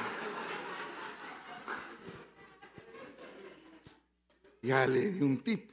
Ya 4.61 4.85
le 4.85 5.11
di 5.11 5.21
un 5.21 5.43
tip. 5.43 5.71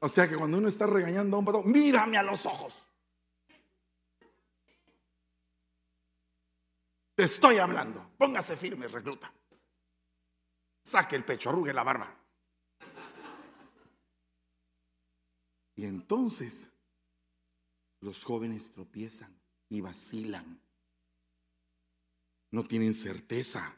O 0.00 0.08
sea 0.08 0.28
que 0.28 0.36
cuando 0.36 0.58
uno 0.58 0.68
está 0.68 0.86
regañando 0.86 1.36
a 1.36 1.40
un 1.40 1.44
pastor, 1.44 1.66
mírame 1.66 2.16
a 2.16 2.22
los 2.22 2.44
ojos. 2.46 2.86
Te 7.14 7.24
estoy 7.24 7.58
hablando. 7.58 8.10
Póngase 8.18 8.56
firme, 8.56 8.88
recluta. 8.88 9.32
Saque 10.84 11.16
el 11.16 11.24
pecho, 11.24 11.50
arrugue 11.50 11.72
la 11.72 11.82
barba. 11.82 12.14
Y 15.74 15.84
entonces 15.84 16.70
los 18.00 18.24
jóvenes 18.24 18.70
tropiezan 18.70 19.34
y 19.68 19.80
vacilan. 19.80 20.60
No 22.50 22.64
tienen 22.64 22.94
certeza. 22.94 23.76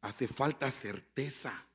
Hace 0.00 0.28
falta 0.28 0.70
certeza. 0.70 1.66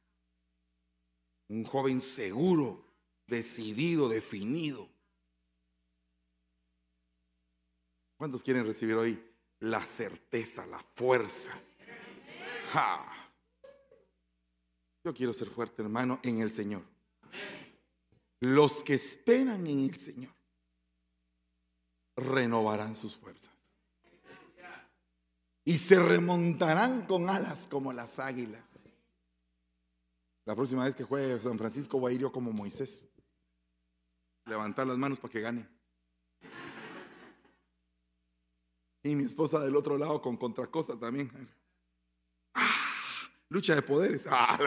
Un 1.49 1.63
joven 1.63 1.99
seguro, 1.99 2.85
decidido, 3.27 4.07
definido. 4.07 4.87
¿Cuántos 8.17 8.43
quieren 8.43 8.65
recibir 8.65 8.95
hoy 8.95 9.23
la 9.59 9.83
certeza, 9.83 10.65
la 10.67 10.83
fuerza? 10.93 11.51
Yo 15.03 15.13
quiero 15.13 15.33
ser 15.33 15.49
fuerte, 15.49 15.81
hermano, 15.81 16.19
en 16.23 16.41
el 16.41 16.51
Señor. 16.51 16.83
Los 18.41 18.83
que 18.83 18.93
esperan 18.93 19.65
en 19.65 19.79
el 19.79 19.99
Señor 19.99 20.38
renovarán 22.19 22.95
sus 22.95 23.15
fuerzas. 23.15 23.53
Y 25.65 25.77
se 25.77 25.99
remontarán 25.99 27.05
con 27.05 27.29
alas 27.29 27.67
como 27.67 27.93
las 27.93 28.19
águilas. 28.19 28.89
La 30.45 30.55
próxima 30.55 30.83
vez 30.85 30.95
que 30.95 31.03
juegue 31.03 31.39
San 31.39 31.57
Francisco 31.57 31.99
voy 31.99 32.11
a 32.11 32.15
ir 32.15 32.21
yo 32.21 32.31
como 32.31 32.51
Moisés. 32.51 33.05
Levantar 34.45 34.87
las 34.87 34.97
manos 34.97 35.19
para 35.19 35.31
que 35.31 35.41
gane. 35.41 35.69
Y 39.03 39.15
mi 39.15 39.25
esposa 39.25 39.59
del 39.59 39.75
otro 39.75 39.97
lado 39.97 40.21
con 40.21 40.37
contracosa 40.37 40.97
también. 40.97 41.31
¡Ah! 42.55 43.29
Lucha 43.49 43.75
de 43.75 43.81
poderes. 43.81 44.23
¡Ah! 44.27 44.57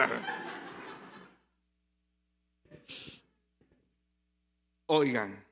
Oigan, 4.85 5.43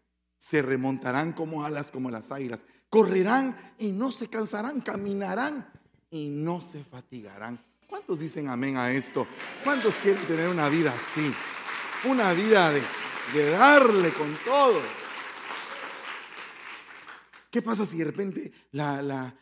se 0.42 0.64
remontarán 0.64 1.34
como 1.34 1.64
alas 1.64 1.92
como 1.92 2.10
las 2.10 2.32
águilas, 2.32 2.66
correrán 2.90 3.56
y 3.78 3.92
no 3.92 4.10
se 4.10 4.28
cansarán, 4.28 4.82
caminarán 4.82 5.72
y 6.10 6.30
no 6.30 6.62
se 6.62 6.84
fatigarán. 6.84 7.64
¿Cuántos 7.86 8.22
dicen 8.22 8.50
amén 8.50 8.76
a 8.76 8.92
esto? 8.92 9.28
¿Cuántos 9.64 9.94
quieren 9.98 10.26
tener 10.26 10.48
una 10.48 10.68
vida 10.68 10.96
así? 10.96 11.32
Una 12.06 12.34
vida 12.34 12.72
de, 12.72 13.52
darle 13.52 14.12
con 14.14 14.36
todo. 14.44 14.82
¿Qué 17.52 17.62
pasa 17.62 17.86
si 17.86 18.00
de 18.00 18.06
repente 18.06 18.52
la, 18.72 19.36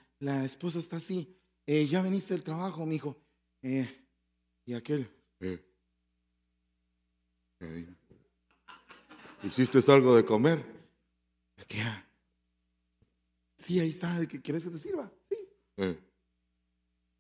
esposa 0.43 0.79
está 0.79 0.97
así? 0.97 1.33
Eh, 1.65 1.87
ya 1.87 2.01
veniste 2.01 2.33
del 2.33 2.43
trabajo, 2.43 2.85
mi 2.85 2.95
hijo. 2.95 3.15
Eh, 3.61 4.05
y 4.65 4.73
aquel. 4.73 5.09
Eh, 5.39 5.65
¿Hiciste 9.43 9.79
algo 9.89 10.17
de 10.17 10.25
comer? 10.25 10.78
¿Qué? 11.69 11.83
Sí, 13.55 13.79
ahí 13.79 13.91
está. 13.91 14.25
¿Quieres 14.25 14.63
que 14.63 14.69
te 14.71 14.77
sirva? 14.79 15.09
Sí. 15.29 15.37
Eh. 15.77 15.99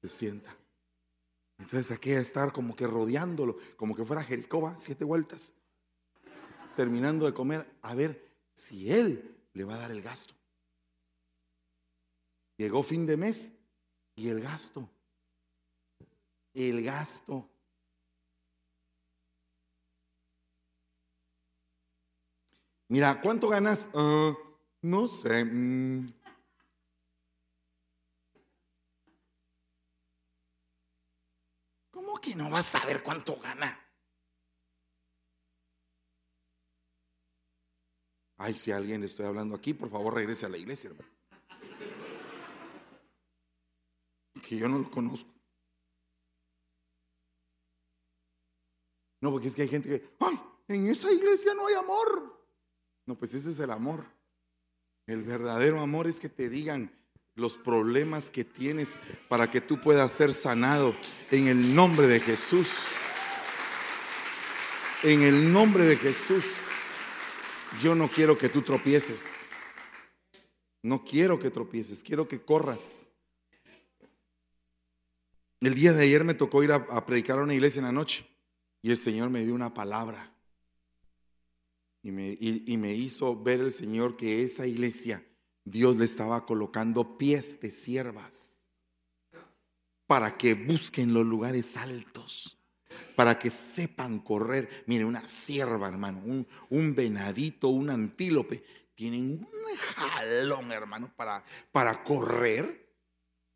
Se 0.01 0.09
sienta. 0.09 0.57
Entonces 1.59 1.91
aquí 1.91 2.11
a 2.11 2.19
estar 2.19 2.51
como 2.51 2.75
que 2.75 2.87
rodeándolo, 2.87 3.57
como 3.77 3.95
que 3.95 4.05
fuera 4.05 4.23
Jericó, 4.23 4.73
siete 4.77 5.05
vueltas. 5.05 5.53
Terminando 6.75 7.25
de 7.25 7.33
comer, 7.33 7.69
a 7.81 7.93
ver 7.93 8.33
si 8.55 8.91
él 8.91 9.37
le 9.53 9.63
va 9.65 9.75
a 9.75 9.79
dar 9.79 9.91
el 9.91 10.01
gasto. 10.01 10.33
Llegó 12.57 12.81
fin 12.81 13.05
de 13.05 13.17
mes 13.17 13.51
y 14.15 14.29
el 14.29 14.41
gasto. 14.41 14.89
El 16.53 16.83
gasto. 16.83 17.47
Mira, 22.89 23.21
¿cuánto 23.21 23.49
ganas? 23.49 23.87
Ah, 23.93 24.33
no 24.81 25.07
sé. 25.07 25.45
Mm. 25.45 26.11
¿Cómo 31.91 32.19
que 32.19 32.33
no 32.33 32.49
vas 32.49 32.73
a 32.73 32.79
saber 32.79 33.03
cuánto 33.03 33.39
gana? 33.39 33.79
Ay, 38.37 38.55
si 38.55 38.71
alguien 38.71 39.01
le 39.01 39.07
estoy 39.07 39.27
hablando 39.27 39.55
aquí, 39.55 39.75
por 39.75 39.91
favor 39.91 40.15
regrese 40.15 40.47
a 40.47 40.49
la 40.49 40.57
iglesia, 40.57 40.89
hermano. 40.89 41.09
Que 44.41 44.57
yo 44.57 44.67
no 44.67 44.79
lo 44.79 44.89
conozco. 44.89 45.29
No, 49.21 49.29
porque 49.31 49.49
es 49.49 49.55
que 49.55 49.61
hay 49.61 49.67
gente 49.67 49.89
que, 49.89 50.15
ay, 50.21 50.41
en 50.69 50.87
esa 50.87 51.11
iglesia 51.11 51.53
no 51.53 51.67
hay 51.67 51.75
amor. 51.75 52.38
No, 53.09 53.15
pues 53.15 53.33
ese 53.33 53.49
es 53.49 53.59
el 53.59 53.71
amor. 53.71 54.05
El 55.07 55.23
verdadero 55.23 55.79
amor 55.79 56.05
es 56.05 56.19
que 56.19 56.29
te 56.29 56.47
digan 56.47 56.91
los 57.33 57.57
problemas 57.57 58.29
que 58.29 58.43
tienes 58.43 58.95
para 59.27 59.49
que 59.49 59.61
tú 59.61 59.81
puedas 59.81 60.11
ser 60.11 60.31
sanado 60.31 60.95
en 61.31 61.47
el 61.47 61.73
nombre 61.73 62.05
de 62.05 62.19
Jesús. 62.19 62.69
En 65.01 65.23
el 65.23 65.51
nombre 65.51 65.85
de 65.85 65.97
Jesús. 65.97 66.45
Yo 67.81 67.95
no 67.95 68.11
quiero 68.11 68.37
que 68.37 68.47
tú 68.47 68.61
tropieces. 68.61 69.43
No 70.83 71.03
quiero 71.03 71.39
que 71.39 71.49
tropieces, 71.49 72.03
quiero 72.03 72.27
que 72.27 72.43
corras. 72.43 73.07
El 75.61 75.73
día 75.73 75.93
de 75.93 76.03
ayer 76.03 76.23
me 76.23 76.35
tocó 76.35 76.61
ir 76.61 76.71
a, 76.71 77.05
predicar 77.07 77.39
a 77.39 77.41
una 77.41 77.55
iglesia 77.55 77.79
en 77.79 77.85
la 77.85 77.91
noche 77.91 78.29
y 78.83 78.91
el 78.91 78.99
Señor 78.99 79.31
me 79.31 79.43
dio 79.43 79.55
una 79.55 79.73
palabra. 79.73 80.31
Y 82.01 82.11
me, 82.11 82.37
me 82.77 82.93
hizo 82.93 83.35
ver 83.41 83.59
el 83.59 83.73
Señor 83.73 84.15
que 84.15 84.43
esa 84.43 84.65
iglesia, 84.65 85.25
Dios 85.65 85.97
le 85.97 86.05
estaba 86.05 86.45
colocando 86.45 87.17
pies 87.17 87.59
de 87.59 87.71
siervas 87.71 88.61
para 90.07 90.37
que 90.37 90.55
busquen 90.55 91.13
los 91.13 91.25
lugares 91.25 91.77
altos, 91.77 92.57
para 93.15 93.37
que 93.37 93.51
sepan 93.51 94.19
correr. 94.19 94.83
Mire, 94.87 95.05
una 95.05 95.27
sierva, 95.27 95.87
hermano, 95.87 96.21
un, 96.25 96.47
un 96.69 96.95
venadito, 96.95 97.67
un 97.67 97.89
antílope, 97.89 98.63
tienen 98.95 99.31
un 99.31 99.77
jalón, 99.77 100.71
hermano, 100.71 101.13
para, 101.15 101.43
para 101.71 102.03
correr, 102.03 102.89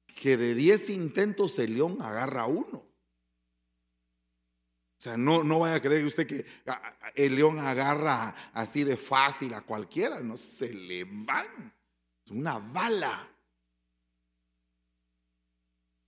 que 0.05 0.37
de 0.37 0.53
10 0.53 0.91
intentos 0.91 1.57
el 1.59 1.73
león 1.73 1.97
agarra 2.01 2.45
uno. 2.45 2.92
Sea, 5.03 5.17
no, 5.17 5.43
no 5.43 5.59
vaya 5.59 5.75
a 5.75 5.81
creer 5.81 6.05
usted 6.05 6.25
que 6.25 6.45
el 7.13 7.35
león 7.35 7.59
agarra 7.59 8.33
así 8.53 8.85
de 8.85 8.95
fácil 8.95 9.53
a 9.53 9.59
cualquiera, 9.59 10.21
no 10.21 10.37
se 10.37 10.73
le 10.73 11.03
van. 11.03 11.73
Es 12.25 12.31
una 12.31 12.57
bala. 12.57 13.29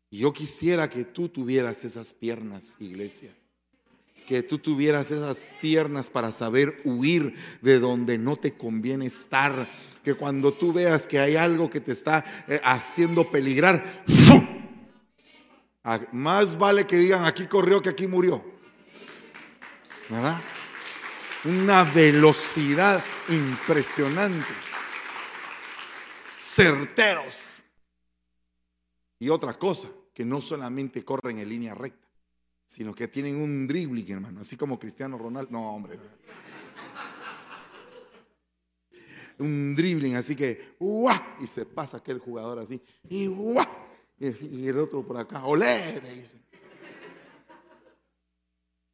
Y 0.10 0.20
yo 0.20 0.32
quisiera 0.32 0.90
que 0.90 1.04
tú 1.04 1.28
tuvieras 1.28 1.84
esas 1.84 2.14
piernas, 2.14 2.78
iglesia. 2.80 3.36
Que 4.26 4.42
tú 4.42 4.60
tuvieras 4.60 5.12
esas 5.12 5.46
piernas 5.60 6.10
para 6.10 6.32
saber 6.32 6.82
huir 6.86 7.36
de 7.62 7.80
donde 7.80 8.18
no 8.18 8.38
te 8.38 8.54
conviene 8.54 9.08
estar. 9.08 9.70
Que 10.06 10.14
cuando 10.14 10.54
tú 10.54 10.72
veas 10.72 11.06
que 11.06 11.20
hay 11.20 11.36
algo 11.36 11.70
que 11.70 11.82
te 11.82 11.92
está 11.92 12.24
eh, 12.48 12.62
haciendo 12.64 13.30
peligrar. 13.30 14.06
Ah, 15.84 16.00
más 16.14 16.58
vale 16.58 16.88
que 16.88 16.96
digan 16.96 17.26
aquí 17.26 17.46
corrió 17.46 17.82
que 17.82 17.90
aquí 17.90 18.08
murió. 18.08 18.55
¿Verdad? 20.10 20.40
Una 21.46 21.84
velocidad 21.84 23.04
impresionante. 23.30 24.54
Certeros. 26.40 27.38
Y 29.20 29.30
otra 29.30 29.58
cosa, 29.58 29.90
que 30.14 30.26
no 30.26 30.42
solamente 30.42 31.04
corren 31.04 31.40
en 31.40 31.50
línea 31.50 31.74
recta, 31.74 32.08
sino 32.68 32.94
que 32.94 33.08
tienen 33.08 33.38
un 33.38 33.68
dribbling, 33.68 34.12
hermano, 34.12 34.42
así 34.42 34.58
como 34.58 34.78
Cristiano 34.78 35.18
Ronaldo. 35.18 35.52
No, 35.52 35.76
hombre. 35.76 36.00
Un 39.38 39.76
dribbling, 39.76 40.16
así 40.16 40.36
que, 40.36 40.76
¡guau! 40.80 41.20
Y 41.42 41.48
se 41.48 41.66
pasa 41.66 41.98
aquel 41.98 42.20
jugador 42.20 42.60
así, 42.60 42.82
y 43.10 43.28
¡guau! 43.28 43.68
Y 44.18 44.68
el 44.68 44.80
otro 44.80 45.06
por 45.06 45.18
acá, 45.18 45.44
¡olé! 45.44 46.02
Le. 46.02 46.24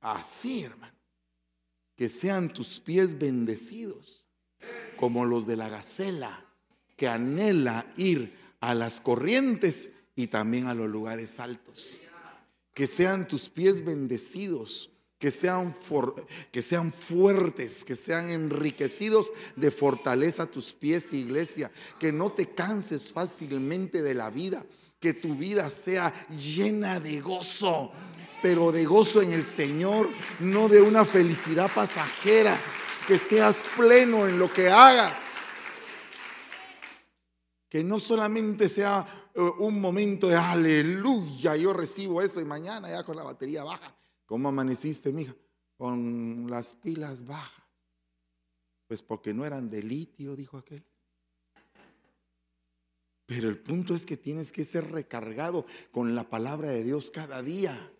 Así, 0.02 0.64
hermano. 0.64 1.01
Que 2.02 2.10
sean 2.10 2.52
tus 2.52 2.80
pies 2.80 3.20
bendecidos, 3.20 4.26
como 4.98 5.24
los 5.24 5.46
de 5.46 5.56
la 5.56 5.70
gacela, 5.70 6.48
que 6.98 7.08
anhela 7.08 7.94
ir 7.96 8.36
a 8.60 8.74
las 8.74 9.00
corrientes 9.00 9.92
y 10.16 10.26
también 10.26 10.66
a 10.66 10.74
los 10.74 10.90
lugares 10.90 11.40
altos. 11.40 12.00
Que 12.74 12.88
sean 12.88 13.28
tus 13.28 13.50
pies 13.50 13.86
bendecidos, 13.86 14.90
que 15.20 15.30
sean, 15.30 15.76
que 16.52 16.64
sean 16.64 16.92
fuertes, 16.92 17.86
que 17.86 17.96
sean 17.96 18.32
enriquecidos 18.32 19.32
de 19.56 19.70
fortaleza 19.70 20.48
tus 20.48 20.74
pies, 20.74 21.14
iglesia. 21.14 21.72
Que 22.00 22.12
no 22.12 22.32
te 22.32 22.48
canses 22.48 23.12
fácilmente 23.12 24.02
de 24.02 24.16
la 24.16 24.32
vida, 24.32 24.66
que 25.00 25.14
tu 25.14 25.36
vida 25.36 25.70
sea 25.70 26.12
llena 26.30 27.00
de 27.00 27.22
gozo, 27.22 27.92
pero 28.42 28.72
de 28.72 28.86
gozo 28.86 29.22
en 29.22 29.34
el 29.34 29.46
Señor, 29.46 30.10
no 30.40 30.68
de 30.68 30.82
una 30.82 31.06
felicidad 31.06 31.72
pasajera. 31.74 32.60
Que 33.08 33.18
seas 33.18 33.62
pleno 33.76 34.28
en 34.28 34.38
lo 34.38 34.52
que 34.54 34.70
hagas. 34.70 35.38
Que 37.68 37.84
no 37.84 38.00
solamente 38.00 38.70
sea 38.70 39.30
eh, 39.34 39.40
un 39.60 39.80
momento 39.80 40.28
de 40.28 40.36
aleluya, 40.36 41.56
yo 41.56 41.74
recibo 41.74 42.22
esto 42.22 42.40
y 42.40 42.46
mañana 42.46 42.90
ya 42.90 43.04
con 43.04 43.16
la 43.16 43.24
batería 43.24 43.64
baja. 43.64 43.96
¿Cómo 44.26 44.50
amaneciste, 44.50 45.12
mija? 45.12 45.36
Con 45.78 46.48
las 46.50 46.74
pilas 46.74 47.26
bajas. 47.26 47.66
Pues 48.88 49.02
porque 49.02 49.34
no 49.34 49.46
eran 49.46 49.70
de 49.70 49.82
litio, 49.82 50.36
dijo 50.36 50.58
aquel. 50.58 50.86
Pero 53.26 53.48
el 53.48 53.58
punto 53.58 53.96
es 53.96 54.06
que 54.06 54.18
tienes 54.18 54.52
que 54.52 54.66
ser 54.66 54.92
recargado 54.92 55.66
con 55.92 56.16
la 56.16 56.30
palabra 56.30 56.70
de 56.70 56.84
Dios 56.84 57.12
cada 57.12 57.42
día. 57.42 57.92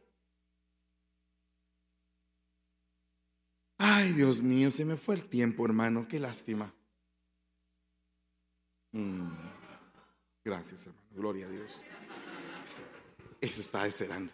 Ay, 3.84 4.14
Dios 4.14 4.44
mío, 4.44 4.70
se 4.70 4.86
me 4.86 4.96
fue 4.96 5.16
el 5.16 5.26
tiempo, 5.26 5.66
hermano. 5.66 6.08
Qué 6.08 6.20
lástima. 6.20 6.72
Mm. 8.92 9.32
Gracias, 10.46 10.86
hermano. 10.86 11.08
Gloria 11.16 11.48
a 11.48 11.50
Dios. 11.50 11.84
Eso 13.42 13.60
está 13.60 13.86
descerando. 13.86 14.32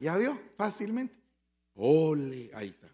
¿Ya 0.00 0.16
vio? 0.16 0.40
Fácilmente. 0.56 1.14
Ole, 1.74 2.50
ahí 2.54 2.68
está. 2.68 2.88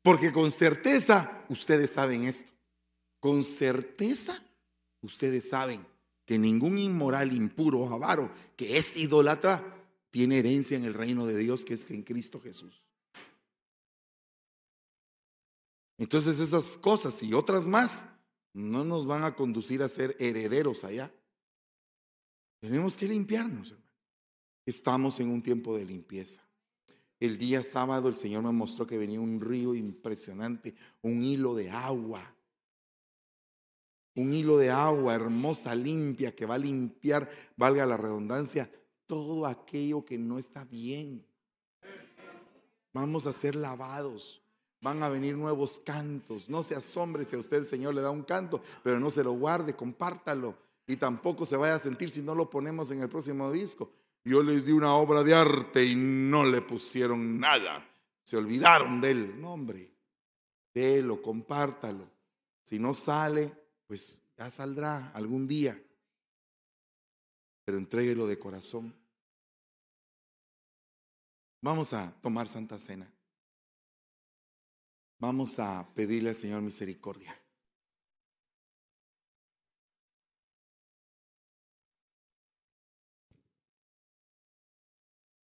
Porque 0.00 0.30
con 0.30 0.52
certeza 0.52 1.44
ustedes 1.48 1.90
saben 1.90 2.26
esto. 2.26 2.52
Con 3.18 3.42
certeza 3.42 4.40
ustedes 5.00 5.48
saben 5.48 5.84
que 6.24 6.38
ningún 6.38 6.78
inmoral, 6.78 7.32
impuro 7.32 7.80
o 7.80 7.92
avaro 7.92 8.32
que 8.56 8.78
es 8.78 8.96
idólatra 8.96 9.79
tiene 10.10 10.38
herencia 10.38 10.76
en 10.76 10.84
el 10.84 10.94
reino 10.94 11.26
de 11.26 11.36
Dios 11.38 11.64
que 11.64 11.74
es 11.74 11.90
en 11.90 12.02
Cristo 12.02 12.40
Jesús. 12.40 12.82
Entonces 15.98 16.40
esas 16.40 16.78
cosas 16.78 17.22
y 17.22 17.34
otras 17.34 17.66
más 17.66 18.08
no 18.52 18.84
nos 18.84 19.06
van 19.06 19.22
a 19.24 19.34
conducir 19.34 19.82
a 19.82 19.88
ser 19.88 20.16
herederos 20.18 20.82
allá. 20.82 21.12
Tenemos 22.60 22.96
que 22.96 23.06
limpiarnos. 23.06 23.74
Estamos 24.66 25.20
en 25.20 25.28
un 25.28 25.42
tiempo 25.42 25.76
de 25.76 25.84
limpieza. 25.84 26.42
El 27.18 27.36
día 27.36 27.62
sábado 27.62 28.08
el 28.08 28.16
Señor 28.16 28.42
me 28.42 28.50
mostró 28.50 28.86
que 28.86 28.96
venía 28.96 29.20
un 29.20 29.40
río 29.40 29.74
impresionante, 29.74 30.74
un 31.02 31.22
hilo 31.22 31.54
de 31.54 31.70
agua. 31.70 32.34
Un 34.14 34.32
hilo 34.32 34.56
de 34.56 34.70
agua 34.70 35.14
hermosa, 35.14 35.74
limpia, 35.74 36.34
que 36.34 36.46
va 36.46 36.54
a 36.54 36.58
limpiar, 36.58 37.30
valga 37.56 37.86
la 37.86 37.96
redundancia, 37.96 38.70
todo 39.10 39.44
aquello 39.44 40.04
que 40.04 40.16
no 40.16 40.38
está 40.38 40.64
bien. 40.64 41.26
Vamos 42.92 43.26
a 43.26 43.32
ser 43.32 43.56
lavados. 43.56 44.40
Van 44.80 45.02
a 45.02 45.08
venir 45.08 45.36
nuevos 45.36 45.80
cantos. 45.80 46.48
No 46.48 46.62
se 46.62 46.76
asombre 46.76 47.24
si 47.24 47.34
a 47.34 47.40
usted 47.40 47.56
el 47.56 47.66
Señor 47.66 47.92
le 47.92 48.02
da 48.02 48.12
un 48.12 48.22
canto, 48.22 48.62
pero 48.84 49.00
no 49.00 49.10
se 49.10 49.24
lo 49.24 49.32
guarde, 49.32 49.74
compártalo. 49.74 50.56
Y 50.86 50.96
tampoco 50.96 51.44
se 51.44 51.56
vaya 51.56 51.74
a 51.74 51.80
sentir 51.80 52.08
si 52.10 52.22
no 52.22 52.36
lo 52.36 52.48
ponemos 52.48 52.92
en 52.92 53.00
el 53.00 53.08
próximo 53.08 53.50
disco. 53.50 53.90
Yo 54.24 54.44
les 54.44 54.64
di 54.64 54.70
una 54.70 54.94
obra 54.94 55.24
de 55.24 55.34
arte 55.34 55.84
y 55.84 55.96
no 55.96 56.44
le 56.44 56.62
pusieron 56.62 57.40
nada. 57.40 57.84
Se 58.22 58.36
olvidaron 58.36 59.00
de 59.00 59.10
él. 59.10 59.40
No. 59.40 59.58
Délo, 60.72 61.20
compártalo. 61.20 62.08
Si 62.62 62.78
no 62.78 62.94
sale, 62.94 63.52
pues 63.88 64.22
ya 64.38 64.48
saldrá 64.52 65.10
algún 65.10 65.48
día. 65.48 65.82
Pero 67.64 67.76
entréguelo 67.76 68.28
de 68.28 68.38
corazón. 68.38 68.99
Vamos 71.60 71.92
a 71.92 72.10
tomar 72.22 72.48
Santa 72.48 72.78
Cena. 72.78 73.10
Vamos 75.18 75.58
a 75.58 75.86
pedirle 75.94 76.30
al 76.30 76.36
Señor 76.36 76.62
misericordia. 76.62 77.38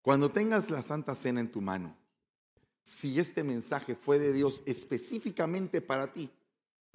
Cuando 0.02 0.30
tengas 0.30 0.68
la 0.70 0.82
Santa 0.82 1.14
Cena 1.14 1.40
en 1.40 1.50
tu 1.50 1.60
mano, 1.60 1.96
si 2.82 3.18
este 3.18 3.44
mensaje 3.44 3.94
fue 3.94 4.18
de 4.18 4.32
Dios 4.32 4.62
específicamente 4.66 5.80
para 5.80 6.12
ti, 6.12 6.28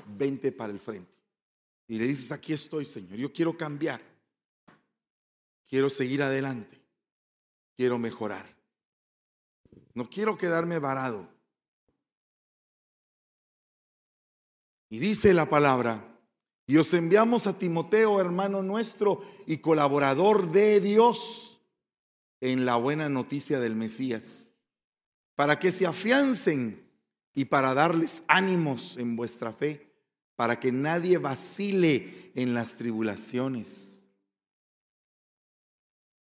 vente 0.05 0.51
para 0.51 0.74
el 0.74 0.80
frente. 0.80 1.11
Y 1.88 1.97
le 1.97 2.05
dices, 2.05 2.32
aquí 2.34 2.51
estoy, 2.51 2.84
Señor, 2.84 3.18
yo 3.18 3.32
quiero 3.32 3.57
cambiar. 3.57 4.01
Quiero 5.65 5.89
seguir 5.89 6.22
adelante. 6.22 6.82
Quiero 7.78 7.97
mejorar. 7.97 8.57
No 9.98 10.08
quiero 10.08 10.38
quedarme 10.38 10.78
varado. 10.78 11.28
Y 14.91 15.00
dice 15.00 15.34
la 15.34 15.50
palabra, 15.50 16.20
y 16.68 16.78
os 16.78 16.93
enviamos 16.93 17.48
a 17.48 17.58
Timoteo, 17.58 18.22
hermano 18.22 18.62
nuestro 18.62 19.24
y 19.48 19.58
colaborador 19.58 20.52
de 20.52 20.82
Dios, 20.82 21.60
en 22.41 22.64
la 22.64 22.76
buena 22.76 23.10
noticia 23.10 23.60
del 23.60 23.76
Mesías, 23.76 24.52
para 25.34 25.58
que 25.58 25.72
se 25.72 25.88
afiancen 25.88 26.88
y 27.34 27.45
para 27.45 27.74
darles 27.74 28.22
ánimos 28.28 28.98
en 28.98 29.16
vuestra 29.16 29.52
fe, 29.52 29.95
para 30.36 30.60
que 30.60 30.72
nadie 30.72 31.18
vacile 31.18 32.32
en 32.36 32.54
las 32.54 32.76
tribulaciones. 32.76 34.04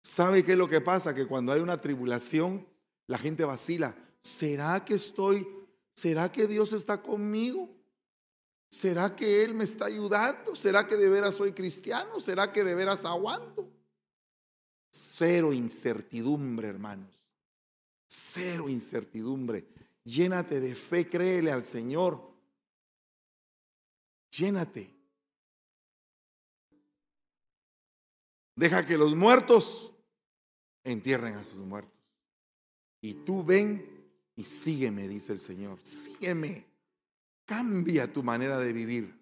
¿Sabe 0.03 0.43
qué 0.43 0.53
es 0.53 0.59
lo 0.59 0.69
que 0.69 0.81
pasa? 0.81 1.15
Que 1.15 1.29
cuando 1.29 1.53
hay 1.53 1.61
una 1.61 1.81
tribulación, 1.81 2.67
la 3.11 3.19
gente 3.19 3.45
vacila. 3.45 3.93
¿Será 4.23 4.85
que 4.85 4.95
estoy, 4.95 5.45
será 5.93 6.31
que 6.31 6.47
Dios 6.47 6.73
está 6.73 7.03
conmigo? 7.03 7.69
¿Será 8.71 9.17
que 9.17 9.43
Él 9.43 9.53
me 9.53 9.65
está 9.65 9.87
ayudando? 9.87 10.55
¿Será 10.55 10.87
que 10.87 10.97
de 10.97 11.09
veras 11.09 11.35
soy 11.35 11.53
cristiano? 11.53 12.21
¿Será 12.21 12.53
que 12.53 12.63
de 12.63 12.73
veras 12.73 13.05
aguanto? 13.05 13.69
Cero 14.93 15.53
incertidumbre, 15.53 16.69
hermanos. 16.69 17.21
Cero 18.07 18.69
incertidumbre. 18.69 19.67
Llénate 20.05 20.61
de 20.61 20.77
fe, 20.77 21.09
créele 21.09 21.51
al 21.51 21.65
Señor. 21.65 22.33
Llénate. 24.31 24.95
Deja 28.55 28.87
que 28.87 28.97
los 28.97 29.17
muertos 29.17 29.93
entierren 30.85 31.35
a 31.35 31.45
sus 31.45 31.59
muertos. 31.59 32.00
Y 33.01 33.15
tú 33.25 33.45
ven 33.45 34.01
y 34.37 34.45
sígueme, 34.45 35.09
dice 35.09 35.33
el 35.33 35.41
Señor. 35.41 35.79
Sígueme. 35.83 36.67
Cambia 37.45 38.13
tu 38.13 38.23
manera 38.23 38.59
de 38.59 38.73
vivir. 38.73 39.21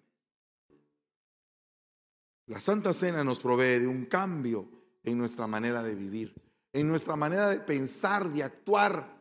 La 2.47 2.59
Santa 2.59 2.93
Cena 2.93 3.23
nos 3.23 3.39
provee 3.39 3.79
de 3.79 3.87
un 3.87 4.05
cambio 4.05 4.67
en 5.03 5.17
nuestra 5.17 5.47
manera 5.47 5.83
de 5.83 5.95
vivir, 5.95 6.33
en 6.73 6.87
nuestra 6.87 7.15
manera 7.15 7.49
de 7.49 7.59
pensar, 7.59 8.31
de 8.31 8.43
actuar. 8.43 9.19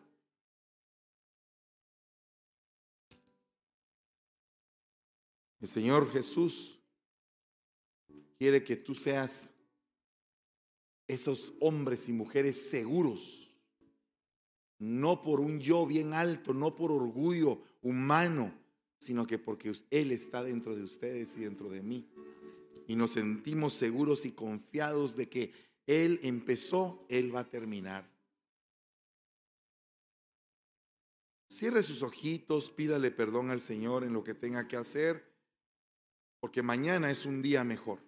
El 5.61 5.68
Señor 5.68 6.11
Jesús 6.11 6.78
quiere 8.38 8.62
que 8.62 8.76
tú 8.76 8.94
seas 8.94 9.52
esos 11.06 11.54
hombres 11.61 12.09
y 12.09 12.12
mujeres 12.12 12.70
seguros, 12.70 13.47
no 14.79 15.22
por 15.22 15.41
un 15.41 15.61
yo 15.61 15.87
bien 15.87 16.14
alto, 16.14 16.55
no 16.55 16.74
por 16.74 16.93
orgullo 16.93 17.61
humano, 17.83 18.53
sino 18.99 19.26
que 19.26 19.39
porque 19.39 19.72
Él 19.91 20.12
está 20.12 20.43
dentro 20.43 20.76
de 20.76 20.85
ustedes 20.85 21.37
y 21.37 21.41
dentro 21.41 21.68
de 21.68 21.83
mí. 21.83 22.09
Y 22.87 22.97
nos 22.97 23.12
sentimos 23.12 23.74
seguros 23.74 24.24
y 24.24 24.33
confiados 24.33 25.16
de 25.16 25.29
que 25.29 25.53
Él 25.87 26.20
empezó, 26.22 27.05
Él 27.09 27.35
va 27.35 27.41
a 27.41 27.49
terminar. 27.49 28.09
Cierre 31.49 31.83
sus 31.83 32.03
ojitos, 32.03 32.70
pídale 32.70 33.11
perdón 33.11 33.51
al 33.51 33.61
Señor 33.61 34.05
en 34.05 34.12
lo 34.12 34.22
que 34.22 34.35
tenga 34.35 34.68
que 34.68 34.76
hacer, 34.76 35.24
porque 36.41 36.62
mañana 36.62 37.11
es 37.11 37.24
un 37.24 37.43
día 37.43 37.64
mejor. 37.64 38.01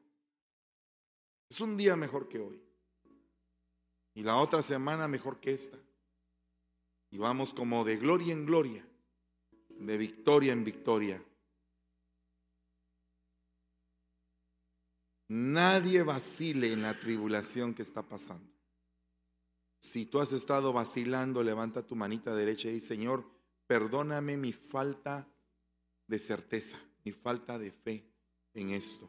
Es 1.48 1.60
un 1.60 1.76
día 1.76 1.96
mejor 1.96 2.28
que 2.28 2.38
hoy. 2.38 2.62
Y 4.14 4.22
la 4.22 4.36
otra 4.36 4.62
semana 4.62 5.08
mejor 5.08 5.40
que 5.40 5.52
esta. 5.52 5.78
Y 7.10 7.18
vamos 7.18 7.52
como 7.52 7.84
de 7.84 7.96
gloria 7.96 8.32
en 8.32 8.46
gloria, 8.46 8.86
de 9.68 9.96
victoria 9.96 10.52
en 10.52 10.64
victoria. 10.64 11.24
Nadie 15.28 16.02
vacile 16.02 16.72
en 16.72 16.82
la 16.82 16.98
tribulación 16.98 17.74
que 17.74 17.82
está 17.82 18.02
pasando. 18.02 18.50
Si 19.80 20.04
tú 20.04 20.20
has 20.20 20.32
estado 20.32 20.72
vacilando, 20.72 21.42
levanta 21.42 21.86
tu 21.86 21.96
manita 21.96 22.34
derecha 22.34 22.68
y 22.68 22.74
dice, 22.74 22.88
Señor, 22.88 23.24
perdóname 23.66 24.36
mi 24.36 24.52
falta 24.52 25.28
de 26.06 26.18
certeza, 26.18 26.78
mi 27.04 27.12
falta 27.12 27.58
de 27.58 27.70
fe 27.70 28.04
en 28.54 28.70
esto. 28.70 29.08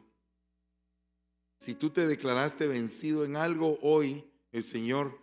Si 1.58 1.74
tú 1.74 1.90
te 1.90 2.06
declaraste 2.06 2.66
vencido 2.66 3.24
en 3.24 3.36
algo 3.36 3.78
hoy, 3.82 4.24
el 4.50 4.64
Señor 4.64 5.18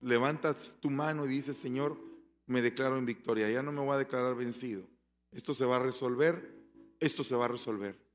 levantas 0.00 0.76
tu 0.80 0.90
mano 0.90 1.26
y 1.26 1.28
dices, 1.28 1.56
Señor, 1.56 1.98
me 2.46 2.62
declaro 2.62 2.96
en 2.96 3.06
victoria, 3.06 3.50
ya 3.50 3.62
no 3.62 3.72
me 3.72 3.80
voy 3.80 3.94
a 3.94 3.98
declarar 3.98 4.36
vencido. 4.36 4.86
Esto 5.32 5.54
se 5.54 5.64
va 5.64 5.76
a 5.76 5.80
resolver, 5.80 6.54
esto 7.00 7.24
se 7.24 7.34
va 7.34 7.46
a 7.46 7.48
resolver. 7.48 8.06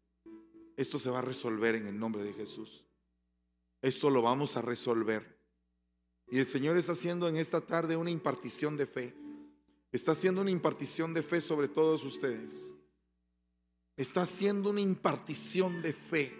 Esto 0.77 0.97
se 0.97 1.09
va 1.09 1.19
a 1.19 1.21
resolver 1.21 1.75
en 1.75 1.87
el 1.87 1.99
nombre 1.99 2.23
de 2.23 2.33
Jesús. 2.33 2.83
Esto 3.81 4.09
lo 4.09 4.21
vamos 4.21 4.57
a 4.57 4.61
resolver. 4.61 5.37
Y 6.29 6.39
el 6.39 6.45
Señor 6.45 6.77
está 6.77 6.93
haciendo 6.93 7.27
en 7.27 7.35
esta 7.35 7.61
tarde 7.61 7.95
una 7.95 8.09
impartición 8.09 8.77
de 8.77 8.87
fe. 8.87 9.13
Está 9.91 10.13
haciendo 10.13 10.41
una 10.41 10.51
impartición 10.51 11.13
de 11.13 11.23
fe 11.23 11.41
sobre 11.41 11.67
todos 11.67 12.03
ustedes. 12.03 12.73
Está 13.97 14.21
haciendo 14.21 14.69
una 14.69 14.81
impartición 14.81 15.81
de 15.81 15.93
fe. 15.93 16.35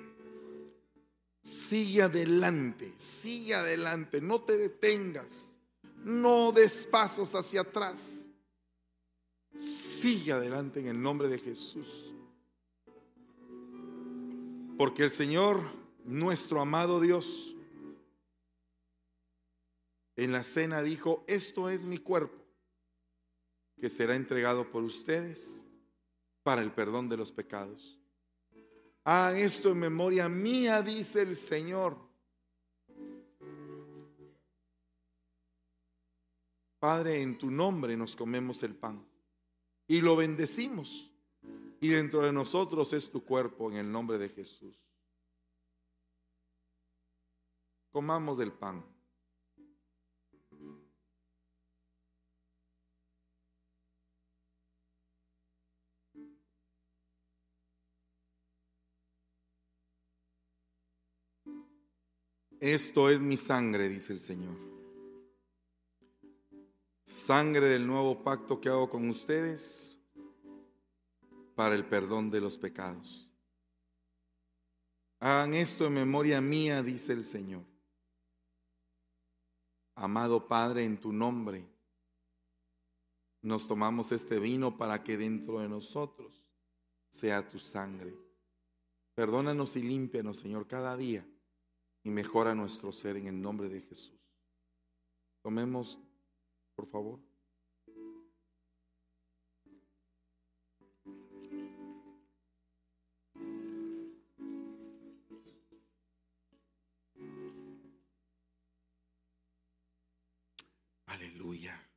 Sigue 1.44 2.04
adelante, 2.04 2.94
sigue 2.98 3.56
adelante, 3.56 4.22
no 4.22 4.42
te 4.42 4.58
detengas, 4.58 5.52
no 6.04 6.52
des 6.52 6.84
pasos 6.86 7.34
hacia 7.36 7.62
atrás. 7.62 8.28
Sigue 9.58 10.32
adelante 10.32 10.80
en 10.80 10.88
el 10.88 11.02
nombre 11.02 11.28
de 11.28 11.38
Jesús. 11.38 12.14
Porque 14.78 15.04
el 15.04 15.12
Señor, 15.12 15.62
nuestro 16.06 16.60
amado 16.60 17.00
Dios, 17.00 17.56
en 20.16 20.32
la 20.32 20.44
cena 20.44 20.82
dijo, 20.82 21.24
esto 21.28 21.70
es 21.70 21.86
mi 21.86 21.98
cuerpo, 21.98 22.38
que 23.78 23.90
será 23.90 24.16
entregado 24.16 24.70
por 24.72 24.84
ustedes 24.84 25.62
para 26.44 26.62
el 26.62 26.72
perdón 26.72 27.10
de 27.10 27.18
los 27.18 27.32
pecados. 27.32 28.00
Hagan 29.04 29.38
esto 29.38 29.70
en 29.70 29.80
memoria 29.80 30.30
mía, 30.30 30.82
dice 30.82 31.22
el 31.22 31.36
Señor. 31.36 32.11
Padre, 36.82 37.22
en 37.22 37.38
tu 37.38 37.52
nombre 37.52 37.96
nos 37.96 38.16
comemos 38.16 38.64
el 38.64 38.74
pan 38.74 39.06
y 39.86 40.02
lo 40.02 40.16
bendecimos. 40.16 41.12
Y 41.80 41.90
dentro 41.90 42.22
de 42.22 42.34
nosotros 42.34 42.92
es 42.94 43.12
tu 43.12 43.24
cuerpo 43.24 43.70
en 43.70 43.78
el 43.78 43.92
nombre 43.92 44.18
de 44.18 44.30
Jesús. 44.30 44.76
Comamos 47.92 48.40
del 48.40 48.52
pan. 48.52 48.84
Esto 62.60 63.08
es 63.08 63.22
mi 63.22 63.38
sangre, 63.38 63.88
dice 63.88 64.14
el 64.14 64.20
Señor. 64.20 64.71
Sangre 67.12 67.68
del 67.68 67.86
nuevo 67.86 68.24
pacto 68.24 68.60
que 68.62 68.70
hago 68.70 68.90
con 68.90 69.10
ustedes 69.10 69.98
para 71.56 71.76
el 71.76 71.86
perdón 71.86 72.32
de 72.32 72.42
los 72.42 72.58
pecados. 72.58 73.30
Hagan 75.20 75.54
esto 75.54 75.86
en 75.86 75.94
memoria 75.94 76.42
mía, 76.42 76.82
dice 76.82 77.14
el 77.14 77.26
Señor. 77.26 77.64
Amado 79.96 80.48
Padre, 80.48 80.86
en 80.86 81.00
tu 81.00 81.12
nombre 81.12 81.70
nos 83.42 83.68
tomamos 83.68 84.12
este 84.12 84.40
vino 84.40 84.78
para 84.78 85.04
que 85.04 85.18
dentro 85.18 85.60
de 85.60 85.68
nosotros 85.68 86.44
sea 87.12 87.48
tu 87.48 87.60
sangre. 87.60 88.16
Perdónanos 89.14 89.76
y 89.76 89.84
límpianos, 89.84 90.40
Señor, 90.40 90.68
cada 90.68 90.96
día 90.96 91.28
y 92.04 92.10
mejora 92.10 92.56
nuestro 92.56 92.92
ser 92.92 93.18
en 93.18 93.28
el 93.28 93.42
nombre 93.42 93.68
de 93.68 93.82
Jesús. 93.82 94.18
Tomemos, 95.44 96.00
por 96.82 96.90
favor. 96.90 97.20
Aleluya. 111.06 111.88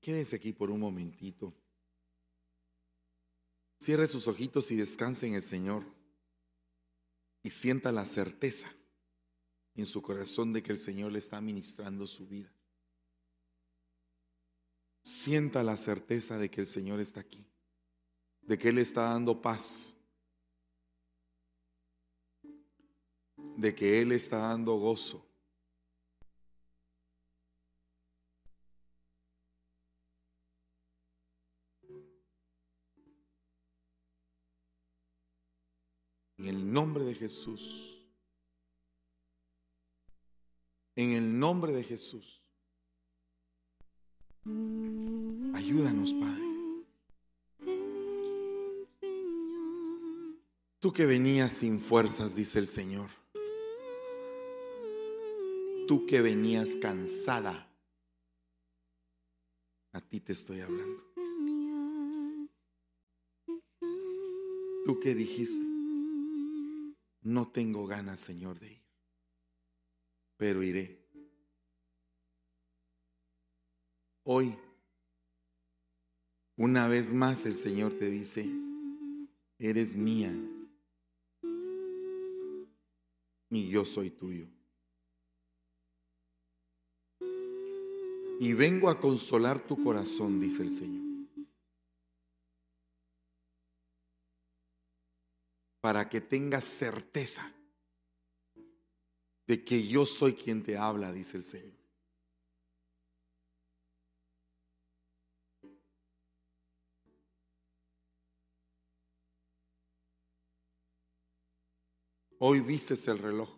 Quédese 0.00 0.36
aquí 0.36 0.52
por 0.52 0.70
un 0.70 0.80
momentito. 0.80 1.54
Cierre 3.80 4.06
sus 4.08 4.28
ojitos 4.28 4.70
y 4.70 4.76
descanse 4.76 5.26
en 5.26 5.34
el 5.34 5.42
Señor 5.42 5.84
y 7.42 7.50
sienta 7.50 7.90
la 7.90 8.04
certeza 8.04 8.74
en 9.74 9.86
su 9.86 10.02
corazón 10.02 10.52
de 10.52 10.62
que 10.62 10.72
el 10.72 10.78
Señor 10.78 11.12
le 11.12 11.18
está 11.20 11.40
ministrando 11.40 12.06
su 12.06 12.26
vida. 12.26 12.52
Sienta 15.24 15.62
la 15.62 15.78
certeza 15.78 16.36
de 16.36 16.50
que 16.50 16.60
el 16.60 16.66
Señor 16.66 17.00
está 17.00 17.20
aquí, 17.20 17.42
de 18.42 18.58
que 18.58 18.68
Él 18.68 18.76
está 18.76 19.04
dando 19.04 19.40
paz, 19.40 19.96
de 23.56 23.74
que 23.74 24.02
Él 24.02 24.12
está 24.12 24.36
dando 24.36 24.74
gozo. 24.74 25.26
En 36.36 36.48
el 36.48 36.70
nombre 36.70 37.02
de 37.02 37.14
Jesús. 37.14 37.98
En 40.94 41.12
el 41.12 41.38
nombre 41.38 41.72
de 41.72 41.82
Jesús. 41.82 42.43
Ayúdanos, 44.44 46.12
Padre. 46.14 46.44
Tú 50.80 50.92
que 50.92 51.06
venías 51.06 51.52
sin 51.52 51.80
fuerzas, 51.80 52.36
dice 52.36 52.58
el 52.58 52.66
Señor. 52.66 53.08
Tú 55.88 56.04
que 56.06 56.20
venías 56.20 56.76
cansada. 56.76 57.70
A 59.92 60.00
ti 60.00 60.20
te 60.20 60.34
estoy 60.34 60.60
hablando. 60.60 61.02
Tú 64.84 65.00
que 65.00 65.14
dijiste, 65.14 65.64
no 67.22 67.48
tengo 67.48 67.86
ganas, 67.86 68.20
Señor, 68.20 68.60
de 68.60 68.72
ir, 68.72 68.82
pero 70.36 70.62
iré. 70.62 71.03
Hoy, 74.26 74.58
una 76.56 76.88
vez 76.88 77.12
más 77.12 77.44
el 77.44 77.58
Señor 77.58 77.92
te 77.98 78.08
dice, 78.08 78.48
eres 79.58 79.94
mía 79.94 80.32
y 83.50 83.68
yo 83.68 83.84
soy 83.84 84.10
tuyo. 84.10 84.48
Y 88.40 88.52
vengo 88.54 88.88
a 88.88 88.98
consolar 88.98 89.60
tu 89.60 89.82
corazón, 89.84 90.40
dice 90.40 90.62
el 90.62 90.70
Señor. 90.70 91.04
Para 95.82 96.08
que 96.08 96.22
tengas 96.22 96.64
certeza 96.64 97.54
de 99.46 99.62
que 99.62 99.86
yo 99.86 100.06
soy 100.06 100.32
quien 100.32 100.62
te 100.62 100.78
habla, 100.78 101.12
dice 101.12 101.36
el 101.36 101.44
Señor. 101.44 101.83
Hoy 112.46 112.60
vistes 112.60 113.08
el 113.08 113.18
reloj. 113.18 113.48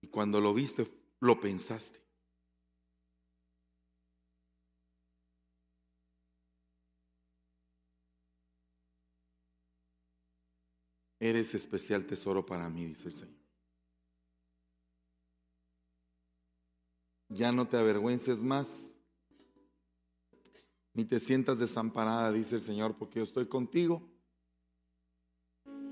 Y 0.00 0.08
cuando 0.08 0.40
lo 0.40 0.52
viste, 0.52 0.90
lo 1.20 1.38
pensaste. 1.38 2.00
Eres 11.20 11.54
especial 11.54 12.06
tesoro 12.06 12.44
para 12.44 12.68
mí, 12.68 12.86
dice 12.86 13.06
el 13.10 13.14
Señor. 13.14 13.36
Ya 17.28 17.52
no 17.52 17.68
te 17.68 17.76
avergüences 17.76 18.42
más, 18.42 18.95
ni 20.96 21.04
te 21.04 21.20
sientas 21.20 21.58
desamparada, 21.58 22.32
dice 22.32 22.54
el 22.54 22.62
Señor, 22.62 22.96
porque 22.96 23.18
yo 23.18 23.24
estoy 23.24 23.46
contigo 23.46 24.02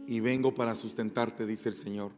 y 0.07 0.20
vengo 0.20 0.55
para 0.55 0.74
sustentarte, 0.74 1.44
dice 1.44 1.68
el 1.68 1.74
Señor. 1.74 2.12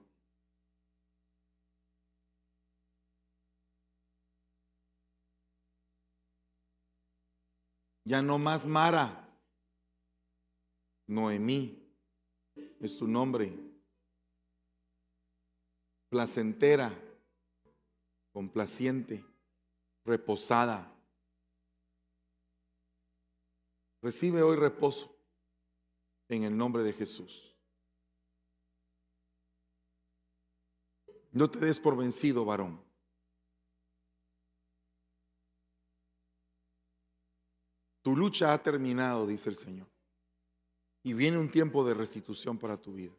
Ya 8.04 8.22
no 8.22 8.38
más 8.38 8.64
Mara, 8.64 9.36
Noemí 11.08 11.92
es 12.78 12.96
tu 12.96 13.08
nombre. 13.08 13.52
Placentera, 16.08 16.96
complaciente, 18.32 19.24
reposada. 20.04 20.95
Recibe 24.06 24.40
hoy 24.40 24.54
reposo 24.54 25.12
en 26.28 26.44
el 26.44 26.56
nombre 26.56 26.84
de 26.84 26.92
Jesús. 26.92 27.52
No 31.32 31.50
te 31.50 31.58
des 31.58 31.80
por 31.80 31.96
vencido, 31.96 32.44
varón. 32.44 32.80
Tu 38.02 38.14
lucha 38.16 38.52
ha 38.52 38.62
terminado, 38.62 39.26
dice 39.26 39.50
el 39.50 39.56
Señor. 39.56 39.88
Y 41.02 41.12
viene 41.12 41.38
un 41.38 41.50
tiempo 41.50 41.84
de 41.84 41.94
restitución 41.94 42.60
para 42.60 42.80
tu 42.80 42.92
vida. 42.92 43.16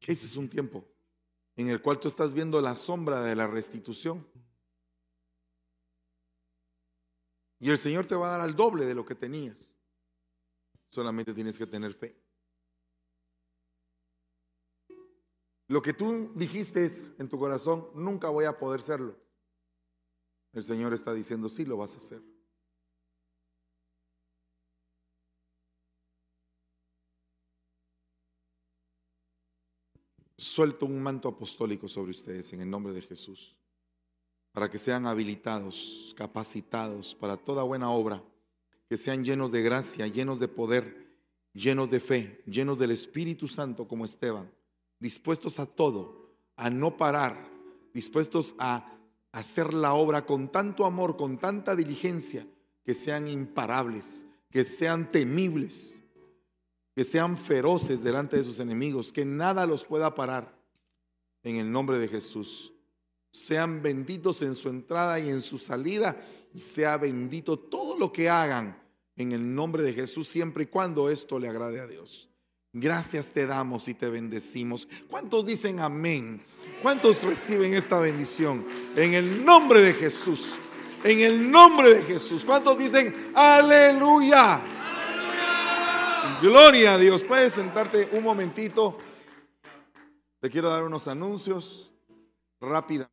Este 0.00 0.26
es 0.26 0.36
un 0.36 0.48
tiempo 0.48 0.84
en 1.54 1.68
el 1.68 1.80
cual 1.80 2.00
tú 2.00 2.08
estás 2.08 2.34
viendo 2.34 2.60
la 2.60 2.74
sombra 2.74 3.20
de 3.20 3.36
la 3.36 3.46
restitución. 3.46 4.26
Y 7.66 7.70
el 7.70 7.78
Señor 7.78 8.06
te 8.06 8.14
va 8.14 8.28
a 8.28 8.30
dar 8.38 8.42
al 8.42 8.54
doble 8.54 8.84
de 8.84 8.94
lo 8.94 9.04
que 9.04 9.16
tenías. 9.16 9.76
Solamente 10.88 11.34
tienes 11.34 11.58
que 11.58 11.66
tener 11.66 11.94
fe. 11.94 12.16
Lo 15.66 15.82
que 15.82 15.92
tú 15.92 16.30
dijiste 16.36 16.88
en 17.18 17.28
tu 17.28 17.36
corazón, 17.40 17.90
nunca 17.92 18.28
voy 18.28 18.44
a 18.44 18.56
poder 18.56 18.82
serlo. 18.82 19.20
El 20.52 20.62
Señor 20.62 20.94
está 20.94 21.12
diciendo, 21.12 21.48
sí, 21.48 21.64
lo 21.64 21.76
vas 21.76 21.96
a 21.96 21.98
hacer. 21.98 22.22
Suelto 30.36 30.86
un 30.86 31.02
manto 31.02 31.28
apostólico 31.30 31.88
sobre 31.88 32.12
ustedes 32.12 32.52
en 32.52 32.60
el 32.60 32.70
nombre 32.70 32.92
de 32.92 33.02
Jesús, 33.02 33.56
para 34.56 34.70
que 34.70 34.78
sean 34.78 35.06
habilitados, 35.06 36.14
capacitados 36.16 37.14
para 37.14 37.36
toda 37.36 37.62
buena 37.62 37.90
obra, 37.90 38.24
que 38.88 38.96
sean 38.96 39.22
llenos 39.22 39.52
de 39.52 39.60
gracia, 39.60 40.06
llenos 40.06 40.40
de 40.40 40.48
poder, 40.48 41.12
llenos 41.52 41.90
de 41.90 42.00
fe, 42.00 42.42
llenos 42.46 42.78
del 42.78 42.92
Espíritu 42.92 43.48
Santo 43.48 43.86
como 43.86 44.06
Esteban, 44.06 44.50
dispuestos 44.98 45.58
a 45.58 45.66
todo, 45.66 46.32
a 46.56 46.70
no 46.70 46.96
parar, 46.96 47.50
dispuestos 47.92 48.54
a 48.58 48.98
hacer 49.30 49.74
la 49.74 49.92
obra 49.92 50.24
con 50.24 50.50
tanto 50.50 50.86
amor, 50.86 51.18
con 51.18 51.36
tanta 51.36 51.76
diligencia, 51.76 52.46
que 52.82 52.94
sean 52.94 53.28
imparables, 53.28 54.24
que 54.48 54.64
sean 54.64 55.12
temibles, 55.12 56.00
que 56.94 57.04
sean 57.04 57.36
feroces 57.36 58.02
delante 58.02 58.38
de 58.38 58.44
sus 58.44 58.58
enemigos, 58.58 59.12
que 59.12 59.26
nada 59.26 59.66
los 59.66 59.84
pueda 59.84 60.14
parar 60.14 60.58
en 61.42 61.56
el 61.56 61.70
nombre 61.70 61.98
de 61.98 62.08
Jesús. 62.08 62.72
Sean 63.36 63.82
benditos 63.82 64.40
en 64.40 64.54
su 64.54 64.70
entrada 64.70 65.20
y 65.20 65.28
en 65.28 65.42
su 65.42 65.58
salida 65.58 66.16
y 66.54 66.60
sea 66.60 66.96
bendito 66.96 67.58
todo 67.58 67.98
lo 67.98 68.10
que 68.10 68.30
hagan 68.30 68.82
en 69.14 69.32
el 69.32 69.54
nombre 69.54 69.82
de 69.82 69.92
Jesús 69.92 70.26
siempre 70.26 70.64
y 70.64 70.66
cuando 70.68 71.10
esto 71.10 71.38
le 71.38 71.46
agrade 71.46 71.80
a 71.80 71.86
Dios. 71.86 72.30
Gracias 72.72 73.30
te 73.30 73.46
damos 73.46 73.88
y 73.88 73.94
te 73.94 74.08
bendecimos. 74.08 74.88
¿Cuántos 75.10 75.44
dicen 75.44 75.80
amén? 75.80 76.42
¿Cuántos 76.80 77.24
reciben 77.24 77.74
esta 77.74 78.00
bendición? 78.00 78.66
En 78.96 79.12
el 79.12 79.44
nombre 79.44 79.82
de 79.82 79.92
Jesús. 79.92 80.56
En 81.04 81.20
el 81.20 81.50
nombre 81.50 81.92
de 81.92 82.02
Jesús. 82.04 82.42
¿Cuántos 82.42 82.78
dicen 82.78 83.32
aleluya? 83.34 84.62
Gloria 86.40 86.94
a 86.94 86.98
Dios. 86.98 87.22
Puedes 87.22 87.52
sentarte 87.52 88.08
un 88.12 88.22
momentito. 88.22 88.96
Te 90.40 90.48
quiero 90.48 90.70
dar 90.70 90.84
unos 90.84 91.06
anuncios 91.06 91.92
rápida. 92.58 93.10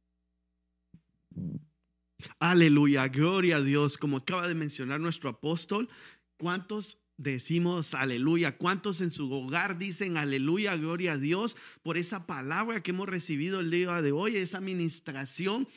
Aleluya, 2.40 3.08
gloria 3.08 3.58
a 3.58 3.62
Dios. 3.62 3.98
Como 3.98 4.18
acaba 4.18 4.48
de 4.48 4.56
mencionar 4.56 5.00
nuestro 5.00 5.30
apóstol, 5.30 5.90
¿cuántos 6.38 6.98
decimos 7.18 7.94
aleluya? 7.94 8.58
¿Cuántos 8.58 9.02
en 9.02 9.12
su 9.12 9.32
hogar 9.32 9.78
dicen 9.78 10.18
aleluya, 10.18 10.76
gloria 10.76 11.14
a 11.14 11.18
Dios 11.18 11.56
por 11.82 11.98
esa 11.98 12.26
palabra 12.26 12.82
que 12.82 12.92
hemos 12.92 13.10
recibido 13.10 13.60
el 13.60 13.72
día 13.72 14.02
de 14.02 14.12
hoy, 14.12 14.38
esa 14.38 14.58
administración? 14.58 15.68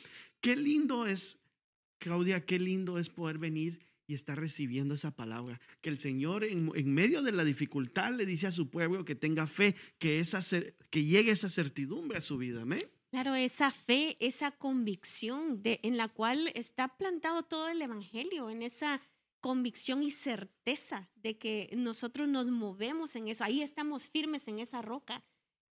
Qué 0.41 0.55
lindo 0.55 1.05
es, 1.05 1.37
Claudia, 1.99 2.45
qué 2.45 2.59
lindo 2.59 2.97
es 2.99 3.09
poder 3.09 3.37
venir 3.37 3.79
y 4.07 4.13
estar 4.13 4.39
recibiendo 4.39 4.93
esa 4.93 5.11
palabra. 5.11 5.59
Que 5.81 5.89
el 5.89 5.97
Señor 5.97 6.43
en, 6.43 6.93
medio 6.93 7.21
de 7.21 7.33
la 7.33 7.43
dificultad 7.43 8.13
le 8.13 8.25
dice 8.25 8.47
a 8.47 8.51
su 8.51 8.69
pueblo 8.69 9.03
que 9.03 9.15
tenga 9.15 9.47
fe, 9.47 9.75
que, 9.99 10.19
esa, 10.19 10.39
que 10.89 11.03
llegue 11.03 11.31
esa 11.31 11.49
certidumbre 11.49 12.17
a 12.17 12.21
su 12.21 12.37
vida. 12.37 12.61
Amén. 12.61 12.81
Claro, 13.09 13.35
esa 13.35 13.71
fe, 13.71 14.17
esa 14.19 14.51
convicción 14.51 15.63
de, 15.63 15.79
en 15.83 15.95
la 15.95 16.09
cual 16.09 16.51
está 16.55 16.89
plantado 16.97 17.43
todo 17.43 17.69
el 17.69 17.81
Evangelio, 17.81 18.49
en 18.49 18.61
esa 18.61 19.01
convicción 19.39 20.03
y 20.03 20.11
certeza 20.11 21.09
de 21.15 21.37
que 21.37 21.69
nosotros 21.77 22.27
nos 22.27 22.51
movemos 22.51 23.15
en 23.15 23.29
eso, 23.29 23.45
ahí 23.45 23.61
estamos 23.61 24.07
firmes 24.09 24.47
en 24.49 24.59
esa 24.59 24.81
roca. 24.81 25.23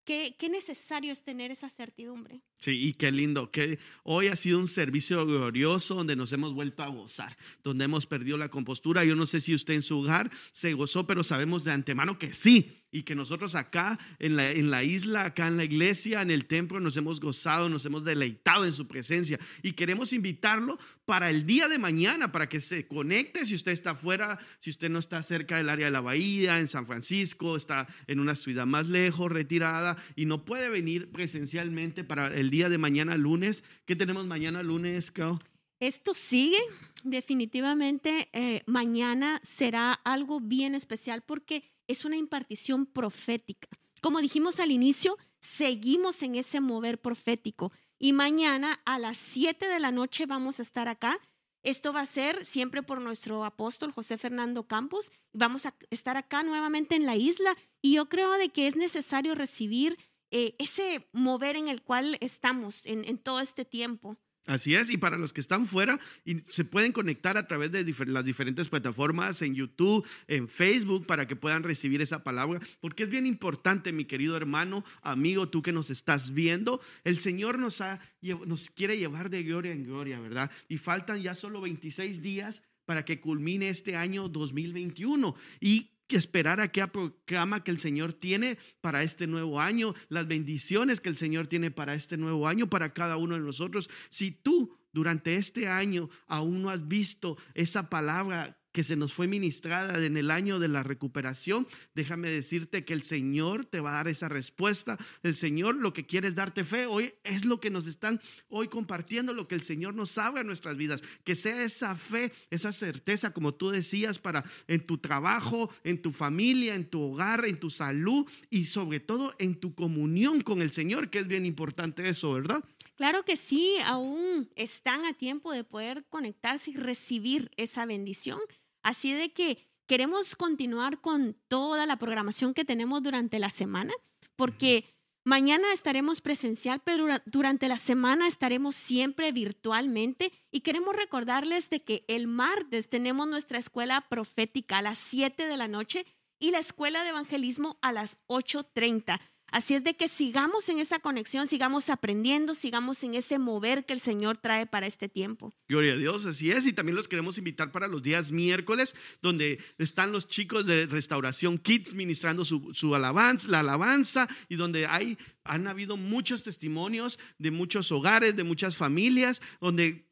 Qué, 0.03 0.35
qué 0.37 0.49
necesario 0.49 1.13
es 1.13 1.23
tener 1.23 1.51
esa 1.51 1.69
certidumbre. 1.69 2.41
Sí, 2.61 2.79
y 2.79 2.93
qué 2.93 3.11
lindo, 3.11 3.49
que 3.49 3.79
hoy 4.03 4.27
ha 4.27 4.35
sido 4.35 4.59
un 4.59 4.67
servicio 4.67 5.25
glorioso 5.25 5.95
donde 5.95 6.15
nos 6.15 6.31
hemos 6.31 6.53
vuelto 6.53 6.83
a 6.83 6.89
gozar, 6.89 7.35
donde 7.63 7.85
hemos 7.85 8.05
perdido 8.05 8.37
la 8.37 8.49
compostura. 8.49 9.03
Yo 9.03 9.15
no 9.15 9.25
sé 9.25 9.41
si 9.41 9.55
usted 9.55 9.73
en 9.73 9.81
su 9.81 9.97
hogar 9.97 10.29
se 10.53 10.73
gozó, 10.73 11.07
pero 11.07 11.23
sabemos 11.23 11.63
de 11.63 11.71
antemano 11.71 12.19
que 12.19 12.35
sí, 12.35 12.81
y 12.91 13.03
que 13.03 13.15
nosotros 13.15 13.55
acá 13.55 13.97
en 14.19 14.35
la, 14.35 14.51
en 14.51 14.69
la 14.69 14.83
isla, 14.83 15.25
acá 15.25 15.47
en 15.47 15.57
la 15.57 15.63
iglesia, 15.63 16.21
en 16.21 16.29
el 16.29 16.45
templo, 16.45 16.79
nos 16.79 16.97
hemos 16.97 17.19
gozado, 17.19 17.69
nos 17.69 17.85
hemos 17.85 18.03
deleitado 18.03 18.65
en 18.65 18.73
su 18.73 18.87
presencia 18.87 19.39
y 19.63 19.71
queremos 19.71 20.11
invitarlo 20.11 20.77
para 21.05 21.29
el 21.29 21.45
día 21.45 21.67
de 21.67 21.77
mañana, 21.77 22.31
para 22.31 22.49
que 22.49 22.61
se 22.61 22.87
conecte 22.87 23.45
si 23.45 23.55
usted 23.55 23.71
está 23.71 23.95
fuera, 23.95 24.39
si 24.59 24.69
usted 24.69 24.89
no 24.89 24.99
está 24.99 25.23
cerca 25.23 25.57
del 25.57 25.69
área 25.69 25.87
de 25.87 25.91
la 25.91 26.01
bahía, 26.01 26.59
en 26.59 26.67
San 26.67 26.85
Francisco, 26.85 27.55
está 27.55 27.87
en 28.07 28.19
una 28.19 28.35
ciudad 28.35 28.65
más 28.65 28.87
lejos, 28.87 29.31
retirada, 29.31 29.97
y 30.15 30.25
no 30.25 30.45
puede 30.45 30.69
venir 30.69 31.11
presencialmente 31.11 32.03
para 32.03 32.27
el 32.27 32.50
día 32.51 32.69
de 32.69 32.77
mañana 32.77 33.17
lunes. 33.17 33.63
¿Qué 33.85 33.95
tenemos 33.95 34.27
mañana 34.27 34.61
lunes, 34.61 35.09
Cao? 35.09 35.39
Esto 35.79 36.13
sigue, 36.13 36.59
definitivamente 37.03 38.29
eh, 38.33 38.61
mañana 38.67 39.39
será 39.41 39.93
algo 39.93 40.39
bien 40.39 40.75
especial 40.75 41.23
porque 41.23 41.63
es 41.87 42.05
una 42.05 42.17
impartición 42.17 42.85
profética. 42.85 43.67
Como 44.01 44.19
dijimos 44.21 44.59
al 44.59 44.69
inicio, 44.69 45.17
seguimos 45.39 46.21
en 46.21 46.35
ese 46.35 46.59
mover 46.59 47.01
profético. 47.01 47.71
Y 47.97 48.13
mañana 48.13 48.81
a 48.85 48.99
las 48.99 49.17
7 49.17 49.67
de 49.67 49.79
la 49.79 49.91
noche 49.91 50.27
vamos 50.27 50.59
a 50.59 50.63
estar 50.63 50.87
acá. 50.87 51.19
Esto 51.63 51.93
va 51.93 52.01
a 52.01 52.05
ser 52.05 52.45
siempre 52.45 52.83
por 52.83 52.99
nuestro 52.99 53.45
apóstol 53.45 53.91
José 53.91 54.17
Fernando 54.17 54.67
Campos. 54.67 55.11
Vamos 55.33 55.65
a 55.65 55.75
estar 55.89 56.17
acá 56.17 56.43
nuevamente 56.43 56.95
en 56.95 57.05
la 57.05 57.15
isla 57.15 57.55
y 57.81 57.93
yo 57.93 58.09
creo 58.09 58.33
de 58.33 58.49
que 58.49 58.67
es 58.67 58.75
necesario 58.75 59.35
recibir 59.35 59.97
eh, 60.31 60.55
ese 60.59 61.07
mover 61.11 61.55
en 61.55 61.67
el 61.67 61.81
cual 61.81 62.17
estamos 62.21 62.81
en, 62.85 63.17
todo 63.17 63.41
este 63.41 63.65
tiempo. 63.65 64.17
Así 64.47 64.73
es, 64.73 64.89
y 64.89 64.97
para 64.97 65.17
los 65.17 65.33
que 65.33 65.41
están 65.41 65.67
fuera, 65.67 65.99
y 66.25 66.41
se 66.49 66.65
pueden 66.65 66.93
conectar 66.93 67.37
a 67.37 67.47
través 67.47 67.71
de 67.71 67.85
las 68.07 68.25
diferentes 68.25 68.69
plataformas, 68.69 69.41
en 69.43 69.53
YouTube, 69.53 70.05
en 70.27 70.49
Facebook, 70.49 71.05
para 71.05 71.27
que 71.27 71.35
puedan 71.35 71.61
recibir 71.61 72.01
esa 72.01 72.23
palabra, 72.23 72.59
porque 72.79 73.03
es 73.03 73.09
bien 73.09 73.27
importante, 73.27 73.91
mi 73.91 74.05
querido 74.05 74.35
hermano, 74.35 74.83
amigo, 75.03 75.49
tú 75.49 75.61
que 75.61 75.71
nos 75.71 75.91
estás 75.91 76.33
viendo, 76.33 76.81
el 77.03 77.19
Señor 77.19 77.59
nos, 77.59 77.81
ha, 77.81 77.99
nos 78.47 78.71
quiere 78.71 78.97
llevar 78.97 79.29
de 79.29 79.43
gloria 79.43 79.73
en 79.73 79.83
gloria, 79.83 80.19
¿verdad? 80.19 80.49
Y 80.67 80.79
faltan 80.79 81.21
ya 81.21 81.35
solo 81.35 81.61
26 81.61 82.23
días 82.23 82.63
para 82.85 83.05
que 83.05 83.19
culmine 83.19 83.69
este 83.69 83.95
año 83.95 84.27
2021. 84.27 85.35
Y 85.59 85.91
que 86.11 86.17
esperar 86.17 86.59
a 86.59 86.73
qué 86.73 86.85
programa 86.87 87.63
que 87.63 87.71
el 87.71 87.79
Señor 87.79 88.11
tiene 88.11 88.57
para 88.81 89.01
este 89.01 89.27
nuevo 89.27 89.61
año, 89.61 89.95
las 90.09 90.27
bendiciones 90.27 90.99
que 90.99 91.07
el 91.07 91.15
Señor 91.15 91.47
tiene 91.47 91.71
para 91.71 91.95
este 91.95 92.17
nuevo 92.17 92.49
año, 92.49 92.69
para 92.69 92.93
cada 92.93 93.15
uno 93.15 93.35
de 93.35 93.41
nosotros. 93.41 93.89
Si 94.09 94.31
tú 94.31 94.77
durante 94.91 95.37
este 95.37 95.69
año 95.69 96.09
aún 96.27 96.63
no 96.63 96.69
has 96.69 96.85
visto 96.85 97.37
esa 97.53 97.89
palabra 97.89 98.60
que 98.71 98.83
se 98.83 98.95
nos 98.95 99.13
fue 99.13 99.27
ministrada 99.27 100.03
en 100.03 100.17
el 100.17 100.31
año 100.31 100.59
de 100.59 100.67
la 100.67 100.83
recuperación, 100.83 101.67
déjame 101.93 102.29
decirte 102.29 102.85
que 102.85 102.93
el 102.93 103.03
Señor 103.03 103.65
te 103.65 103.79
va 103.79 103.91
a 103.91 103.95
dar 103.95 104.07
esa 104.07 104.29
respuesta. 104.29 104.97
El 105.23 105.35
Señor 105.35 105.75
lo 105.75 105.93
que 105.93 106.05
quiere 106.05 106.29
es 106.29 106.35
darte 106.35 106.63
fe. 106.63 106.85
Hoy 106.85 107.13
es 107.23 107.45
lo 107.45 107.59
que 107.59 107.69
nos 107.69 107.87
están 107.87 108.21
hoy 108.49 108.67
compartiendo, 108.67 109.33
lo 109.33 109.47
que 109.47 109.55
el 109.55 109.63
Señor 109.63 109.93
nos 109.93 110.11
sabe 110.11 110.41
en 110.41 110.47
nuestras 110.47 110.77
vidas. 110.77 111.01
Que 111.23 111.35
sea 111.35 111.63
esa 111.63 111.95
fe, 111.95 112.31
esa 112.49 112.71
certeza, 112.71 113.31
como 113.31 113.53
tú 113.53 113.69
decías, 113.69 114.19
para 114.19 114.43
en 114.67 114.85
tu 114.85 114.97
trabajo, 114.97 115.69
en 115.83 116.01
tu 116.01 116.11
familia, 116.11 116.75
en 116.75 116.89
tu 116.89 117.01
hogar, 117.01 117.45
en 117.45 117.59
tu 117.59 117.69
salud 117.69 118.25
y 118.49 118.65
sobre 118.65 118.99
todo 118.99 119.33
en 119.39 119.55
tu 119.55 119.75
comunión 119.75 120.41
con 120.41 120.61
el 120.61 120.71
Señor, 120.71 121.09
que 121.09 121.19
es 121.19 121.27
bien 121.27 121.45
importante 121.45 122.07
eso, 122.07 122.33
¿verdad? 122.33 122.63
Claro 122.95 123.23
que 123.23 123.35
sí, 123.35 123.77
aún 123.85 124.49
están 124.55 125.05
a 125.05 125.13
tiempo 125.13 125.51
de 125.51 125.63
poder 125.63 126.05
conectarse 126.09 126.71
y 126.71 126.75
recibir 126.75 127.49
esa 127.57 127.85
bendición. 127.85 128.39
Así 128.83 129.13
de 129.13 129.31
que 129.33 129.67
queremos 129.87 130.35
continuar 130.35 131.01
con 131.01 131.35
toda 131.47 131.85
la 131.85 131.97
programación 131.97 132.53
que 132.53 132.65
tenemos 132.65 133.03
durante 133.03 133.39
la 133.39 133.49
semana, 133.49 133.93
porque 134.35 134.85
mañana 135.25 135.71
estaremos 135.73 136.21
presencial, 136.21 136.81
pero 136.83 137.03
dura- 137.03 137.23
durante 137.25 137.67
la 137.67 137.77
semana 137.77 138.27
estaremos 138.27 138.75
siempre 138.75 139.31
virtualmente 139.31 140.31
y 140.51 140.61
queremos 140.61 140.95
recordarles 140.95 141.69
de 141.69 141.83
que 141.83 142.05
el 142.07 142.27
martes 142.27 142.89
tenemos 142.89 143.27
nuestra 143.27 143.59
escuela 143.59 144.07
profética 144.09 144.79
a 144.79 144.81
las 144.81 144.97
7 144.97 145.45
de 145.45 145.57
la 145.57 145.67
noche 145.67 146.05
y 146.39 146.51
la 146.51 146.59
escuela 146.59 147.03
de 147.03 147.09
evangelismo 147.09 147.77
a 147.81 147.91
las 147.91 148.17
8.30. 148.27 149.19
Así 149.51 149.73
es 149.73 149.83
de 149.83 149.95
que 149.95 150.07
sigamos 150.07 150.69
en 150.69 150.79
esa 150.79 150.99
conexión, 150.99 151.45
sigamos 151.45 151.89
aprendiendo, 151.89 152.53
sigamos 152.53 153.03
en 153.03 153.15
ese 153.15 153.37
mover 153.37 153.85
que 153.85 153.93
el 153.93 153.99
Señor 153.99 154.37
trae 154.37 154.65
para 154.65 154.87
este 154.87 155.09
tiempo. 155.09 155.53
Gloria 155.67 155.93
a 155.93 155.97
Dios, 155.97 156.25
así 156.25 156.51
es. 156.51 156.65
Y 156.65 156.73
también 156.73 156.95
los 156.95 157.09
queremos 157.09 157.37
invitar 157.37 157.71
para 157.71 157.87
los 157.87 158.01
días 158.01 158.31
miércoles, 158.31 158.95
donde 159.21 159.59
están 159.77 160.13
los 160.13 160.27
chicos 160.27 160.65
de 160.65 160.85
Restauración 160.85 161.57
Kids 161.57 161.93
ministrando 161.93 162.45
su, 162.45 162.73
su 162.73 162.95
alabanza, 162.95 163.47
la 163.49 163.59
alabanza, 163.59 164.29
y 164.47 164.55
donde 164.55 164.85
hay, 164.85 165.17
han 165.43 165.67
habido 165.67 165.97
muchos 165.97 166.43
testimonios 166.43 167.19
de 167.37 167.51
muchos 167.51 167.91
hogares, 167.91 168.35
de 168.35 168.43
muchas 168.45 168.77
familias, 168.77 169.41
donde 169.59 170.07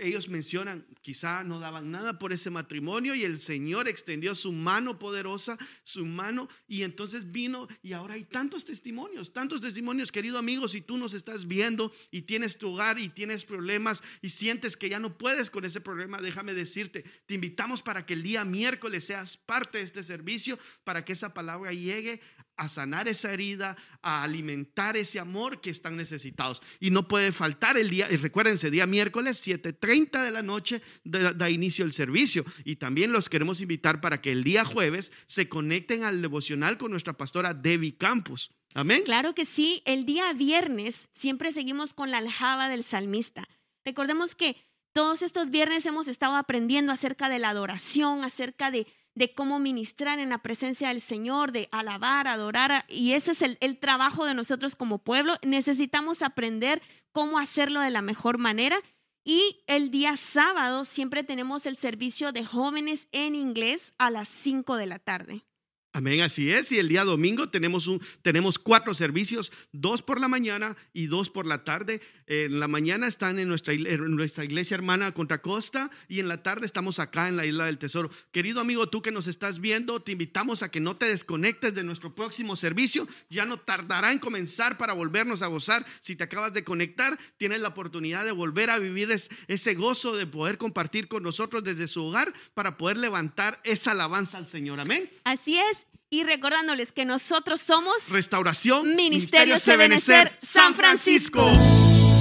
ellos 0.00 0.28
mencionan, 0.28 0.86
quizá 1.02 1.44
no 1.44 1.60
daban 1.60 1.90
nada 1.90 2.18
por 2.18 2.32
ese 2.32 2.50
matrimonio 2.50 3.14
y 3.14 3.24
el 3.24 3.40
Señor 3.40 3.88
extendió 3.88 4.34
su 4.34 4.52
mano 4.52 4.98
poderosa, 4.98 5.58
su 5.84 6.04
mano, 6.06 6.48
y 6.66 6.82
entonces 6.82 7.30
vino 7.30 7.68
y 7.82 7.92
ahora 7.92 8.14
hay 8.14 8.24
tantos 8.24 8.64
testimonios, 8.64 9.32
tantos 9.32 9.60
testimonios, 9.60 10.12
querido 10.12 10.38
amigo, 10.38 10.68
si 10.68 10.80
tú 10.80 10.96
nos 10.96 11.14
estás 11.14 11.46
viendo 11.46 11.92
y 12.10 12.22
tienes 12.22 12.58
tu 12.58 12.70
hogar 12.70 12.98
y 12.98 13.08
tienes 13.08 13.44
problemas 13.44 14.02
y 14.22 14.30
sientes 14.30 14.76
que 14.76 14.88
ya 14.88 14.98
no 14.98 15.16
puedes 15.16 15.50
con 15.50 15.64
ese 15.64 15.80
problema, 15.80 16.20
déjame 16.20 16.54
decirte, 16.54 17.04
te 17.26 17.34
invitamos 17.34 17.82
para 17.82 18.06
que 18.06 18.14
el 18.14 18.22
día 18.22 18.44
miércoles 18.44 19.04
seas 19.04 19.36
parte 19.36 19.78
de 19.78 19.84
este 19.84 20.02
servicio, 20.02 20.58
para 20.84 21.04
que 21.04 21.12
esa 21.12 21.34
palabra 21.34 21.72
llegue 21.72 22.20
a 22.60 22.68
sanar 22.68 23.08
esa 23.08 23.32
herida, 23.32 23.74
a 24.02 24.22
alimentar 24.22 24.94
ese 24.98 25.18
amor 25.18 25.62
que 25.62 25.70
están 25.70 25.96
necesitados. 25.96 26.60
Y 26.78 26.90
no 26.90 27.08
puede 27.08 27.32
faltar 27.32 27.78
el 27.78 27.88
día, 27.88 28.06
y 28.10 28.16
recuérdense, 28.18 28.70
día 28.70 28.86
miércoles 28.86 29.44
7.30 29.46 30.22
de 30.22 30.30
la 30.30 30.42
noche 30.42 30.82
da, 31.02 31.48
inicio 31.48 31.86
el 31.86 31.94
servicio. 31.94 32.44
Y 32.64 32.76
también 32.76 33.12
los 33.12 33.30
queremos 33.30 33.62
invitar 33.62 34.02
para 34.02 34.20
que 34.20 34.30
el 34.30 34.44
día 34.44 34.66
jueves 34.66 35.10
se 35.26 35.48
conecten 35.48 36.04
al 36.04 36.20
devocional 36.20 36.76
con 36.76 36.90
nuestra 36.90 37.14
pastora 37.14 37.54
Debbie 37.54 37.96
Campos. 37.96 38.50
Amén. 38.74 39.04
Claro 39.06 39.34
que 39.34 39.46
sí, 39.46 39.80
el 39.86 40.04
día 40.04 40.30
viernes 40.34 41.08
siempre 41.14 41.52
seguimos 41.52 41.94
con 41.94 42.10
la 42.10 42.18
aljaba 42.18 42.68
del 42.68 42.84
salmista. 42.84 43.48
Recordemos 43.86 44.34
que 44.34 44.54
todos 44.92 45.22
estos 45.22 45.48
viernes 45.48 45.86
hemos 45.86 46.08
estado 46.08 46.36
aprendiendo 46.36 46.92
acerca 46.92 47.30
de 47.30 47.38
la 47.38 47.48
adoración, 47.48 48.22
acerca 48.22 48.70
de, 48.70 48.86
de 49.20 49.34
cómo 49.34 49.58
ministrar 49.58 50.18
en 50.18 50.30
la 50.30 50.38
presencia 50.38 50.88
del 50.88 51.02
Señor, 51.02 51.52
de 51.52 51.68
alabar, 51.72 52.26
adorar. 52.26 52.86
Y 52.88 53.12
ese 53.12 53.32
es 53.32 53.42
el, 53.42 53.78
trabajo 53.78 54.24
de 54.24 54.32
nosotros 54.32 54.76
como 54.76 54.96
pueblo. 54.96 55.34
Necesitamos 55.42 56.22
aprender 56.22 56.80
cómo 57.12 57.38
hacerlo 57.38 57.82
de 57.82 57.90
la 57.90 58.00
mejor 58.00 58.38
manera. 58.38 58.80
Y 59.22 59.62
el 59.66 59.90
día 59.90 60.16
sábado 60.16 60.86
siempre 60.86 61.22
tenemos 61.22 61.66
el 61.66 61.76
servicio 61.76 62.32
de 62.32 62.46
jóvenes 62.46 63.08
en 63.12 63.34
inglés 63.34 63.92
a 63.98 64.08
las 64.08 64.26
5 64.26 64.78
de 64.78 64.86
la 64.86 64.98
tarde. 64.98 65.44
Amén, 65.92 66.20
así 66.20 66.52
es. 66.52 66.70
Y 66.70 66.78
el 66.78 66.88
día 66.88 67.02
domingo 67.02 67.48
tenemos, 67.48 67.88
un, 67.88 68.00
tenemos 68.22 68.60
cuatro 68.60 68.94
servicios, 68.94 69.50
dos 69.72 70.02
por 70.02 70.20
la 70.20 70.28
mañana 70.28 70.76
y 70.92 71.06
dos 71.06 71.30
por 71.30 71.46
la 71.46 71.64
tarde. 71.64 72.00
En 72.28 72.60
la 72.60 72.68
mañana 72.68 73.08
están 73.08 73.40
en 73.40 73.48
nuestra, 73.48 73.74
nuestra 73.74 74.44
iglesia 74.44 74.76
hermana 74.76 75.12
Contra 75.12 75.42
Costa 75.42 75.90
y 76.06 76.20
en 76.20 76.28
la 76.28 76.44
tarde 76.44 76.64
estamos 76.64 77.00
acá 77.00 77.28
en 77.28 77.36
la 77.36 77.44
Isla 77.44 77.66
del 77.66 77.78
Tesoro. 77.78 78.08
Querido 78.30 78.60
amigo, 78.60 78.88
tú 78.88 79.02
que 79.02 79.10
nos 79.10 79.26
estás 79.26 79.58
viendo, 79.58 80.00
te 80.00 80.12
invitamos 80.12 80.62
a 80.62 80.70
que 80.70 80.78
no 80.78 80.96
te 80.96 81.06
desconectes 81.06 81.74
de 81.74 81.82
nuestro 81.82 82.14
próximo 82.14 82.54
servicio. 82.54 83.08
Ya 83.28 83.44
no 83.44 83.58
tardará 83.58 84.12
en 84.12 84.20
comenzar 84.20 84.78
para 84.78 84.92
volvernos 84.92 85.42
a 85.42 85.48
gozar. 85.48 85.84
Si 86.02 86.14
te 86.14 86.22
acabas 86.22 86.52
de 86.52 86.62
conectar, 86.62 87.18
tienes 87.36 87.60
la 87.60 87.68
oportunidad 87.68 88.24
de 88.24 88.30
volver 88.30 88.70
a 88.70 88.78
vivir 88.78 89.10
es, 89.10 89.28
ese 89.48 89.74
gozo 89.74 90.16
de 90.16 90.28
poder 90.28 90.56
compartir 90.56 91.08
con 91.08 91.24
nosotros 91.24 91.64
desde 91.64 91.88
su 91.88 92.04
hogar 92.04 92.32
para 92.54 92.76
poder 92.76 92.96
levantar 92.96 93.60
esa 93.64 93.90
alabanza 93.90 94.38
al 94.38 94.46
Señor. 94.46 94.78
Amén. 94.78 95.10
Así 95.24 95.58
es. 95.58 95.79
Y 96.12 96.24
recordándoles 96.24 96.90
que 96.90 97.04
nosotros 97.04 97.60
somos 97.60 98.08
Restauración 98.08 98.96
Ministerio 98.96 99.54
Ebenezer 99.64 100.36
San 100.42 100.74
Francisco. 100.74 101.48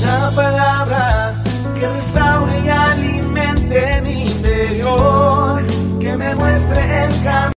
La 0.04 0.32
palabra 0.36 1.44
que 1.74 1.88
restaure 1.88 2.54
y 2.64 2.70
alimente 2.70 4.02
mi 4.04 4.28
interior, 4.28 5.66
que 6.00 6.16
me 6.16 6.36
muestre 6.36 7.06
el 7.06 7.24
camino. 7.24 7.40